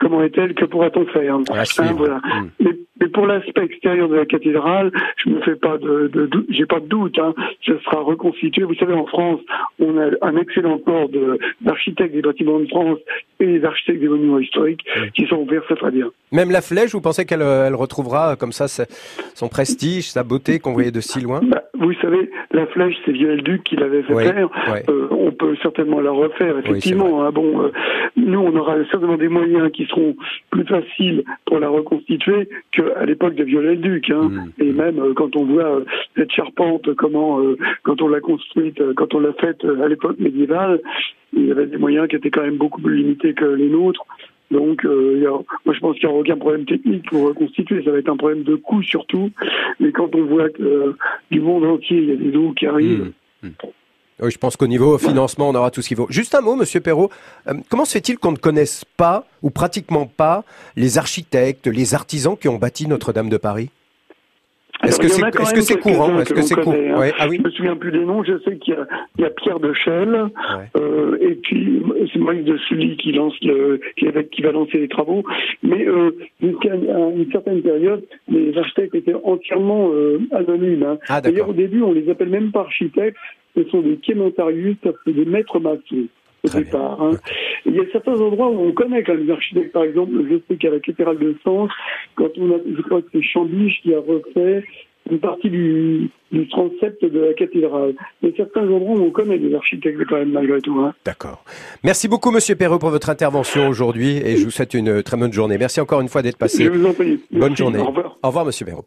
comment 0.00 0.22
est-elle 0.22 0.54
Que 0.54 0.64
pourra-t-on 0.64 1.04
faire? 1.06 1.38
Suivre. 1.64 1.90
Hein, 1.90 1.94
voilà. 1.96 2.20
Mais, 2.60 2.70
mais 3.00 3.08
pour 3.08 3.26
l'aspect 3.26 3.64
extérieur 3.64 4.08
de 4.08 4.14
la 4.16 4.26
cathédrale, 4.26 4.90
je 5.16 5.30
me 5.30 5.40
fais 5.42 5.56
pas 5.56 5.78
de, 5.78 6.08
de, 6.12 6.26
doute- 6.26 6.46
j'ai 6.50 6.66
pas 6.66 6.80
de 6.80 6.86
doute. 6.86 7.18
Hein, 7.18 7.34
ce 7.62 7.76
sera 7.78 8.00
reconstitué. 8.02 8.62
Vous 8.64 8.74
savez, 8.74 8.94
en 8.94 9.06
France, 9.06 9.40
on 9.78 9.98
a 9.98 10.10
un 10.22 10.36
excellent 10.36 10.78
corps 10.78 11.08
de- 11.08 11.38
d'architectes 11.62 12.14
des 12.14 12.22
bâtiments 12.22 12.60
de 12.60 12.66
France 12.66 12.98
et 13.40 13.46
des 13.46 13.64
architectes 13.64 14.00
des 14.00 14.08
monuments 14.08 14.38
historiques 14.38 14.84
Oui. 15.00 15.10
qui 15.14 15.26
sont 15.26 15.36
ouverts 15.36 15.64
très 15.64 15.76
très 15.76 15.90
bien. 15.90 16.10
Même 16.32 16.50
la 16.50 16.60
flèche, 16.60 16.92
vous 16.92 17.00
pensez 17.00 17.24
qu'elle 17.24 17.42
euh, 17.42 17.66
elle 17.66 17.74
retrouvera 17.74 18.32
euh, 18.32 18.36
comme 18.36 18.52
ça 18.52 18.66
son 19.34 19.48
prestige, 19.48 20.10
sa 20.10 20.22
beauté 20.22 20.58
qu'on 20.58 20.72
voyait 20.72 20.90
de 20.92 21.00
si 21.00 21.20
loin? 21.20 21.40
Bah, 21.42 21.62
vous 21.74 21.92
savez, 21.94 22.30
la 22.52 22.66
flèche, 22.66 22.94
c'est 23.04 23.12
Viollet-le-Duc 23.12 23.64
qui 23.64 23.76
l'avait 23.76 24.02
fait 24.02 24.12
Oui, 24.14 24.24
faire. 24.24 24.48
Euh, 24.88 25.08
on 25.10 25.32
peut 25.32 25.56
certainement 25.62 26.00
la 26.00 26.10
refaire, 26.10 26.58
effectivement. 26.58 27.24
hein. 27.24 27.30
bon, 27.32 27.62
euh, 27.62 27.72
nous, 28.16 28.38
on 28.38 28.54
aura 28.56 28.76
certainement 28.90 29.16
des 29.16 29.28
moyens 29.28 29.70
qui 29.72 29.86
seront 29.86 30.14
plus 30.50 30.64
faciles 30.66 31.24
pour 31.46 31.58
la 31.58 31.68
reconstituer 31.68 32.48
qu'à 32.94 33.04
l'époque 33.06 33.34
de 33.34 33.44
Viollet-le-Duc. 33.44 34.10
Hein. 34.10 34.28
Mm. 34.30 34.62
Et 34.62 34.72
même 34.72 34.98
euh, 34.98 35.12
quand 35.14 35.36
on 35.36 35.44
voit 35.44 35.76
euh, 35.76 35.84
cette 36.16 36.32
charpente, 36.32 36.94
comment, 36.94 37.40
euh, 37.40 37.56
quand 37.82 38.02
on 38.02 38.08
l'a 38.08 38.20
construite, 38.20 38.80
quand 38.94 39.14
on 39.14 39.20
l'a 39.20 39.32
faite 39.34 39.64
à 39.64 39.88
l'époque 39.88 40.18
médiévale, 40.18 40.80
il 41.32 41.46
y 41.46 41.50
avait 41.52 41.66
des 41.66 41.76
moyens 41.78 42.08
qui 42.08 42.16
étaient 42.16 42.30
quand 42.30 42.42
même 42.42 42.56
beaucoup 42.56 42.80
plus 42.80 42.96
limités 42.96 43.34
que 43.34 43.44
les 43.44 43.68
nôtres. 43.68 44.04
Donc, 44.50 44.84
euh, 44.84 45.12
il 45.16 45.22
y 45.22 45.26
a- 45.26 45.30
moi, 45.64 45.74
je 45.74 45.78
pense 45.78 45.96
qu'il 45.96 46.08
n'y 46.08 46.12
aura 46.12 46.22
aucun 46.22 46.36
problème 46.36 46.64
technique 46.64 47.08
pour 47.08 47.28
reconstituer. 47.28 47.84
Ça 47.84 47.92
va 47.92 47.98
être 47.98 48.08
un 48.08 48.16
problème 48.16 48.42
de 48.42 48.56
coût 48.56 48.82
surtout. 48.82 49.30
Mais 49.78 49.92
quand 49.92 50.12
on 50.14 50.24
voit 50.24 50.48
que 50.48 50.62
euh, 50.62 50.96
du 51.30 51.40
monde 51.40 51.64
entier, 51.64 51.98
il 51.98 52.08
y 52.08 52.12
a 52.12 52.16
des 52.16 52.36
eaux 52.36 52.52
qui 52.52 52.66
arrivent. 52.66 53.12
Mm. 53.42 53.46
Mm. 53.48 53.52
Oui, 54.22 54.30
je 54.30 54.38
pense 54.38 54.56
qu'au 54.56 54.66
niveau 54.66 54.98
financement, 54.98 55.48
on 55.48 55.54
aura 55.54 55.70
tout 55.70 55.82
ce 55.82 55.88
qu'il 55.88 55.96
faut. 55.96 56.06
Juste 56.10 56.34
un 56.34 56.40
mot, 56.40 56.56
Monsieur 56.56 56.80
Perrault. 56.80 57.10
Euh, 57.48 57.54
comment 57.68 57.84
se 57.84 57.92
fait-il 57.92 58.18
qu'on 58.18 58.32
ne 58.32 58.36
connaisse 58.36 58.84
pas, 58.96 59.24
ou 59.42 59.50
pratiquement 59.50 60.06
pas, 60.06 60.44
les 60.76 60.98
architectes, 60.98 61.66
les 61.66 61.94
artisans 61.94 62.36
qui 62.36 62.48
ont 62.48 62.56
bâti 62.56 62.86
Notre-Dame 62.86 63.28
de 63.28 63.36
Paris? 63.36 63.70
Est-ce 64.82 64.98
que 64.98 65.08
c'est 65.08 65.20
est 65.20 65.30
-ce 65.30 65.60
c'est 65.60 65.78
courant? 65.78 66.18
Est-ce 66.20 66.32
que 66.32 66.42
c'est 66.42 66.54
courant? 66.54 67.00
ouais. 67.00 67.12
ah, 67.18 67.26
oui. 67.28 67.36
Je 67.38 67.42
me 67.42 67.50
souviens 67.50 67.76
plus 67.76 67.92
des 67.92 68.04
noms. 68.04 68.22
Je 68.24 68.38
sais 68.44 68.56
qu'il 68.56 68.74
y, 69.18 69.22
y, 69.22 69.24
a 69.24 69.30
Pierre 69.30 69.60
de 69.60 69.72
Chelles 69.74 70.14
ouais. 70.14 70.80
euh, 70.80 71.18
et 71.20 71.34
puis 71.34 71.82
c'est 72.12 72.18
Maurice 72.18 72.44
de 72.44 72.56
Sully 72.56 72.96
qui 72.96 73.12
lance 73.12 73.34
le, 73.42 73.80
qui, 73.96 74.06
qui, 74.32 74.42
va 74.42 74.52
lancer 74.52 74.78
les 74.78 74.88
travaux. 74.88 75.22
Mais 75.62 75.86
euh, 75.86 76.12
jusqu'à 76.42 76.74
une 76.74 77.30
certaine 77.30 77.60
période, 77.62 78.02
les 78.28 78.56
architectes 78.56 78.94
étaient 78.94 79.16
entièrement 79.22 79.90
euh, 79.92 80.18
anonymes. 80.32 80.84
Hein. 80.84 80.98
Ah, 81.08 81.20
D'ailleurs, 81.20 81.50
au 81.50 81.52
début, 81.52 81.82
on 81.82 81.92
les 81.92 82.08
appelle 82.08 82.30
même 82.30 82.50
pas 82.50 82.60
architectes. 82.60 83.18
Ce 83.56 83.64
sont 83.64 83.80
des 83.80 83.96
kémentarius, 83.96 84.76
c'est 85.04 85.12
des 85.12 85.24
maîtres 85.24 85.58
maçons 85.58 86.06
au 86.44 86.48
départ. 86.48 87.02
Hein. 87.02 87.12
Il 87.66 87.74
y 87.74 87.80
a 87.80 87.84
certains 87.92 88.14
endroits 88.14 88.48
où 88.48 88.60
on 88.60 88.72
connaît 88.72 89.02
quand 89.02 89.14
même 89.14 89.26
les 89.26 89.32
architectes. 89.32 89.72
Par 89.72 89.84
exemple, 89.84 90.12
je 90.28 90.36
sais 90.48 90.56
qu'à 90.56 90.70
la 90.70 90.80
cathédrale 90.80 91.18
de 91.18 91.36
Sens, 91.44 91.70
quand 92.14 92.30
on 92.38 92.50
a, 92.52 92.58
je 92.64 92.82
crois 92.82 93.02
que 93.02 93.08
c'est 93.12 93.22
Chambiche 93.22 93.80
qui 93.82 93.94
a 93.94 93.98
refait 94.00 94.64
une 95.10 95.18
partie 95.18 95.50
du, 95.50 96.10
du 96.30 96.48
transept 96.48 97.04
de 97.04 97.18
la 97.18 97.34
cathédrale. 97.34 97.94
Mais 98.22 98.32
certains 98.36 98.62
endroits 98.62 98.96
où 98.96 99.02
on 99.02 99.10
connaît 99.10 99.38
des 99.38 99.54
architectes 99.54 99.98
quand 100.08 100.16
même 100.16 100.32
malgré 100.32 100.60
tout. 100.60 100.78
Hein. 100.78 100.94
D'accord. 101.04 101.44
Merci 101.82 102.08
beaucoup 102.08 102.30
Monsieur 102.30 102.54
Perreux 102.54 102.78
pour 102.78 102.90
votre 102.90 103.10
intervention 103.10 103.68
aujourd'hui 103.68 104.18
et 104.18 104.36
je 104.36 104.44
vous 104.44 104.50
souhaite 104.50 104.74
une 104.74 105.02
très 105.02 105.16
bonne 105.16 105.32
journée. 105.32 105.58
Merci 105.58 105.80
encore 105.80 106.00
une 106.00 106.08
fois 106.08 106.22
d'être 106.22 106.38
passé. 106.38 106.64
Je 106.64 106.70
vous 106.70 106.86
en 106.86 106.92
prie. 106.92 107.20
Bonne 107.32 107.56
journée. 107.56 107.78
Au 107.78 107.86
revoir. 107.86 108.16
Au 108.22 108.28
revoir 108.28 108.44
Monsieur 108.44 108.66
Perreux. 108.66 108.84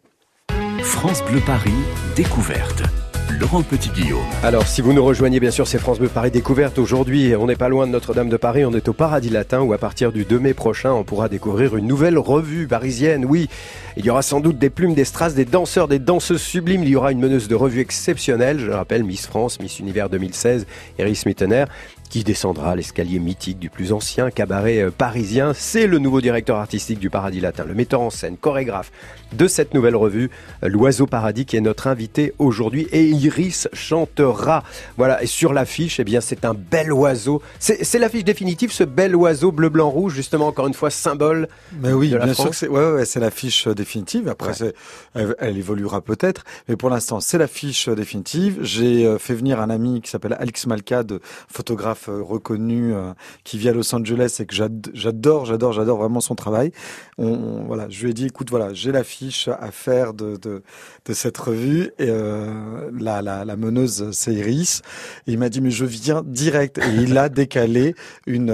France 0.81 1.23
Bleu 1.29 1.39
Paris, 1.45 1.71
découverte. 2.15 3.02
Laurent 3.39 3.63
Petit-Guillaume. 3.63 4.25
Alors, 4.43 4.67
si 4.67 4.81
vous 4.81 4.93
nous 4.93 5.03
rejoignez, 5.03 5.39
bien 5.39 5.49
sûr, 5.49 5.67
c'est 5.67 5.79
France 5.79 5.99
Bleu 5.99 6.07
Paris 6.07 6.29
Découverte. 6.29 6.77
Aujourd'hui, 6.77 7.35
on 7.35 7.47
n'est 7.47 7.55
pas 7.55 7.69
loin 7.69 7.87
de 7.87 7.91
Notre-Dame 7.91 8.29
de 8.29 8.37
Paris, 8.37 8.65
on 8.65 8.73
est 8.73 8.87
au 8.87 8.93
Paradis 8.93 9.29
Latin 9.29 9.61
où 9.61 9.73
à 9.73 9.77
partir 9.77 10.11
du 10.11 10.25
2 10.25 10.39
mai 10.39 10.53
prochain, 10.53 10.91
on 10.91 11.03
pourra 11.03 11.29
découvrir 11.29 11.75
une 11.75 11.87
nouvelle 11.87 12.17
revue 12.17 12.67
parisienne. 12.67 13.25
Oui, 13.25 13.49
il 13.97 14.05
y 14.05 14.09
aura 14.09 14.21
sans 14.21 14.39
doute 14.39 14.59
des 14.59 14.69
plumes, 14.69 14.93
des 14.93 15.05
strass, 15.05 15.33
des 15.33 15.45
danseurs, 15.45 15.87
des 15.87 15.99
danseuses 15.99 16.41
sublimes. 16.41 16.83
Il 16.83 16.89
y 16.89 16.95
aura 16.95 17.11
une 17.11 17.19
meneuse 17.19 17.47
de 17.47 17.55
revue 17.55 17.79
exceptionnelle, 17.79 18.59
je 18.59 18.67
le 18.67 18.75
rappelle, 18.75 19.03
Miss 19.03 19.25
France, 19.25 19.59
Miss 19.59 19.79
Univers 19.79 20.09
2016, 20.09 20.67
Eris 20.99 21.23
Mittener 21.25 21.65
qui 22.13 22.23
descendra 22.23 22.75
l'escalier 22.75 23.17
mythique 23.17 23.57
du 23.57 23.71
plus 23.71 23.91
ancien 23.91 24.29
cabaret 24.29 24.77
euh, 24.83 24.91
parisien. 24.91 25.53
C'est 25.55 25.87
le 25.87 25.97
nouveau 25.97 26.21
directeur 26.21 26.57
artistique 26.57 26.99
du 26.99 27.09
Paradis 27.09 27.39
Latin, 27.39 27.63
le 27.67 27.73
metteur 27.73 28.01
en 28.01 28.11
scène, 28.11 28.37
chorégraphe 28.37 28.91
de 29.31 29.47
cette 29.47 29.73
nouvelle 29.73 29.95
revue, 29.95 30.29
euh, 30.63 30.67
l'Oiseau 30.69 31.07
Paradis, 31.07 31.47
qui 31.47 31.57
est 31.57 31.61
notre 31.61 31.87
invité 31.87 32.35
aujourd'hui. 32.37 32.87
Et 32.91 33.05
Iris 33.05 33.67
chantera. 33.73 34.63
Voilà, 34.95 35.23
et 35.23 35.25
sur 35.25 35.53
l'affiche, 35.53 35.99
eh 35.99 36.03
bien, 36.03 36.21
c'est 36.21 36.45
un 36.45 36.53
bel 36.53 36.93
oiseau. 36.93 37.41
C'est 37.57 37.97
l'affiche 37.97 38.23
définitive, 38.23 38.71
ce 38.71 38.83
bel 38.83 39.15
oiseau 39.15 39.51
bleu, 39.51 39.69
blanc, 39.69 39.89
rouge, 39.89 40.13
justement, 40.13 40.45
encore 40.45 40.67
une 40.67 40.75
fois, 40.75 40.91
symbole. 40.91 41.47
Mais 41.81 41.93
oui, 41.93 42.11
de 42.11 42.17
la 42.17 42.25
bien 42.25 42.35
France. 42.35 42.43
sûr 42.45 42.51
que 42.51 42.55
c'est 42.57 42.67
ouais, 42.67 42.91
ouais, 42.91 43.05
c'est 43.05 43.21
l'affiche 43.21 43.67
définitive. 43.69 44.27
Après, 44.29 44.49
Ouais. 44.49 44.53
c'est- 44.53 44.75
elle, 45.15 45.35
elle 45.39 45.57
évoluera 45.57 45.99
peut-être, 46.01 46.43
mais 46.69 46.75
pour 46.75 46.91
l'instant, 46.91 47.19
c'est 47.21 47.39
l'affiche 47.39 47.89
définitive. 47.89 48.59
J'ai 48.61 49.03
euh, 49.07 49.17
fait 49.17 49.33
venir 49.33 49.59
un 49.59 49.71
ami 49.71 49.99
qui 50.01 50.11
s'appelle 50.11 50.37
Alex 50.39 50.67
Malcade, 50.67 51.19
photographe 51.51 52.02
euh, 52.09 52.21
reconnu, 52.21 52.93
euh, 52.93 53.13
qui 53.43 53.57
vit 53.57 53.69
à 53.69 53.73
Los 53.73 53.93
Angeles 53.95 54.37
et 54.39 54.45
que 54.45 54.55
j'ad- 54.55 54.89
j'adore, 54.93 55.45
j'adore, 55.45 55.73
j'adore 55.73 55.97
vraiment 55.97 56.21
son 56.21 56.35
travail. 56.35 56.71
On, 57.17 57.27
on- 57.27 57.63
voilà, 57.65 57.87
je 57.89 58.03
lui 58.03 58.11
ai 58.11 58.13
dit, 58.13 58.25
écoute, 58.25 58.49
voilà, 58.49 58.73
j'ai 58.73 58.91
l'affiche 58.91 59.47
à 59.47 59.71
faire 59.71 60.13
de, 60.13 60.37
de, 60.37 60.63
de 61.05 61.13
cette 61.13 61.37
revue 61.37 61.91
et 61.99 62.07
euh, 62.09 62.89
la, 62.99 63.21
la, 63.21 63.45
la 63.45 63.55
meneuse, 63.55 64.09
c'est 64.11 64.33
Iris. 64.33 64.81
Et 65.27 65.33
il 65.33 65.37
m'a 65.39 65.49
dit, 65.49 65.61
mais 65.61 65.71
je 65.71 65.85
viens 65.85 66.23
direct. 66.25 66.77
Et 66.77 67.01
il 67.01 67.17
a 67.17 67.29
décalé 67.43 67.95
une, 68.27 68.49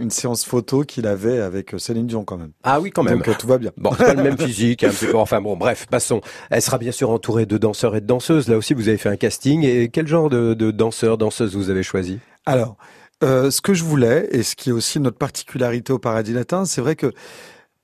une 0.00 0.10
séance 0.10 0.44
photo 0.44 0.82
qu'il 0.82 1.06
avait 1.06 1.40
avec 1.40 1.74
Céline 1.78 2.06
Dion 2.06 2.24
quand 2.24 2.36
même. 2.38 2.50
Ah 2.64 2.80
oui, 2.80 2.90
quand 2.90 3.02
même. 3.02 3.20
Donc 3.22 3.38
tout 3.38 3.46
va 3.46 3.58
bien. 3.58 3.70
Bon, 3.76 3.90
pas 3.90 4.14
le 4.14 4.22
même 4.22 4.38
physique, 4.46 4.84
un 4.84 4.90
petit 4.90 5.06
peu. 5.06 5.16
Enfin 5.16 5.40
bon, 5.40 5.56
bref, 5.56 5.86
passons. 5.90 6.20
Elle 6.50 6.62
sera 6.62 6.78
bien 6.78 6.92
sûr 6.92 7.10
entourée 7.10 7.46
de 7.46 7.58
danseurs 7.58 7.96
et 7.96 8.00
de 8.00 8.06
danseuses. 8.06 8.48
Là 8.48 8.56
aussi, 8.56 8.74
vous 8.74 8.88
avez 8.88 8.98
fait 8.98 9.08
un 9.08 9.16
casting. 9.16 9.64
Et 9.64 9.88
quel 9.88 10.06
genre 10.06 10.28
de, 10.30 10.54
de 10.54 10.70
danseurs, 10.70 11.18
danseuses 11.18 11.54
vous 11.56 11.70
avez 11.70 11.82
choisi? 11.82 12.18
Alors, 12.46 12.76
euh, 13.24 13.50
ce 13.50 13.60
que 13.60 13.74
je 13.74 13.84
voulais, 13.84 14.28
et 14.30 14.42
ce 14.42 14.54
qui 14.56 14.70
est 14.70 14.72
aussi 14.72 15.00
notre 15.00 15.18
particularité 15.18 15.92
au 15.92 15.98
Paradis 15.98 16.32
Latin, 16.32 16.64
c'est 16.64 16.80
vrai 16.80 16.96
que 16.96 17.12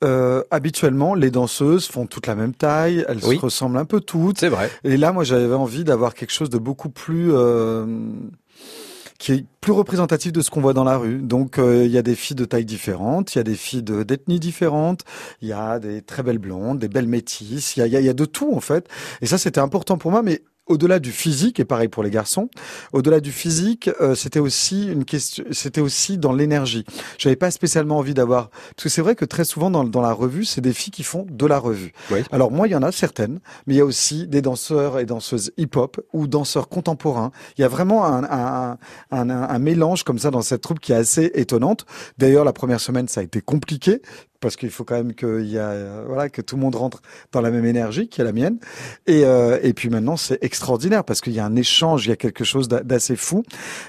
euh, 0.04 0.42
habituellement, 0.50 1.14
les 1.14 1.30
danseuses 1.30 1.86
font 1.86 2.06
toutes 2.06 2.26
la 2.26 2.34
même 2.34 2.54
taille, 2.54 3.04
elles 3.08 3.24
Oui. 3.24 3.36
se 3.36 3.40
ressemblent 3.40 3.78
un 3.78 3.84
peu 3.84 4.00
toutes. 4.00 4.40
C'est 4.40 4.48
vrai. 4.48 4.68
Et 4.84 4.96
là, 4.96 5.12
moi, 5.12 5.22
j'avais 5.24 5.54
envie 5.54 5.84
d'avoir 5.84 6.14
quelque 6.14 6.32
chose 6.32 6.50
de 6.50 6.58
beaucoup 6.58 6.88
plus 6.90 7.30
euh, 7.32 7.86
qui 9.18 9.32
est 9.32 9.44
plus 9.60 9.70
représentatif 9.72 10.32
de 10.32 10.40
ce 10.40 10.50
qu'on 10.50 10.60
voit 10.60 10.72
dans 10.72 10.82
la 10.82 10.96
rue. 10.96 11.18
Donc, 11.18 11.58
euh, 11.60 11.84
il 11.84 11.92
y 11.92 11.98
a 11.98 12.02
des 12.02 12.16
filles 12.16 12.34
de 12.34 12.44
tailles 12.44 12.64
différentes, 12.64 13.34
il 13.34 13.38
y 13.38 13.40
a 13.40 13.44
des 13.44 13.54
filles 13.54 13.84
de- 13.84 14.02
d'ethnies 14.02 14.40
différentes, 14.40 15.02
il 15.40 15.46
y 15.48 15.52
a 15.52 15.78
des 15.78 16.02
très 16.02 16.24
belles 16.24 16.38
blondes, 16.40 16.80
des 16.80 16.88
belles 16.88 17.06
métisses, 17.06 17.76
il 17.76 17.80
y 17.80 17.82
a, 17.84 17.86
y 17.86 17.94
a- 17.96 18.00
il 18.00 18.06
y 18.06 18.08
a 18.08 18.14
de 18.14 18.24
tout 18.24 18.52
en 18.54 18.60
fait. 18.60 18.88
Et 19.20 19.26
ça, 19.26 19.38
c'était 19.38 19.60
important 19.60 19.96
pour 19.98 20.10
moi, 20.10 20.22
mais 20.22 20.42
au-delà 20.72 20.98
du 20.98 21.12
physique, 21.12 21.60
et 21.60 21.64
pareil 21.64 21.88
pour 21.88 22.02
les 22.02 22.10
garçons, 22.10 22.48
au-delà 22.92 23.20
du 23.20 23.32
physique, 23.32 23.90
euh, 24.00 24.14
c'était 24.14 24.38
aussi 24.40 24.88
une 24.88 25.04
question, 25.04 25.44
c'était 25.50 25.80
aussi 25.80 26.18
dans 26.18 26.32
l'énergie. 26.32 26.84
J'avais 27.18 27.36
pas 27.36 27.50
spécialement 27.50 27.98
envie 27.98 28.14
d'avoir, 28.14 28.50
parce 28.50 28.84
que 28.84 28.88
c'est 28.88 29.02
vrai 29.02 29.14
que 29.14 29.24
très 29.24 29.44
souvent 29.44 29.70
dans, 29.70 29.84
dans 29.84 30.00
la 30.02 30.12
revue, 30.12 30.44
c'est 30.44 30.60
des 30.60 30.72
filles 30.72 30.92
qui 30.92 31.02
font 31.02 31.26
de 31.30 31.46
la 31.46 31.58
revue. 31.58 31.92
Oui. 32.10 32.20
Alors 32.32 32.50
moi, 32.50 32.66
il 32.68 32.72
y 32.72 32.76
en 32.76 32.82
a 32.82 32.92
certaines, 32.92 33.40
mais 33.66 33.74
il 33.74 33.76
y 33.76 33.80
a 33.80 33.84
aussi 33.84 34.26
des 34.26 34.42
danseurs 34.42 34.98
et 34.98 35.04
danseuses 35.06 35.52
hip-hop 35.56 36.00
ou 36.12 36.26
danseurs 36.26 36.68
contemporains. 36.68 37.30
Il 37.58 37.60
y 37.60 37.64
a 37.64 37.68
vraiment 37.68 38.04
un, 38.04 38.24
un, 38.24 38.78
un, 39.10 39.30
un- 39.30 39.48
un 39.48 39.58
mélange 39.58 40.02
comme 40.04 40.18
ça 40.18 40.30
dans 40.30 40.42
cette 40.42 40.62
troupe 40.62 40.80
qui 40.80 40.92
est 40.92 40.96
assez 40.96 41.30
étonnante. 41.34 41.84
D'ailleurs, 42.18 42.44
la 42.44 42.52
première 42.52 42.80
semaine, 42.80 43.08
ça 43.08 43.20
a 43.20 43.24
été 43.24 43.40
compliqué 43.40 44.00
parce 44.42 44.56
qu'il 44.56 44.68
faut 44.70 44.84
quand 44.84 44.96
même 44.96 45.14
qu'il 45.14 45.46
y 45.48 45.56
a, 45.58 46.02
voilà, 46.06 46.28
que 46.28 46.42
tout 46.42 46.56
le 46.56 46.60
monde 46.60 46.74
rentre 46.74 47.00
dans 47.32 47.40
la 47.40 47.50
même 47.50 47.64
énergie 47.64 48.08
qui 48.08 48.20
est 48.20 48.24
la 48.24 48.32
mienne. 48.32 48.58
Et, 49.06 49.24
euh, 49.24 49.58
et 49.62 49.72
puis 49.72 49.88
maintenant, 49.88 50.18
c'est 50.18 50.38
extraordinaire 50.44 51.04
parce 51.04 51.22
qu'il 51.22 51.32
y 51.32 51.40
a 51.40 51.46
un 51.46 51.56
échange, 51.56 52.04
il 52.06 52.10
y 52.10 52.12
a 52.12 52.16
quelque 52.16 52.44
chose 52.44 52.68
d'a- 52.68 52.82
d'assez 52.82 53.16
fou. 53.16 53.44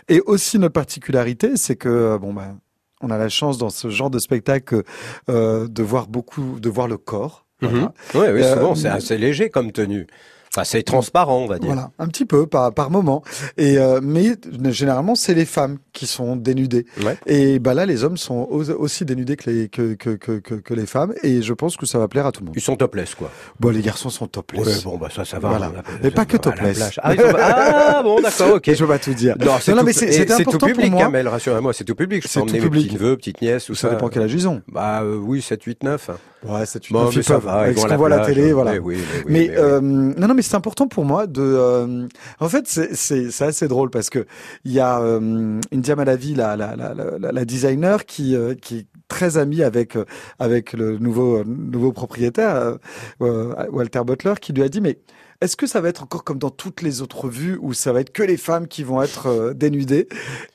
Et 0.08 0.22
aussi 0.22 0.60
notre 0.60 0.74
particularité, 0.74 1.58
c'est 1.58 1.76
que 1.76 1.90
euh, 1.90 2.18
bon 2.18 2.34
ben, 2.34 2.58
on 3.02 3.10
a 3.10 3.18
la 3.18 3.28
chance 3.28 3.58
dans 3.58 3.70
ce 3.70 3.90
genre 3.90 4.10
de 4.10 4.20
spectacle 4.20 4.84
euh, 5.30 5.68
de 5.68 5.84
voir 5.84 6.08
beaucoup, 6.08 6.60
de 6.62 6.70
voir 6.70 6.88
le 6.88 6.98
corps. 6.98 7.46
Voilà. 7.62 7.94
Oui, 8.14 8.22
oui, 8.34 8.42
Euh, 8.44 8.54
souvent, 8.56 8.76
c'est 8.76 8.88
assez 8.90 9.18
léger 9.18 9.50
comme 9.50 9.72
tenue. 9.72 10.08
Enfin, 10.56 10.66
c'est 10.66 10.84
transparent, 10.84 11.40
on 11.40 11.48
va 11.48 11.58
dire. 11.58 11.66
Voilà, 11.72 11.90
un 11.98 12.08
petit 12.08 12.26
peu 12.26 12.46
par 12.46 12.72
par 12.74 12.92
moment. 12.92 13.24
Et 13.58 13.80
euh, 13.80 14.00
mais 14.04 14.36
généralement 14.70 15.16
c'est 15.16 15.34
les 15.34 15.46
femmes 15.46 15.78
qui 15.94 16.06
sont 16.06 16.36
dénudées. 16.36 16.86
Ouais. 17.04 17.18
Et 17.26 17.58
bah 17.58 17.74
là 17.74 17.88
les 17.88 18.04
hommes 18.04 18.18
sont 18.18 18.48
au- 18.52 18.70
aussi 18.72 19.04
dénudés 19.04 19.36
que 19.36 19.50
les 19.50 19.68
que, 19.70 19.96
que 19.96 20.12
que 20.12 20.38
que 20.38 20.74
les 20.76 20.86
femmes. 20.86 21.14
Et 21.24 21.42
je 21.42 21.54
pense 21.54 21.76
que 21.76 21.88
ça 21.88 21.98
va 21.98 22.08
plaire 22.08 22.28
à 22.28 22.32
tout 22.32 22.42
le 22.42 22.46
monde. 22.48 22.56
Ils 22.56 22.62
sont 22.62 22.76
topless, 22.76 23.16
quoi. 23.16 23.32
Bon 23.60 23.70
les 23.72 23.82
garçons 23.82 24.12
sont 24.12 24.28
topless. 24.28 24.68
Ouais, 24.68 24.74
bon, 24.84 24.98
bah 24.98 25.08
ça, 25.14 25.26
ça 25.26 25.40
va. 25.40 25.50
Voilà. 25.50 25.72
Mais 26.04 26.12
pas 26.12 26.26
que 26.26 26.38
topless. 26.38 27.00
Ah, 27.02 27.16
sont- 27.16 27.22
ah, 27.36 28.02
bon, 28.04 28.22
d'accord, 28.22 28.56
ok. 28.56 28.64
Je 28.74 28.78
peux 28.80 28.88
pas 28.88 29.00
tout 29.00 29.14
dire. 29.16 29.36
Non, 29.40 29.54
c'est 29.60 29.74
tout, 29.74 29.84
mais 29.84 29.92
c'est- 29.94 30.12
c'était 30.12 30.34
c'est 30.34 30.44
tout 30.44 30.50
important 30.52 30.68
pour 30.68 30.76
public, 30.76 30.92
moi. 30.92 31.02
Kamel, 31.02 31.28
rassurez-moi, 31.30 31.74
c'est 31.74 31.84
tout 31.84 31.96
public. 31.96 32.22
Je 32.22 32.28
C'est 32.28 32.40
peux 32.40 32.44
emmener 32.44 32.60
tout 32.60 32.66
mes 32.66 32.70
public. 32.70 32.88
petits 32.90 32.96
neveux, 32.96 33.18
petites 33.18 33.42
nièces, 33.42 33.66
tout 33.66 33.74
Ça 33.76 33.88
ça. 33.90 33.96
dépend 33.96 34.08
quel 34.10 34.22
âge 34.22 34.34
ils 34.34 34.48
ont. 34.48 34.62
Bah 34.68 35.02
euh, 35.02 35.18
oui, 35.18 35.42
7, 35.42 35.64
8, 35.64 35.82
9. 35.84 36.12
Ouais, 36.46 36.66
c'est 36.66 36.90
une 36.90 36.94
Bon, 36.94 37.10
mais 37.16 37.22
ça 37.24 37.38
va, 37.38 37.54
avec 37.54 37.78
ce 37.78 37.88
qu'on 37.88 37.96
voit 37.96 38.08
à 38.08 38.10
la 38.18 38.26
télé, 38.26 38.52
voilà. 38.54 38.74
Mais 38.74 38.80
oui, 38.80 38.98
mais 38.98 39.20
oui, 39.20 39.24
mais 39.28 39.48
mais 39.48 39.50
oui. 39.50 39.56
euh, 39.58 39.82
non, 39.82 40.28
non, 40.28 40.34
mais 40.34 40.42
c'est 40.42 40.56
important 40.56 40.88
pour 40.88 41.06
moi 41.06 41.26
de. 41.28 41.42
euh, 41.42 42.08
en 42.40 42.50
fait, 42.50 42.68
c'est 42.68 43.42
assez 43.42 43.68
drôle 43.68 43.90
parce 43.90 44.10
que 44.10 44.26
il 44.66 44.72
y 44.74 44.80
a 44.80 45.00
euh, 45.00 45.60
India 45.74 45.96
Malavi, 45.96 46.36
la 46.36 46.56
la 46.58 46.76
la 46.76 46.94
la, 46.94 47.32
la 47.32 47.46
designer, 47.46 48.06
qui 48.06 48.36
euh, 48.36 48.56
qui 48.56 48.80
est 48.80 48.86
très 49.08 49.38
amie 49.38 49.64
avec 49.64 49.96
euh, 49.96 50.06
avec 50.40 50.74
le 50.74 50.98
nouveau 50.98 51.44
nouveau 51.46 51.92
propriétaire 51.94 52.78
euh, 53.22 53.68
Walter 53.72 54.02
Butler, 54.06 54.34
qui 54.42 54.52
lui 54.54 54.64
a 54.64 54.70
dit 54.70 54.82
mais 54.82 55.00
est-ce 55.42 55.56
que 55.58 55.68
ça 55.68 55.82
va 55.82 55.90
être 55.90 56.04
encore 56.04 56.24
comme 56.24 56.40
dans 56.40 56.50
toutes 56.50 56.82
les 56.82 57.02
autres 57.02 57.28
vues 57.30 57.58
où 57.62 57.74
ça 57.74 57.92
va 57.94 58.02
être 58.02 58.12
que 58.12 58.24
les 58.24 58.38
femmes 58.38 58.68
qui 58.68 58.84
vont 58.84 59.02
être 59.02 59.28
euh, 59.28 59.54
dénudées? 59.54 60.08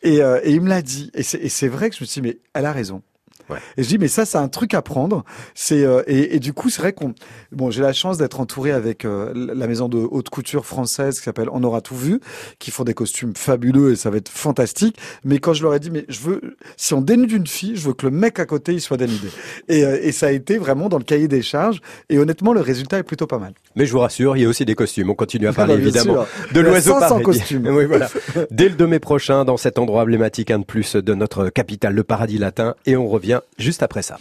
Et, 0.03 0.22
euh, 0.22 0.40
et 0.42 0.53
il 0.53 0.61
me 0.62 0.68
l'a 0.68 0.83
dit 0.83 1.11
et 1.14 1.22
c'est 1.22 1.38
et 1.38 1.48
c'est 1.48 1.68
vrai 1.68 1.90
que 1.90 1.96
je 1.96 2.03
me 2.03 2.07
suis 2.07 2.20
dit 2.20 2.29
mais 2.29 2.38
elle 2.55 2.66
a 2.66 2.72
raison. 2.72 3.03
Ouais. 3.50 3.58
Et 3.76 3.82
je 3.82 3.88
dis 3.88 3.98
mais 3.98 4.08
ça 4.08 4.24
c'est 4.24 4.38
un 4.38 4.48
truc 4.48 4.74
à 4.74 4.82
prendre. 4.82 5.24
C'est 5.54 5.84
euh, 5.84 6.02
et, 6.06 6.37
et 6.37 6.40
du 6.40 6.52
coup 6.52 6.70
c'est 6.70 6.80
vrai 6.80 6.92
qu'on 6.92 7.14
bon 7.52 7.70
j'ai 7.70 7.82
la 7.82 7.92
chance 7.92 8.18
d'être 8.18 8.40
entouré 8.40 8.70
avec 8.72 9.04
euh, 9.04 9.32
la 9.34 9.66
maison 9.66 9.88
de 9.88 9.98
haute 9.98 10.28
couture 10.28 10.66
française 10.66 11.18
qui 11.18 11.24
s'appelle 11.24 11.48
On 11.52 11.62
aura 11.64 11.80
tout 11.80 11.96
vu, 11.96 12.20
qui 12.58 12.70
font 12.70 12.84
des 12.84 12.94
costumes 12.94 13.34
fabuleux 13.37 13.92
et 13.92 13.96
ça 13.96 14.11
va 14.11 14.18
être 14.18 14.28
fantastique. 14.28 14.96
Mais 15.24 15.38
quand 15.38 15.52
je 15.52 15.62
leur 15.62 15.74
ai 15.74 15.80
dit 15.80 15.90
mais 15.90 16.04
je 16.08 16.20
veux 16.20 16.56
si 16.76 16.94
on 16.94 17.00
dénude 17.00 17.32
une 17.32 17.46
fille, 17.46 17.76
je 17.76 17.87
veux 17.87 17.94
que 17.94 18.06
le 18.06 18.12
mec 18.12 18.38
à 18.38 18.46
côté 18.46 18.72
il 18.74 18.80
soit 18.80 18.96
dénudé. 18.96 19.28
Et, 19.68 19.84
euh, 19.84 19.98
et 20.02 20.12
ça 20.12 20.26
a 20.26 20.30
été 20.30 20.58
vraiment 20.58 20.88
dans 20.88 20.98
le 20.98 21.04
cahier 21.04 21.28
des 21.28 21.42
charges. 21.42 21.80
Et 22.08 22.18
honnêtement 22.18 22.52
le 22.52 22.61
résultat 22.61 22.98
est 22.98 23.02
plutôt 23.02 23.26
pas 23.26 23.38
mal. 23.38 23.52
Mais 23.76 23.87
je 23.87 23.92
vous 23.92 24.00
rassure, 24.00 24.37
il 24.37 24.42
y 24.42 24.46
a 24.46 24.48
aussi 24.48 24.64
des 24.64 24.74
costumes. 24.74 25.11
On 25.11 25.14
continue 25.14 25.46
à 25.46 25.52
parler 25.52 25.74
Ah 25.74 25.76
bah, 25.76 25.82
bien 25.82 25.88
évidemment 26.00 26.26
de 26.52 26.61
l'oiseau 26.61 26.92
500 26.94 27.00
paradis. 27.00 27.24
costumes. 27.24 27.66
Oui, 27.78 27.84
voilà. 27.84 28.08
Dès 28.50 28.68
le 28.68 28.74
2 28.74 28.87
mai 28.87 28.98
prochain, 28.98 29.44
dans 29.44 29.56
cet 29.56 29.78
endroit 29.78 30.02
emblématique, 30.02 30.50
un 30.50 30.58
de 30.61 30.64
plus 30.64 30.96
de 30.96 31.14
notre 31.14 31.48
capitale, 31.48 31.94
le 31.94 32.02
paradis 32.02 32.38
latin. 32.38 32.74
Et 32.87 32.96
on 32.96 33.06
revient 33.06 33.38
juste 33.59 33.83
après 33.83 34.03
ça. 34.03 34.18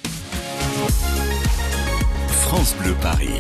France 2.30 2.76
Bleu 2.82 2.96
Paris. 3.02 3.40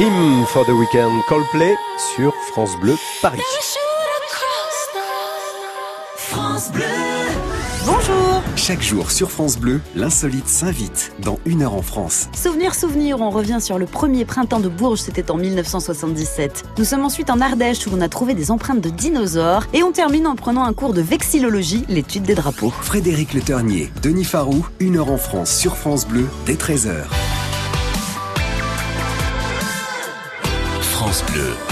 Him 0.00 0.46
for 0.46 0.64
the 0.64 0.70
Weekend, 0.70 1.22
Coldplay 1.28 1.76
sur 2.16 2.32
France 2.52 2.70
Bleu 2.80 2.96
Paris. 3.20 3.38
France 6.16 6.72
Bleu. 6.72 6.84
Bonjour. 7.84 8.42
Chaque 8.56 8.80
jour 8.80 9.10
sur 9.10 9.30
France 9.30 9.58
Bleu, 9.58 9.82
l'insolite 9.94 10.48
s'invite 10.48 11.12
dans 11.18 11.38
Une 11.44 11.60
heure 11.60 11.74
en 11.74 11.82
France. 11.82 12.30
Souvenir, 12.34 12.74
souvenir, 12.74 13.20
on 13.20 13.28
revient 13.28 13.58
sur 13.60 13.78
le 13.78 13.84
premier 13.84 14.24
printemps 14.24 14.60
de 14.60 14.70
Bourges, 14.70 15.00
c'était 15.00 15.30
en 15.30 15.36
1977. 15.36 16.64
Nous 16.78 16.84
sommes 16.86 17.04
ensuite 17.04 17.28
en 17.28 17.38
Ardèche 17.42 17.86
où 17.86 17.90
on 17.92 18.00
a 18.00 18.08
trouvé 18.08 18.32
des 18.32 18.50
empreintes 18.50 18.80
de 18.80 18.88
dinosaures 18.88 19.66
et 19.74 19.82
on 19.82 19.92
termine 19.92 20.26
en 20.26 20.34
prenant 20.34 20.64
un 20.64 20.72
cours 20.72 20.94
de 20.94 21.02
vexillologie, 21.02 21.84
l'étude 21.90 22.22
des 22.22 22.34
drapeaux. 22.34 22.70
Frédéric 22.70 23.34
Le 23.34 23.42
Ternier, 23.42 23.92
Denis 24.02 24.24
Farou, 24.24 24.64
Une 24.78 24.96
heure 24.96 25.10
en 25.10 25.18
France 25.18 25.54
sur 25.54 25.76
France 25.76 26.06
Bleu 26.06 26.26
dès 26.46 26.54
13h. 26.54 27.04
France 31.00 31.24
Bleu, 31.32 31.69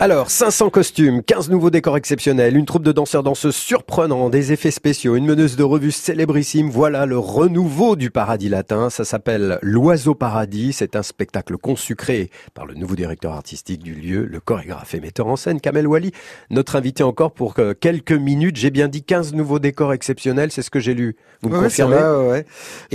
Alors, 0.00 0.30
500 0.30 0.70
costumes, 0.70 1.24
15 1.24 1.50
nouveaux 1.50 1.70
décors 1.70 1.96
exceptionnels, 1.96 2.56
une 2.56 2.66
troupe 2.66 2.84
de 2.84 2.92
danseurs-danseuses 2.92 3.56
surprenants, 3.56 4.28
des 4.30 4.52
effets 4.52 4.70
spéciaux, 4.70 5.16
une 5.16 5.26
meneuse 5.26 5.56
de 5.56 5.64
revue 5.64 5.90
célébrissime. 5.90 6.70
Voilà 6.70 7.04
le 7.04 7.18
renouveau 7.18 7.96
du 7.96 8.08
paradis 8.08 8.48
latin. 8.48 8.90
Ça 8.90 9.04
s'appelle 9.04 9.58
L'Oiseau 9.60 10.14
Paradis. 10.14 10.72
C'est 10.72 10.94
un 10.94 11.02
spectacle 11.02 11.56
conçu, 11.58 11.96
créé 11.96 12.30
par 12.54 12.64
le 12.64 12.74
nouveau 12.74 12.94
directeur 12.94 13.32
artistique 13.32 13.82
du 13.82 13.92
lieu, 13.94 14.24
le 14.24 14.38
chorégraphe 14.38 14.94
et 14.94 15.00
metteur 15.00 15.26
en 15.26 15.34
scène 15.34 15.60
Kamel 15.60 15.88
Wally. 15.88 16.12
Notre 16.50 16.76
invité 16.76 17.02
encore 17.02 17.32
pour 17.32 17.54
que 17.54 17.72
quelques 17.72 18.12
minutes. 18.12 18.54
J'ai 18.56 18.70
bien 18.70 18.86
dit 18.86 19.02
15 19.02 19.34
nouveaux 19.34 19.58
décors 19.58 19.92
exceptionnels. 19.92 20.52
C'est 20.52 20.62
ce 20.62 20.70
que 20.70 20.78
j'ai 20.78 20.94
lu. 20.94 21.16
Vous 21.42 21.48
me 21.48 21.56
Ouais, 21.56 21.64
confirmez 21.64 21.96
ouais, 21.96 22.44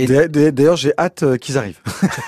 ouais. 0.08 0.52
D'ailleurs, 0.52 0.76
j'ai 0.76 0.92
hâte 0.98 1.22
euh, 1.22 1.36
qu'ils 1.36 1.58
arrivent. 1.58 1.80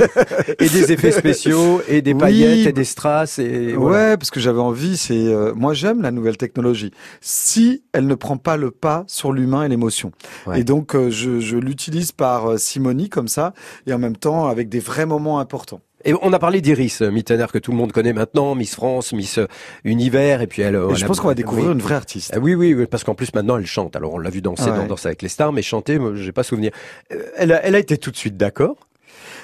Et 0.58 0.68
des 0.68 0.92
effets 0.92 1.12
spéciaux, 1.12 1.80
et 1.88 2.02
des 2.02 2.12
Oui, 2.12 2.20
paillettes, 2.20 2.66
et 2.66 2.72
des 2.72 2.84
strass, 2.84 3.38
et 3.38 3.72
voilà. 3.72 4.10
Ouais, 4.10 4.16
parce 4.16 4.30
que 4.30 4.40
j'avais 4.40 4.65
envie, 4.66 4.96
c'est 4.96 5.26
euh, 5.26 5.52
moi 5.54 5.74
j'aime 5.74 6.02
la 6.02 6.10
nouvelle 6.10 6.36
technologie. 6.36 6.90
Si 7.20 7.82
elle 7.92 8.06
ne 8.06 8.14
prend 8.14 8.36
pas 8.36 8.56
le 8.56 8.70
pas 8.70 9.04
sur 9.06 9.32
l'humain 9.32 9.64
et 9.64 9.68
l'émotion. 9.68 10.12
Ouais. 10.46 10.60
Et 10.60 10.64
donc 10.64 10.94
euh, 10.94 11.10
je, 11.10 11.40
je 11.40 11.56
l'utilise 11.56 12.12
par 12.12 12.50
euh, 12.52 12.58
Simonie 12.58 13.08
comme 13.08 13.28
ça 13.28 13.52
et 13.86 13.92
en 13.92 13.98
même 13.98 14.16
temps 14.16 14.48
avec 14.48 14.68
des 14.68 14.80
vrais 14.80 15.06
moments 15.06 15.38
importants. 15.40 15.80
Et 16.04 16.14
on 16.22 16.32
a 16.32 16.38
parlé 16.38 16.60
d'Iris 16.60 17.00
Mittener 17.00 17.46
que 17.52 17.58
tout 17.58 17.72
le 17.72 17.76
monde 17.76 17.90
connaît 17.90 18.12
maintenant, 18.12 18.54
Miss 18.54 18.76
France, 18.76 19.12
Miss 19.12 19.38
euh, 19.38 19.46
Univers, 19.82 20.40
et 20.40 20.46
puis 20.46 20.62
elle. 20.62 20.76
Et 20.76 20.94
je 20.94 21.04
pense 21.04 21.18
qu'on 21.18 21.26
va 21.26 21.34
découvrir 21.34 21.66
oui. 21.66 21.72
une 21.72 21.80
vraie 21.82 21.96
artiste. 21.96 22.32
Ah 22.34 22.38
oui, 22.38 22.54
oui, 22.54 22.74
oui, 22.74 22.86
parce 22.86 23.02
qu'en 23.02 23.14
plus 23.16 23.34
maintenant 23.34 23.56
elle 23.58 23.66
chante. 23.66 23.96
Alors 23.96 24.14
on 24.14 24.18
l'a 24.18 24.30
vu 24.30 24.40
danser 24.40 24.70
Ouais. 24.70 24.76
dans 24.76 24.86
Danse 24.86 25.06
avec 25.06 25.22
les 25.22 25.28
stars, 25.28 25.52
mais 25.52 25.62
chanter, 25.62 25.98
j'ai 26.14 26.32
pas 26.32 26.44
souvenir. 26.44 26.70
Euh, 27.12 27.22
Elle 27.36 27.50
a, 27.52 27.64
elle 27.64 27.74
a 27.74 27.78
été 27.78 27.98
tout 27.98 28.10
de 28.12 28.16
suite 28.16 28.36
d'accord. 28.36 28.76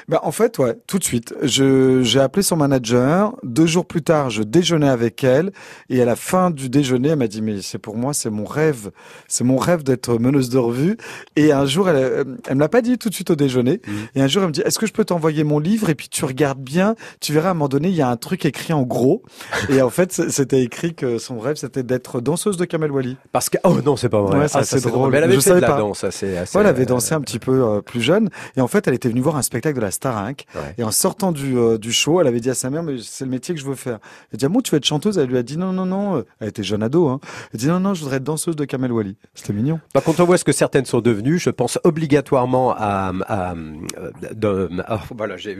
Bah, 0.08 0.20
en 0.24 0.32
fait, 0.32 0.58
ouais, 0.58 0.76
tout 0.86 0.98
de 0.98 1.04
suite. 1.04 1.34
Je, 1.42 2.02
j'ai 2.02 2.20
appelé 2.20 2.42
son 2.42 2.56
manager. 2.56 3.34
Deux 3.42 3.66
jours 3.66 3.86
plus 3.86 4.02
tard, 4.02 4.30
je 4.30 4.42
déjeunais 4.42 4.88
avec 4.88 5.22
elle. 5.24 5.52
Et 5.88 6.00
à 6.02 6.04
la 6.04 6.16
fin 6.16 6.50
du 6.50 6.68
déjeuner, 6.68 7.10
elle 7.10 7.18
m'a 7.18 7.28
dit, 7.28 7.42
mais 7.42 7.62
c'est 7.62 7.78
pour 7.78 7.96
moi, 7.96 8.12
c'est 8.14 8.30
mon 8.30 8.44
rêve. 8.44 8.90
C'est 9.28 9.44
mon 9.44 9.56
rêve 9.56 9.82
d'être 9.82 10.18
meneuse 10.18 10.48
de 10.50 10.58
revue. 10.58 10.96
Et 11.36 11.52
un 11.52 11.66
jour, 11.66 11.88
elle, 11.88 11.96
euh, 11.96 12.24
elle 12.48 12.56
me 12.56 12.60
l'a 12.60 12.68
pas 12.68 12.82
dit 12.82 12.98
tout 12.98 13.08
de 13.08 13.14
suite 13.14 13.30
au 13.30 13.36
déjeuner. 13.36 13.80
Et 14.14 14.22
un 14.22 14.26
jour, 14.28 14.42
elle 14.42 14.48
me 14.48 14.52
dit, 14.52 14.62
est-ce 14.62 14.78
que 14.78 14.86
je 14.86 14.92
peux 14.92 15.04
t'envoyer 15.04 15.44
mon 15.44 15.58
livre? 15.58 15.88
Et 15.90 15.94
puis 15.94 16.08
tu 16.08 16.24
regardes 16.24 16.60
bien. 16.60 16.94
Tu 17.20 17.32
verras, 17.32 17.48
à 17.48 17.50
un 17.52 17.54
moment 17.54 17.68
donné, 17.68 17.88
il 17.88 17.94
y 17.94 18.02
a 18.02 18.08
un 18.08 18.16
truc 18.16 18.44
écrit 18.44 18.72
en 18.72 18.82
gros. 18.82 19.22
et 19.68 19.82
en 19.82 19.90
fait, 19.90 20.12
c'était 20.12 20.62
écrit 20.62 20.94
que 20.94 21.18
son 21.18 21.38
rêve, 21.38 21.56
c'était 21.56 21.82
d'être 21.82 22.20
danseuse 22.20 22.56
de 22.56 22.64
Kamel 22.64 22.90
Wally. 22.90 23.16
Parce 23.32 23.48
que 23.48 23.58
oh 23.64 23.76
non, 23.84 23.96
c'est 23.96 24.08
pas 24.08 24.20
vrai. 24.20 24.38
Ouais, 24.38 24.44
Ah, 24.44 24.48
c'est 24.48 24.76
assez 24.76 24.80
drôle. 24.88 25.10
Mais 25.10 25.18
elle 25.18 25.24
avait 25.24 25.34
Je 25.36 25.40
fait 25.40 25.54
de 25.54 25.60
la 25.60 25.68
pas. 25.68 25.78
danse, 25.78 26.04
assez. 26.04 26.36
assez 26.36 26.56
Ouais, 26.58 26.64
elle 26.64 26.68
avait 26.70 26.82
euh, 26.82 26.86
dansé 26.86 27.14
un 27.14 27.20
petit 27.20 27.38
peu 27.38 27.62
euh, 27.64 27.80
plus 27.80 28.00
jeune. 28.00 28.28
Et 28.56 28.60
en 28.60 28.68
fait, 28.68 28.88
elle 28.88 28.94
était 28.94 29.08
venue 29.08 29.20
voir 29.20 29.36
un 29.36 29.42
spectacle 29.42 29.76
de 29.76 29.80
la 29.80 29.90
Starac. 29.92 30.46
Ouais. 30.56 30.74
Et 30.78 30.82
en 30.84 30.90
sortant 30.90 31.30
du, 31.30 31.56
euh, 31.56 31.78
du 31.78 31.92
show, 31.92 32.20
elle 32.20 32.26
avait 32.26 32.40
dit 32.40 32.50
à 32.50 32.54
sa 32.54 32.68
mère, 32.70 32.82
mais 32.82 32.96
c'est 33.00 33.24
le 33.24 33.30
métier 33.30 33.54
que 33.54 33.60
je 33.60 33.64
veux 33.66 33.76
faire. 33.76 33.98
Elle 34.32 34.38
dit, 34.40 34.44
ah 34.44 34.48
bon, 34.48 34.60
tu 34.60 34.72
veux 34.72 34.78
être 34.78 34.84
chanteuse? 34.84 35.18
Elle 35.18 35.28
lui 35.28 35.38
a 35.38 35.42
dit, 35.44 35.56
non, 35.56 35.72
non, 35.72 35.86
non. 35.86 36.24
Elle 36.40 36.48
était 36.48 36.64
jeune 36.64 36.82
ado, 36.82 37.06
hein. 37.08 37.20
Elle 37.54 37.60
dit, 37.60 37.68
non, 37.68 37.78
non, 37.78 37.94
je 37.94 38.00
voudrais 38.02 38.16
être 38.16 38.24
danseuse 38.24 38.56
de 38.56 38.64
Kamel 38.64 38.90
Wally. 38.90 39.16
C'était 39.34 39.52
mignon. 39.52 39.78
Bah, 39.94 40.02
quand 40.04 40.18
on 40.18 40.24
voit 40.24 40.38
ce 40.38 40.44
que 40.44 40.52
certaines 40.52 40.84
sont 40.86 41.00
devenues, 41.00 41.38
je 41.38 41.50
pense 41.50 41.78
obligatoirement 41.84 42.72
à, 42.76 43.12
à, 43.26 43.52
euh, 43.54 44.10
de- 44.34 44.68
ah, 44.86 45.00
voilà, 45.16 45.36
j'ai- 45.36 45.56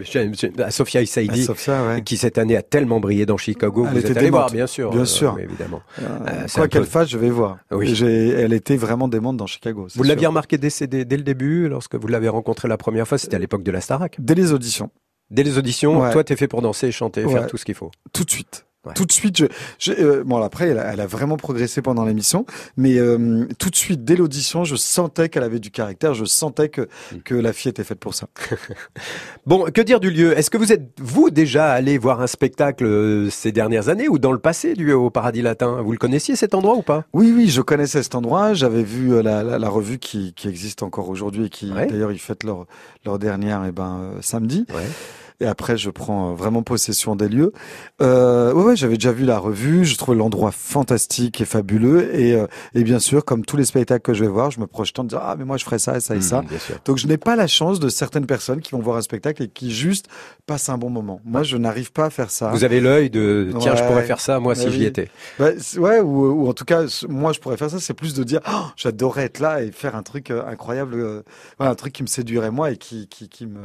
à 0.58 0.70
Sophia 0.70 1.02
Issaidi, 1.02 1.44
Sophia, 1.44 1.86
ouais. 1.86 2.02
qui 2.02 2.16
cette 2.16 2.38
année 2.38 2.56
a 2.56 2.62
tellement 2.62 3.00
brillé 3.00 3.26
dans 3.26 3.36
Chicago. 3.36 3.84
Elle 3.86 3.92
Vous 3.92 3.98
était 4.00 4.10
êtes 4.12 4.16
allé 4.18 4.30
voir, 4.30 4.50
bien 4.50 4.66
sûr. 4.66 4.90
Bien 4.90 5.00
euh, 5.02 5.04
sûr. 5.04 5.34
oui, 5.36 5.42
évidemment. 5.44 5.82
Euh, 6.00 6.46
quoi 6.54 6.68
qu'elle 6.68 6.82
peu- 6.82 6.86
fasse, 6.88 7.08
je 7.10 7.18
vais 7.18 7.30
voir. 7.30 7.58
Oui. 7.70 7.94
Elle 8.02 8.52
était 8.52 8.76
vraiment 8.76 9.08
démente 9.08 9.36
dans 9.36 9.46
Chicago. 9.46 9.86
Vous 9.94 10.02
l'aviez 10.02 10.26
remarqué 10.26 10.58
dès, 10.58 10.68
dès, 10.86 11.04
dès 11.04 11.16
le 11.16 11.22
début, 11.22 11.68
lorsque 11.68 11.94
vous 11.94 12.08
l'avez 12.08 12.28
rencontré 12.28 12.68
la 12.68 12.76
première 12.76 13.06
fois, 13.06 13.18
c'était 13.18 13.36
à 13.36 13.38
l'époque 13.38 13.62
de 13.62 13.70
la 13.70 13.80
Starac. 13.80 14.16
Dès 14.22 14.36
les 14.36 14.52
auditions. 14.52 14.90
Dès 15.30 15.42
les 15.42 15.58
auditions, 15.58 16.00
Ouais. 16.00 16.12
toi, 16.12 16.22
t'es 16.22 16.36
fait 16.36 16.46
pour 16.46 16.62
danser, 16.62 16.92
chanter, 16.92 17.26
faire 17.26 17.46
tout 17.48 17.56
ce 17.56 17.64
qu'il 17.64 17.74
faut. 17.74 17.90
Tout 18.12 18.24
de 18.24 18.30
suite. 18.30 18.66
Ouais. 18.84 18.94
Tout 18.94 19.04
de 19.04 19.12
suite, 19.12 19.36
je, 19.38 19.46
je- 19.78 19.92
euh, 19.92 20.24
bon 20.24 20.42
après, 20.42 20.68
elle 20.70 20.78
a, 20.78 20.92
elle 20.92 21.00
a 21.00 21.06
vraiment 21.06 21.36
progressé 21.36 21.82
pendant 21.82 22.04
l'émission, 22.04 22.46
mais 22.76 22.96
euh, 22.98 23.46
tout 23.60 23.70
de 23.70 23.76
suite, 23.76 24.04
dès 24.04 24.16
l'audition, 24.16 24.64
je 24.64 24.74
sentais 24.74 25.28
qu'elle 25.28 25.44
avait 25.44 25.60
du 25.60 25.70
caractère, 25.70 26.14
je 26.14 26.24
sentais 26.24 26.68
que 26.68 26.82
Mm. 27.12 27.18
que 27.24 27.34
la 27.36 27.52
fille 27.52 27.70
était 27.70 27.84
faite 27.84 28.00
pour 28.00 28.14
ça. 28.14 28.26
Bon, 29.46 29.64
que 29.72 29.80
dire 29.80 30.00
du 30.00 30.10
lieu? 30.10 30.36
Est-ce 30.38 30.50
que 30.50 30.58
vous 30.58 30.72
êtes, 30.72 30.88
vous, 31.00 31.30
déjà 31.30 31.70
allé 31.72 31.98
voir 31.98 32.20
un 32.20 32.26
spectacle 32.26 32.84
euh, 32.84 33.30
ces 33.30 33.50
dernières 33.52 33.88
années 33.88 34.08
ou 34.08 34.18
dans 34.18 34.32
le 34.32 34.38
passé 34.38 34.74
du 34.74 34.92
au 34.92 35.10
Paradis 35.10 35.42
Latin? 35.42 35.80
Vous 35.82 35.92
le 35.92 35.98
connaissiez 35.98 36.36
cet 36.36 36.54
endroit 36.54 36.76
ou 36.76 36.82
pas? 36.82 37.04
Oui, 37.12 37.32
oui, 37.34 37.48
je 37.48 37.60
connaissais 37.60 38.02
cet 38.02 38.14
endroit. 38.14 38.54
J'avais 38.54 38.82
vu 38.84 39.20
la, 39.22 39.42
la, 39.42 39.58
la 39.58 39.68
revue 39.68 39.98
qui, 39.98 40.32
qui 40.34 40.48
existe 40.48 40.82
encore 40.82 41.08
aujourd'hui 41.08 41.46
et 41.46 41.50
qui, 41.50 41.72
Ouais. 41.72 41.86
d'ailleurs, 41.86 42.12
ils 42.12 42.18
fêtent 42.18 42.44
leur, 42.44 42.66
leur 43.04 43.18
dernière, 43.18 43.64
et 43.64 43.72
ben, 43.72 44.12
samedi. 44.20 44.66
Ouais. 44.70 44.82
Et 45.42 45.46
après 45.46 45.76
je 45.76 45.90
prends 45.90 46.34
vraiment 46.34 46.62
possession 46.62 47.16
des 47.16 47.28
lieux. 47.28 47.52
Euh, 48.00 48.52
ouais, 48.52 48.64
ouais 48.64 48.76
j'avais 48.76 48.94
déjà 48.96 49.12
vu 49.12 49.24
la 49.24 49.38
revue, 49.38 49.84
je 49.84 49.96
trouvais 49.96 50.16
l'endroit 50.16 50.52
fantastique 50.52 51.40
et 51.40 51.44
fabuleux 51.44 52.14
et, 52.14 52.34
euh, 52.34 52.46
et 52.74 52.84
bien 52.84 52.98
sûr 52.98 53.24
comme 53.24 53.44
tous 53.44 53.56
les 53.56 53.64
spectacles 53.64 54.02
que 54.02 54.14
je 54.14 54.24
vais 54.24 54.30
voir, 54.30 54.50
je 54.50 54.60
me 54.60 54.66
projette 54.66 54.98
en 54.98 55.04
disant 55.04 55.20
ah 55.22 55.34
mais 55.38 55.44
moi 55.44 55.56
je 55.56 55.64
ferais 55.64 55.78
ça 55.78 55.96
et 55.96 56.00
ça 56.00 56.14
et 56.14 56.18
Mmh, 56.18 56.22
ça. 56.22 56.44
Donc 56.84 56.98
je 56.98 57.06
n'ai 57.06 57.16
pas 57.18 57.36
la 57.36 57.46
chance 57.46 57.80
de 57.80 57.88
certaines 57.88 58.26
personnes 58.26 58.60
qui 58.60 58.72
vont 58.72 58.80
voir 58.80 58.96
un 58.96 59.02
spectacle 59.02 59.42
et 59.42 59.48
qui 59.48 59.70
juste 59.72 60.06
passent 60.46 60.68
un 60.68 60.78
bon 60.78 60.90
moment. 60.90 61.20
Moi 61.24 61.42
je 61.42 61.56
n'arrive 61.56 61.92
pas 61.92 62.06
à 62.06 62.10
faire 62.10 62.30
ça. 62.30 62.50
Vous 62.50 62.64
avez 62.64 62.80
l'œil 62.80 63.10
de 63.10 63.50
tiens, 63.58 63.74
je 63.76 63.82
pourrais 63.84 64.04
faire 64.04 64.20
ça 64.20 64.38
moi 64.40 64.54
si 64.54 64.66
Ouais, 64.66 64.70
j'y 64.70 64.84
étais. 64.84 65.08
Bah, 65.38 65.48
ouais, 65.78 66.00
ou, 66.00 66.44
ou 66.44 66.48
en 66.48 66.52
tout 66.54 66.64
cas, 66.64 66.84
moi 67.08 67.32
je 67.32 67.40
pourrais 67.40 67.56
faire 67.56 67.70
ça, 67.70 67.80
c'est 67.80 67.94
plus 67.94 68.14
de 68.14 68.22
dire, 68.24 68.40
Oh, 68.48 68.66
j'adorerais 68.76 69.24
être 69.24 69.40
là 69.40 69.62
et 69.62 69.72
faire 69.72 69.96
un 69.96 70.02
truc 70.02 70.30
euh, 70.30 70.44
incroyable, 70.46 70.94
euh, 70.94 71.22
un 71.58 71.74
truc 71.74 71.92
qui 71.92 72.02
me 72.02 72.08
séduirait 72.08 72.50
moi 72.50 72.70
et 72.70 72.76
qui, 72.76 73.08
qui, 73.08 73.28
qui 73.28 73.46
me... 73.46 73.60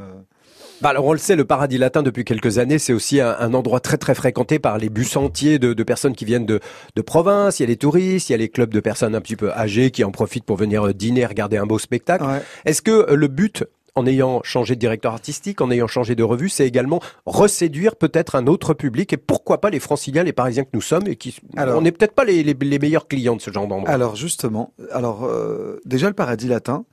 Bah 0.81 0.89
alors 0.89 1.05
on 1.05 1.11
le 1.13 1.17
sait, 1.17 1.35
le 1.35 1.43
Paradis 1.45 1.79
Latin 1.79 2.03
depuis 2.03 2.23
quelques 2.23 2.59
années, 2.59 2.77
c'est 2.77 2.93
aussi 2.93 3.19
un, 3.19 3.35
un 3.39 3.53
endroit 3.55 3.79
très 3.79 3.97
très 3.97 4.13
fréquenté 4.13 4.59
par 4.59 4.77
les 4.77 4.89
bus 4.89 5.17
entiers 5.17 5.57
de, 5.57 5.73
de 5.73 5.83
personnes 5.83 6.13
qui 6.15 6.23
viennent 6.23 6.45
de, 6.45 6.59
de 6.95 7.01
province. 7.01 7.59
Il 7.59 7.63
y 7.63 7.65
a 7.65 7.67
les 7.67 7.77
touristes, 7.77 8.29
il 8.29 8.33
y 8.33 8.35
a 8.35 8.37
les 8.37 8.49
clubs 8.49 8.71
de 8.71 8.79
personnes 8.79 9.15
un 9.15 9.21
petit 9.21 9.35
peu 9.35 9.51
âgées 9.51 9.89
qui 9.89 10.03
en 10.03 10.11
profitent 10.11 10.45
pour 10.45 10.55
venir 10.57 10.87
euh, 10.87 10.93
dîner, 10.93 11.25
regarder 11.25 11.57
un 11.57 11.65
beau 11.65 11.79
spectacle. 11.79 12.25
Ouais. 12.25 12.41
Est-ce 12.65 12.83
que 12.83 12.91
euh, 12.91 13.15
le 13.15 13.27
but 13.27 13.63
en 13.95 14.05
ayant 14.05 14.41
changé 14.43 14.75
de 14.75 14.79
directeur 14.79 15.13
artistique, 15.13 15.59
en 15.59 15.71
ayant 15.71 15.87
changé 15.87 16.13
de 16.13 16.21
revue, 16.21 16.49
c'est 16.49 16.67
également 16.67 17.01
reséduire 17.25 17.95
peut-être 17.95 18.35
un 18.35 18.45
autre 18.45 18.75
public? 18.75 19.11
Et 19.13 19.17
pourquoi 19.17 19.59
pas 19.59 19.71
les 19.71 19.79
franciliens, 19.79 20.21
les 20.23 20.33
parisiens 20.33 20.63
que 20.63 20.69
nous 20.73 20.81
sommes 20.81 21.07
et 21.07 21.15
qui 21.15 21.35
Alors- 21.55 21.79
on 21.79 21.81
n'est 21.81 21.91
peut-être 21.91 22.13
pas 22.13 22.23
les, 22.23 22.43
les, 22.43 22.53
les 22.53 22.77
meilleurs 22.77 23.07
clients 23.07 23.35
de 23.35 23.41
ce 23.41 23.49
genre 23.49 23.65
d'endroit. 23.65 23.89
Alors 23.89 24.15
justement, 24.15 24.73
alors 24.91 25.25
euh, 25.25 25.81
déjà 25.85 26.07
le 26.07 26.13
paradis 26.13 26.47
latin, 26.47 26.85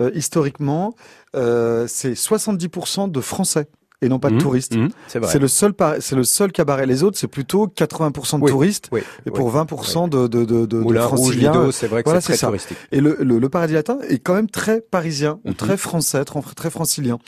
euh, 0.00 0.12
historiquement, 0.14 0.94
c'est 1.34 2.12
70% 2.12 3.10
de 3.10 3.20
Français 3.20 3.68
et 4.02 4.08
non 4.08 4.18
pas 4.18 4.28
de 4.30 4.34
Mmh, 4.34 4.38
touristes. 4.38 4.76
mmh, 4.76 4.88
c'est 5.08 5.18
vrai. 5.18 5.30
C'est 5.32 5.38
le 5.38 5.48
seul 5.48 5.72
c'est 6.00 6.16
le 6.16 6.24
seul 6.24 6.52
cabaret. 6.52 6.86
Les 6.86 7.02
autres, 7.02 7.16
c'est 7.18 7.26
plutôt 7.28 7.66
80% 7.68 8.38
de 8.38 8.44
Oui, 8.44 8.50
touristes 8.50 8.88
oui, 8.92 9.00
et 9.00 9.04
oui. 9.26 9.32
pour 9.32 9.50
20% 9.54 10.08
de, 10.08 10.26
de, 10.26 10.44
de, 10.44 10.44
de, 10.44 10.66
de 10.66 10.78
Moulin 10.78 11.02
franciliens. 11.02 11.70
C'est 11.72 11.86
vrai 11.86 12.02
que 12.02 12.08
Voilà, 12.08 12.20
c'est 12.20 12.32
très 12.32 12.36
ça. 12.36 12.46
touristique. 12.48 12.76
Et 12.90 13.00
le, 13.00 13.16
le, 13.20 13.38
le 13.38 13.48
paradis 13.48 13.74
latin 13.74 13.98
est 14.08 14.18
quand 14.18 14.34
même 14.34 14.50
très 14.50 14.80
parisien, 14.80 15.38
ou 15.44 15.50
Mhm. 15.50 15.54
très 15.54 15.76
français, 15.76 16.24
très, 16.24 16.40
très 16.56 16.70
francilien. 16.70 17.18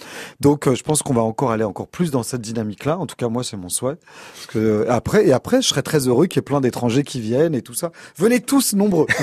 Donc, 0.41 0.67
euh, 0.67 0.75
je 0.75 0.83
pense 0.83 1.03
qu'on 1.03 1.15
va 1.15 1.23
encore 1.23 1.51
aller 1.53 1.65
encore 1.65 1.89
plus 1.89 2.11
dans 2.11 2.23
cette 2.23 2.41
dynamique-là. 2.41 2.99
En 2.99 3.07
tout 3.07 3.17
cas, 3.17 3.29
moi, 3.29 3.45
c'est 3.45 3.57
mon 3.57 3.69
souhait. 3.69 3.97
Parce 4.35 4.47
que 4.49 4.59
euh, 4.59 4.85
après, 4.91 5.27
et 5.27 5.33
après, 5.33 5.63
je 5.63 5.69
serais 5.69 5.83
très 5.83 6.09
heureux 6.09 6.27
qu'il 6.27 6.39
y 6.39 6.41
ait 6.41 6.43
plein 6.43 6.61
d'étrangers 6.61 7.03
qui 7.05 7.21
viennent 7.21 7.55
et 7.55 7.63
tout 7.63 7.75
ça. 7.75 7.93
Venez 8.17 8.41
tous 8.41 8.75
nombreux. 8.75 9.07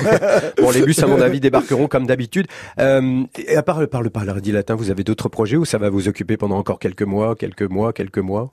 Bon, 0.62 0.70
les 0.70 0.82
bus, 0.82 0.98
à 1.02 1.06
mon 1.06 1.20
avis, 1.20 1.40
débarqueront 1.40 1.86
comme 1.88 2.06
d'habitude. 2.06 2.46
Euh, 2.78 3.22
et 3.36 3.56
à 3.56 3.62
part 3.62 3.80
le, 3.80 3.86
par 3.86 4.02
le 4.02 4.10
paradis 4.10 4.52
latin, 4.52 4.74
vous 4.74 4.90
avez 4.90 5.04
d'autres 5.04 5.28
projets 5.28 5.56
ou 5.56 5.64
ça 5.64 5.78
va 5.78 5.90
vous 5.90 6.08
occuper 6.08 6.36
pendant 6.36 6.56
encore 6.56 6.78
quelques 6.78 7.02
mois, 7.02 7.34
quelques 7.42 7.68
mois, 7.70 7.92
quelques 7.92 8.18
mois? 8.18 8.52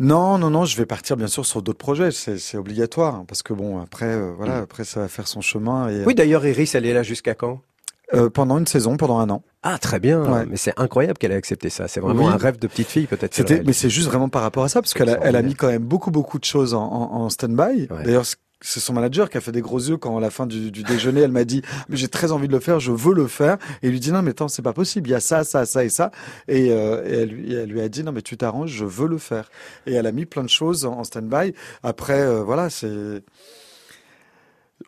Non, 0.00 0.38
non, 0.38 0.50
non, 0.50 0.64
je 0.64 0.76
vais 0.76 0.86
partir 0.86 1.16
bien 1.16 1.28
sûr 1.28 1.46
sur 1.46 1.62
d'autres 1.62 1.78
projets. 1.78 2.10
C'est 2.10 2.56
obligatoire 2.58 3.14
hein, 3.14 3.24
parce 3.28 3.42
que 3.44 3.52
bon, 3.52 3.80
après, 3.80 4.06
euh, 4.06 4.32
voilà, 4.36 4.58
après 4.58 4.82
ça 4.84 5.00
va 5.00 5.08
faire 5.08 5.28
son 5.28 5.40
chemin. 5.40 5.88
Et, 5.88 6.04
Oui, 6.04 6.14
d'ailleurs, 6.16 6.44
Iris, 6.44 6.74
elle 6.74 6.86
est 6.86 6.92
là 6.92 7.04
jusqu'à 7.04 7.34
quand? 7.34 7.60
Euh, 8.12 8.28
pendant 8.28 8.58
une 8.58 8.66
saison, 8.66 8.96
pendant 8.96 9.18
un 9.18 9.30
an. 9.30 9.42
Ah, 9.62 9.78
très 9.78 9.98
bien. 10.00 10.20
Ouais. 10.30 10.44
Mais 10.46 10.56
c'est 10.56 10.74
incroyable 10.78 11.16
qu'elle 11.18 11.32
ait 11.32 11.36
accepté 11.36 11.70
ça. 11.70 11.86
C'est 11.88 12.00
vraiment 12.00 12.24
Oui. 12.26 12.32
un 12.32 12.36
rêve 12.36 12.58
de 12.58 12.66
petite 12.66 12.88
fille, 12.88 13.06
peut-être. 13.06 13.40
mais 13.64 13.72
c'est 13.72 13.88
juste 13.88 14.08
vraiment 14.08 14.28
par 14.28 14.42
rapport 14.42 14.64
à 14.64 14.68
ça, 14.68 14.82
parce 14.82 14.92
qu'elle 14.94 15.08
a, 15.10 15.18
elle 15.22 15.36
a 15.36 15.42
mis 15.42 15.54
quand 15.54 15.68
même 15.68 15.84
beaucoup, 15.84 16.10
beaucoup 16.10 16.38
de 16.38 16.44
choses 16.44 16.74
en, 16.74 16.82
en, 16.82 17.22
en 17.22 17.30
stand-by. 17.30 17.86
Ouais. 17.90 18.02
D'ailleurs, 18.04 18.26
c- 18.26 18.36
c'est 18.60 18.80
son 18.80 18.94
manager 18.94 19.28
qui 19.28 19.36
a 19.36 19.40
fait 19.40 19.52
des 19.52 19.60
gros 19.60 19.78
yeux 19.78 19.96
quand 19.96 20.16
à 20.16 20.20
la 20.20 20.30
fin 20.30 20.46
du, 20.46 20.70
déjeuner, 20.70 21.20
elle 21.20 21.32
m'a 21.32 21.44
dit, 21.44 21.62
mais 21.88 21.96
j'ai 21.96 22.08
très 22.08 22.32
envie 22.32 22.48
de 22.48 22.52
le 22.52 22.60
faire, 22.60 22.80
je 22.80 22.92
veux 22.92 23.14
le 23.14 23.26
faire. 23.26 23.58
Et 23.82 23.88
il 23.88 23.90
lui 23.90 24.00
dit, 24.00 24.10
non, 24.12 24.22
mais 24.22 24.30
attends, 24.30 24.48
c'est 24.48 24.62
pas 24.62 24.72
possible, 24.72 25.08
il 25.08 25.12
y 25.12 25.14
a 25.14 25.20
ça, 25.20 25.44
ça, 25.44 25.66
ça 25.66 25.84
et 25.84 25.88
ça. 25.90 26.10
Et, 26.48 26.70
euh, 26.70 27.02
elle, 27.04 27.28
lui- 27.28 27.80
a 27.80 27.88
dit, 27.88 28.02
non, 28.02 28.12
mais 28.12 28.22
tu 28.22 28.36
t'arranges, 28.36 28.70
je 28.70 28.84
veux 28.84 29.08
le 29.08 29.18
faire. 29.18 29.50
Et 29.86 29.92
elle 29.92 30.06
a 30.06 30.12
mis 30.12 30.24
plein 30.24 30.42
de 30.42 30.48
choses 30.48 30.86
en, 30.86 30.98
en 30.98 31.04
stand-by. 31.04 31.54
Après, 31.82 32.20
euh, 32.20 32.42
voilà, 32.42 32.70
c'est, 32.70 33.22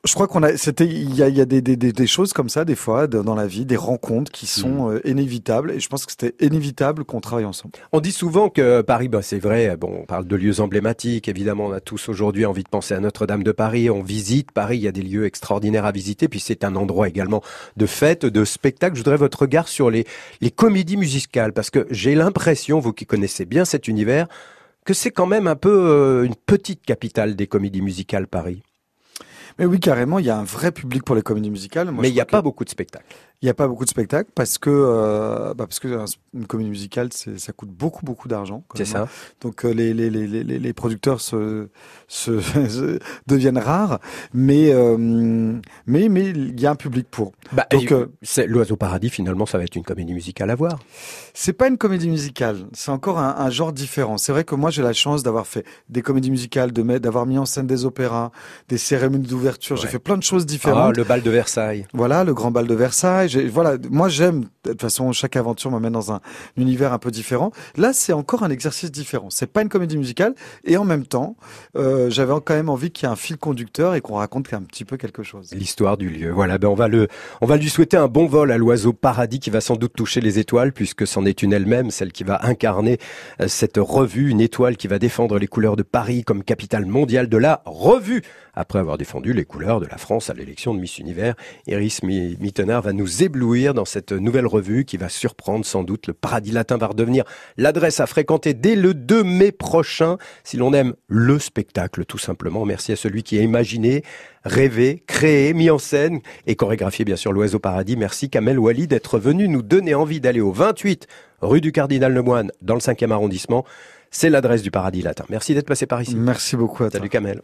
je 0.05 0.15
crois 0.15 0.27
qu'on 0.27 0.43
a, 0.43 0.57
c'était, 0.57 0.87
il 0.87 1.15
y 1.15 1.23
a, 1.23 1.29
il 1.29 1.37
y 1.37 1.41
a 1.41 1.45
des, 1.45 1.61
des, 1.63 1.77
des, 1.77 1.93
des 1.93 2.07
choses 2.07 2.33
comme 2.33 2.49
ça, 2.49 2.65
des 2.65 2.75
fois, 2.75 3.07
dans 3.07 3.35
la 3.35 3.47
vie, 3.47 3.65
des 3.65 3.77
rencontres 3.77 4.31
qui 4.31 4.47
sont 4.47 4.91
euh, 4.91 5.01
inévitables. 5.05 5.71
Et 5.73 5.81
je 5.81 5.89
pense 5.89 6.07
que 6.07 6.13
c'était 6.13 6.35
inévitable 6.45 7.05
qu'on 7.05 7.21
travaille 7.21 7.45
ensemble. 7.45 7.75
On 7.93 8.01
dit 8.01 8.13
souvent 8.13 8.49
que 8.49 8.83
Paris, 8.83 9.09
bah, 9.09 9.23
c'est 9.23 9.39
vrai, 9.39 9.77
bon, 9.77 10.01
on 10.03 10.05
parle 10.05 10.27
de 10.27 10.37
lieux 10.37 10.61
emblématiques, 10.61 11.29
évidemment, 11.29 11.67
on 11.67 11.73
a 11.73 11.81
tous 11.81 12.09
aujourd'hui 12.09 12.47
envie 12.47 12.65
de 12.65 12.69
penser 12.69 12.95
à 12.95 13.01
Notre-Dame 13.01 13.43
de 13.43 13.53
Paris, 13.53 13.91
on 13.91 14.03
visite 14.03 14.53
Paris, 14.53 14.79
il 14.79 14.83
y 14.83 14.89
a 14.89 14.93
des 14.93 15.03
lieux 15.03 15.25
extraordinaires 15.25 15.87
à 15.87 15.93
visiter, 15.93 16.29
puis 16.29 16.41
c'est 16.41 16.65
un 16.65 16.77
endroit 16.77 17.09
également 17.09 17.43
de 17.77 17.87
fête, 17.87 18.27
de 18.27 18.45
spectacle. 18.45 18.97
Je 18.97 19.01
voudrais 19.01 19.17
votre 19.17 19.41
regard 19.43 19.69
sur 19.69 19.91
les, 19.91 20.05
les 20.41 20.51
comédies 20.51 20.97
musicales, 20.97 21.53
parce 21.53 21.71
que 21.71 21.87
j'ai 21.91 22.15
l'impression, 22.15 22.81
vous 22.81 22.93
qui 22.93 23.07
connaissez 23.07 23.45
bien 23.45 23.65
cet 23.65 23.89
univers, 23.89 24.27
que 24.85 24.95
c'est 24.95 25.11
quand 25.11 25.27
même 25.27 25.47
un 25.47 25.57
peu 25.57 25.71
euh, 25.71 26.25
une 26.25 26.37
petite 26.37 26.85
capitale 26.85 27.35
des 27.35 27.47
comédies 27.47 27.83
musicales, 27.83 28.29
Paris. 28.29 28.63
Mais 29.59 29.65
oui, 29.65 29.81
carrément, 29.81 30.19
il 30.19 30.27
y 30.27 30.31
a 30.31 30.37
un 30.37 30.45
vrai 30.45 30.71
public 30.71 31.03
pour 31.03 31.17
les 31.17 31.23
comédies 31.23 31.51
musicales. 31.51 31.91
Moi, 31.91 32.03
Mais 32.03 32.11
il 32.11 32.15
n'y 32.15 32.21
a 32.21 32.27
pas 32.27 32.43
beaucoup 32.43 32.65
de 32.65 32.71
spectacles. 32.71 33.07
Il 33.43 33.47
n'y 33.47 33.51
a 33.51 33.55
pas 33.55 33.69
beaucoup 33.69 33.85
de 33.85 33.91
spectacles 33.91 34.31
parce 34.35 34.57
que 34.57 34.71
euh, 34.71 35.53
bah 35.55 35.67
parce 35.67 35.79
que 35.79 35.89
un- 35.89 36.05
une 36.35 36.47
comédie 36.47 36.71
musicale 36.71 37.11
ça 37.13 37.53
coûte 37.53 37.69
beaucoup 37.69 38.05
beaucoup 38.05 38.29
d'argent. 38.29 38.65
C'est 38.75 38.83
hein. 38.97 39.07
ça. 39.07 39.09
Donc 39.43 39.65
euh, 39.65 39.71
les 39.73 39.93
les 39.93 40.09
les 40.11 40.27
les, 40.27 40.73
producteurs 40.73 41.21
se, 41.21 41.69
se 42.09 42.41
se- 42.69 42.99
deviennent 43.27 43.59
rares, 43.59 44.01
mais 44.33 44.73
euh, 44.73 44.97
mais 45.87 46.09
mais 46.09 46.31
il 46.31 46.59
y 46.61 46.67
a 46.67 46.71
un 46.71 46.77
public 46.77 47.07
pour. 47.11 47.33
Bah, 47.53 47.67
Donc, 47.71 47.93
euh, 47.93 48.07
c'est 48.23 48.47
l'Oiseau 48.47 48.77
Paradis, 48.77 49.11
finalement, 49.11 49.47
ça 49.47 49.59
va 49.59 49.65
être 49.65 49.77
une 49.77 49.85
comédie 49.85 50.15
musicale 50.15 50.51
à 50.51 50.55
voir. 50.55 50.79
C'est 51.35 51.53
pas 51.53 51.69
une 51.69 51.77
comédie 51.79 52.09
musicale, 52.09 52.67
c'est 52.73 52.91
encore 52.91 53.19
un, 53.19 53.35
un 53.39 53.51
genre 53.51 53.73
différent. 53.73 54.17
C'est 54.19 54.33
vrai 54.33 54.45
que 54.45 54.55
moi 54.55 54.71
j'ai 54.71 54.83
la 54.83 54.95
chance 54.95 55.23
d'avoir 55.23 55.47
fait 55.47 55.65
des 55.91 56.01
comédies 56.03 56.31
musicales, 56.31 56.73
de 56.73 56.83
d'avoir 56.99 57.27
mis 57.27 57.37
en 57.39 57.45
scène 57.47 57.67
des 57.67 57.85
opéras, 57.85 58.31
des 58.69 58.79
cérémonies 58.79 59.27
d'ouverture. 59.27 59.77
J'ai 59.77 59.89
fait 59.89 59.99
plein 59.99 60.17
de 60.17 60.23
choses 60.23 60.45
Ah, 60.45 60.47
différentes. 60.47 60.97
le 60.97 61.05
bal 61.05 61.21
de 61.23 61.31
Versailles. 61.31 61.87
Voilà, 61.93 62.25
le 62.25 62.33
grand 62.33 62.51
bal 62.51 62.67
de 62.67 62.75
Versailles. 62.75 63.26
Voilà, 63.51 63.77
moi 63.91 64.09
j'aime. 64.09 64.47
De 64.65 64.73
toute 64.73 64.83
façon, 64.83 65.13
chaque 65.13 65.37
aventure 65.37 65.71
m'amène 65.71 65.93
dans 65.93 66.13
un 66.13 66.21
univers 66.57 66.93
un 66.93 66.99
peu 66.99 67.11
différent. 67.11 67.53
Là, 67.77 67.93
c'est 67.93 68.13
encore 68.13 68.43
un 68.43 68.51
exercice 68.51 68.91
différent. 68.91 69.29
C'est 69.31 69.47
pas 69.47 69.63
une 69.63 69.69
comédie 69.69 69.97
musicale, 69.97 70.35
et 70.65 70.77
en 70.77 70.85
même 70.85 71.07
temps, 71.07 71.37
euh, 71.77 72.11
j'avais 72.11 72.33
quand 72.45 72.55
même 72.55 72.69
envie 72.69 72.91
qu'il 72.91 73.07
y 73.07 73.09
ait 73.09 73.13
un 73.13 73.17
fil 73.17 73.37
conducteur 73.37 73.95
et 73.95 74.01
qu'on 74.01 74.15
raconte 74.17 74.53
un 74.53 74.63
petit 74.63 74.85
peu 74.85 74.97
quelque 74.97 75.23
chose. 75.23 75.51
L'histoire 75.53 75.97
du 75.97 76.09
lieu. 76.09 76.31
Voilà, 76.31 76.59
ben 76.59 76.69
on 76.69 76.75
va 76.75 76.89
le, 76.89 77.09
on 77.41 77.47
va 77.47 77.57
lui 77.57 77.69
souhaiter 77.69 77.97
un 77.97 78.09
bon 78.09 78.27
vol 78.27 78.51
à 78.51 78.59
l'oiseau 78.59 78.93
paradis 78.93 79.39
qui 79.39 79.51
va 79.51 79.61
sans 79.61 79.77
doute 79.77 79.93
toucher 79.95 80.21
les 80.21 80.39
étoiles 80.39 80.73
puisque 80.73 81.07
c'en 81.07 81.25
est 81.25 81.43
une 81.43 81.53
elle-même, 81.53 81.91
celle 81.91 82.13
qui 82.13 82.25
va 82.25 82.45
incarner 82.45 82.99
euh, 83.41 83.49
cette 83.49 83.79
revue, 83.79 84.31
une 84.31 84.41
étoile 84.41 84.77
qui 84.77 84.89
va 84.89 84.99
défendre 84.99 85.39
les 85.39 85.47
couleurs 85.47 85.77
de 85.77 85.83
Paris 85.83 86.25
comme 86.25 86.43
capitale 86.43 86.87
mondiale 86.87 87.29
de 87.29 87.37
la 87.37 87.63
revue. 87.65 88.23
Après 88.59 88.79
avoir 88.79 88.97
défendu 88.97 89.35
les 89.35 89.45
couleurs 89.45 89.81
de 89.81 89.87
la 89.87 89.99
France 89.99 90.31
à 90.31 90.35
l'élection 90.35 90.73
de 90.75 90.81
Miss 90.81 90.99
Univers, 90.99 91.35
Iris 91.67 92.03
Mi- 92.03 92.39
Mittenard 92.41 92.81
va 92.81 92.95
nous 92.95 93.16
éblouir 93.23 93.75
dans 93.75 93.85
cette 93.85 94.13
nouvelle 94.13 94.47
revue 94.47 94.85
qui 94.85 94.97
va 94.97 95.09
surprendre 95.09 95.65
sans 95.65 95.83
doute. 95.83 96.07
Le 96.07 96.13
paradis 96.13 96.53
latin 96.53 96.77
va 96.77 96.89
redevenir 96.89 97.25
l'adresse 97.57 98.01
à 98.01 98.07
fréquenter 98.07 98.55
dès 98.55 98.77
le 98.77 98.95
2 98.95 99.23
mai 99.23 99.53
prochain 99.53 100.19
si 100.45 100.57
l'on 100.57 100.73
aime 100.73 100.95
le 101.09 101.39
spectacle 101.39 102.05
tout 102.05 102.19
simplement. 102.19 102.65
Merci 102.65 102.93
à 102.93 102.97
celui 102.97 103.23
qui 103.23 103.39
a 103.39 103.43
imaginé, 103.43 104.03
rêvé, 104.45 105.03
créé, 105.07 105.55
mis 105.55 105.71
en 105.71 105.79
scène 105.79 106.21
et 106.47 106.57
chorégraphié 106.57 107.05
bien 107.05 107.17
sûr 107.17 107.33
l'Oiseau 107.33 107.59
Paradis. 107.59 107.97
Merci 107.97 108.31
Kamel 108.31 108.59
Wally 108.59 108.87
d'être 108.87 109.19
venu 109.19 109.49
nous 109.49 109.63
donner 109.63 109.95
envie 109.95 110.21
d'aller 110.21 110.41
au 110.41 110.53
28 110.53 111.07
rue 111.41 111.61
du 111.61 111.73
Cardinal 111.73 112.13
Lemoine 112.13 112.51
dans 112.63 112.75
le 112.75 112.81
5e 112.81 113.11
arrondissement. 113.11 113.65
C'est 114.11 114.31
l'adresse 114.31 114.63
du 114.63 114.71
Paradis 114.71 115.03
Latin. 115.03 115.25
Merci 115.29 115.55
d'être 115.55 115.67
passé 115.67 115.87
par 115.87 116.01
ici. 116.01 116.17
Merci 116.17 116.57
beaucoup 116.57 116.85
à 116.85 116.91
toi. 116.91 116.99
Salut 116.99 117.11
Kamel. 117.11 117.43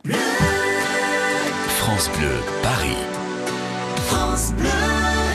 France 1.67 2.11
Bleu, 2.17 2.31
Paris. 2.63 2.97
France 4.07 4.53
Bleu. 4.57 4.82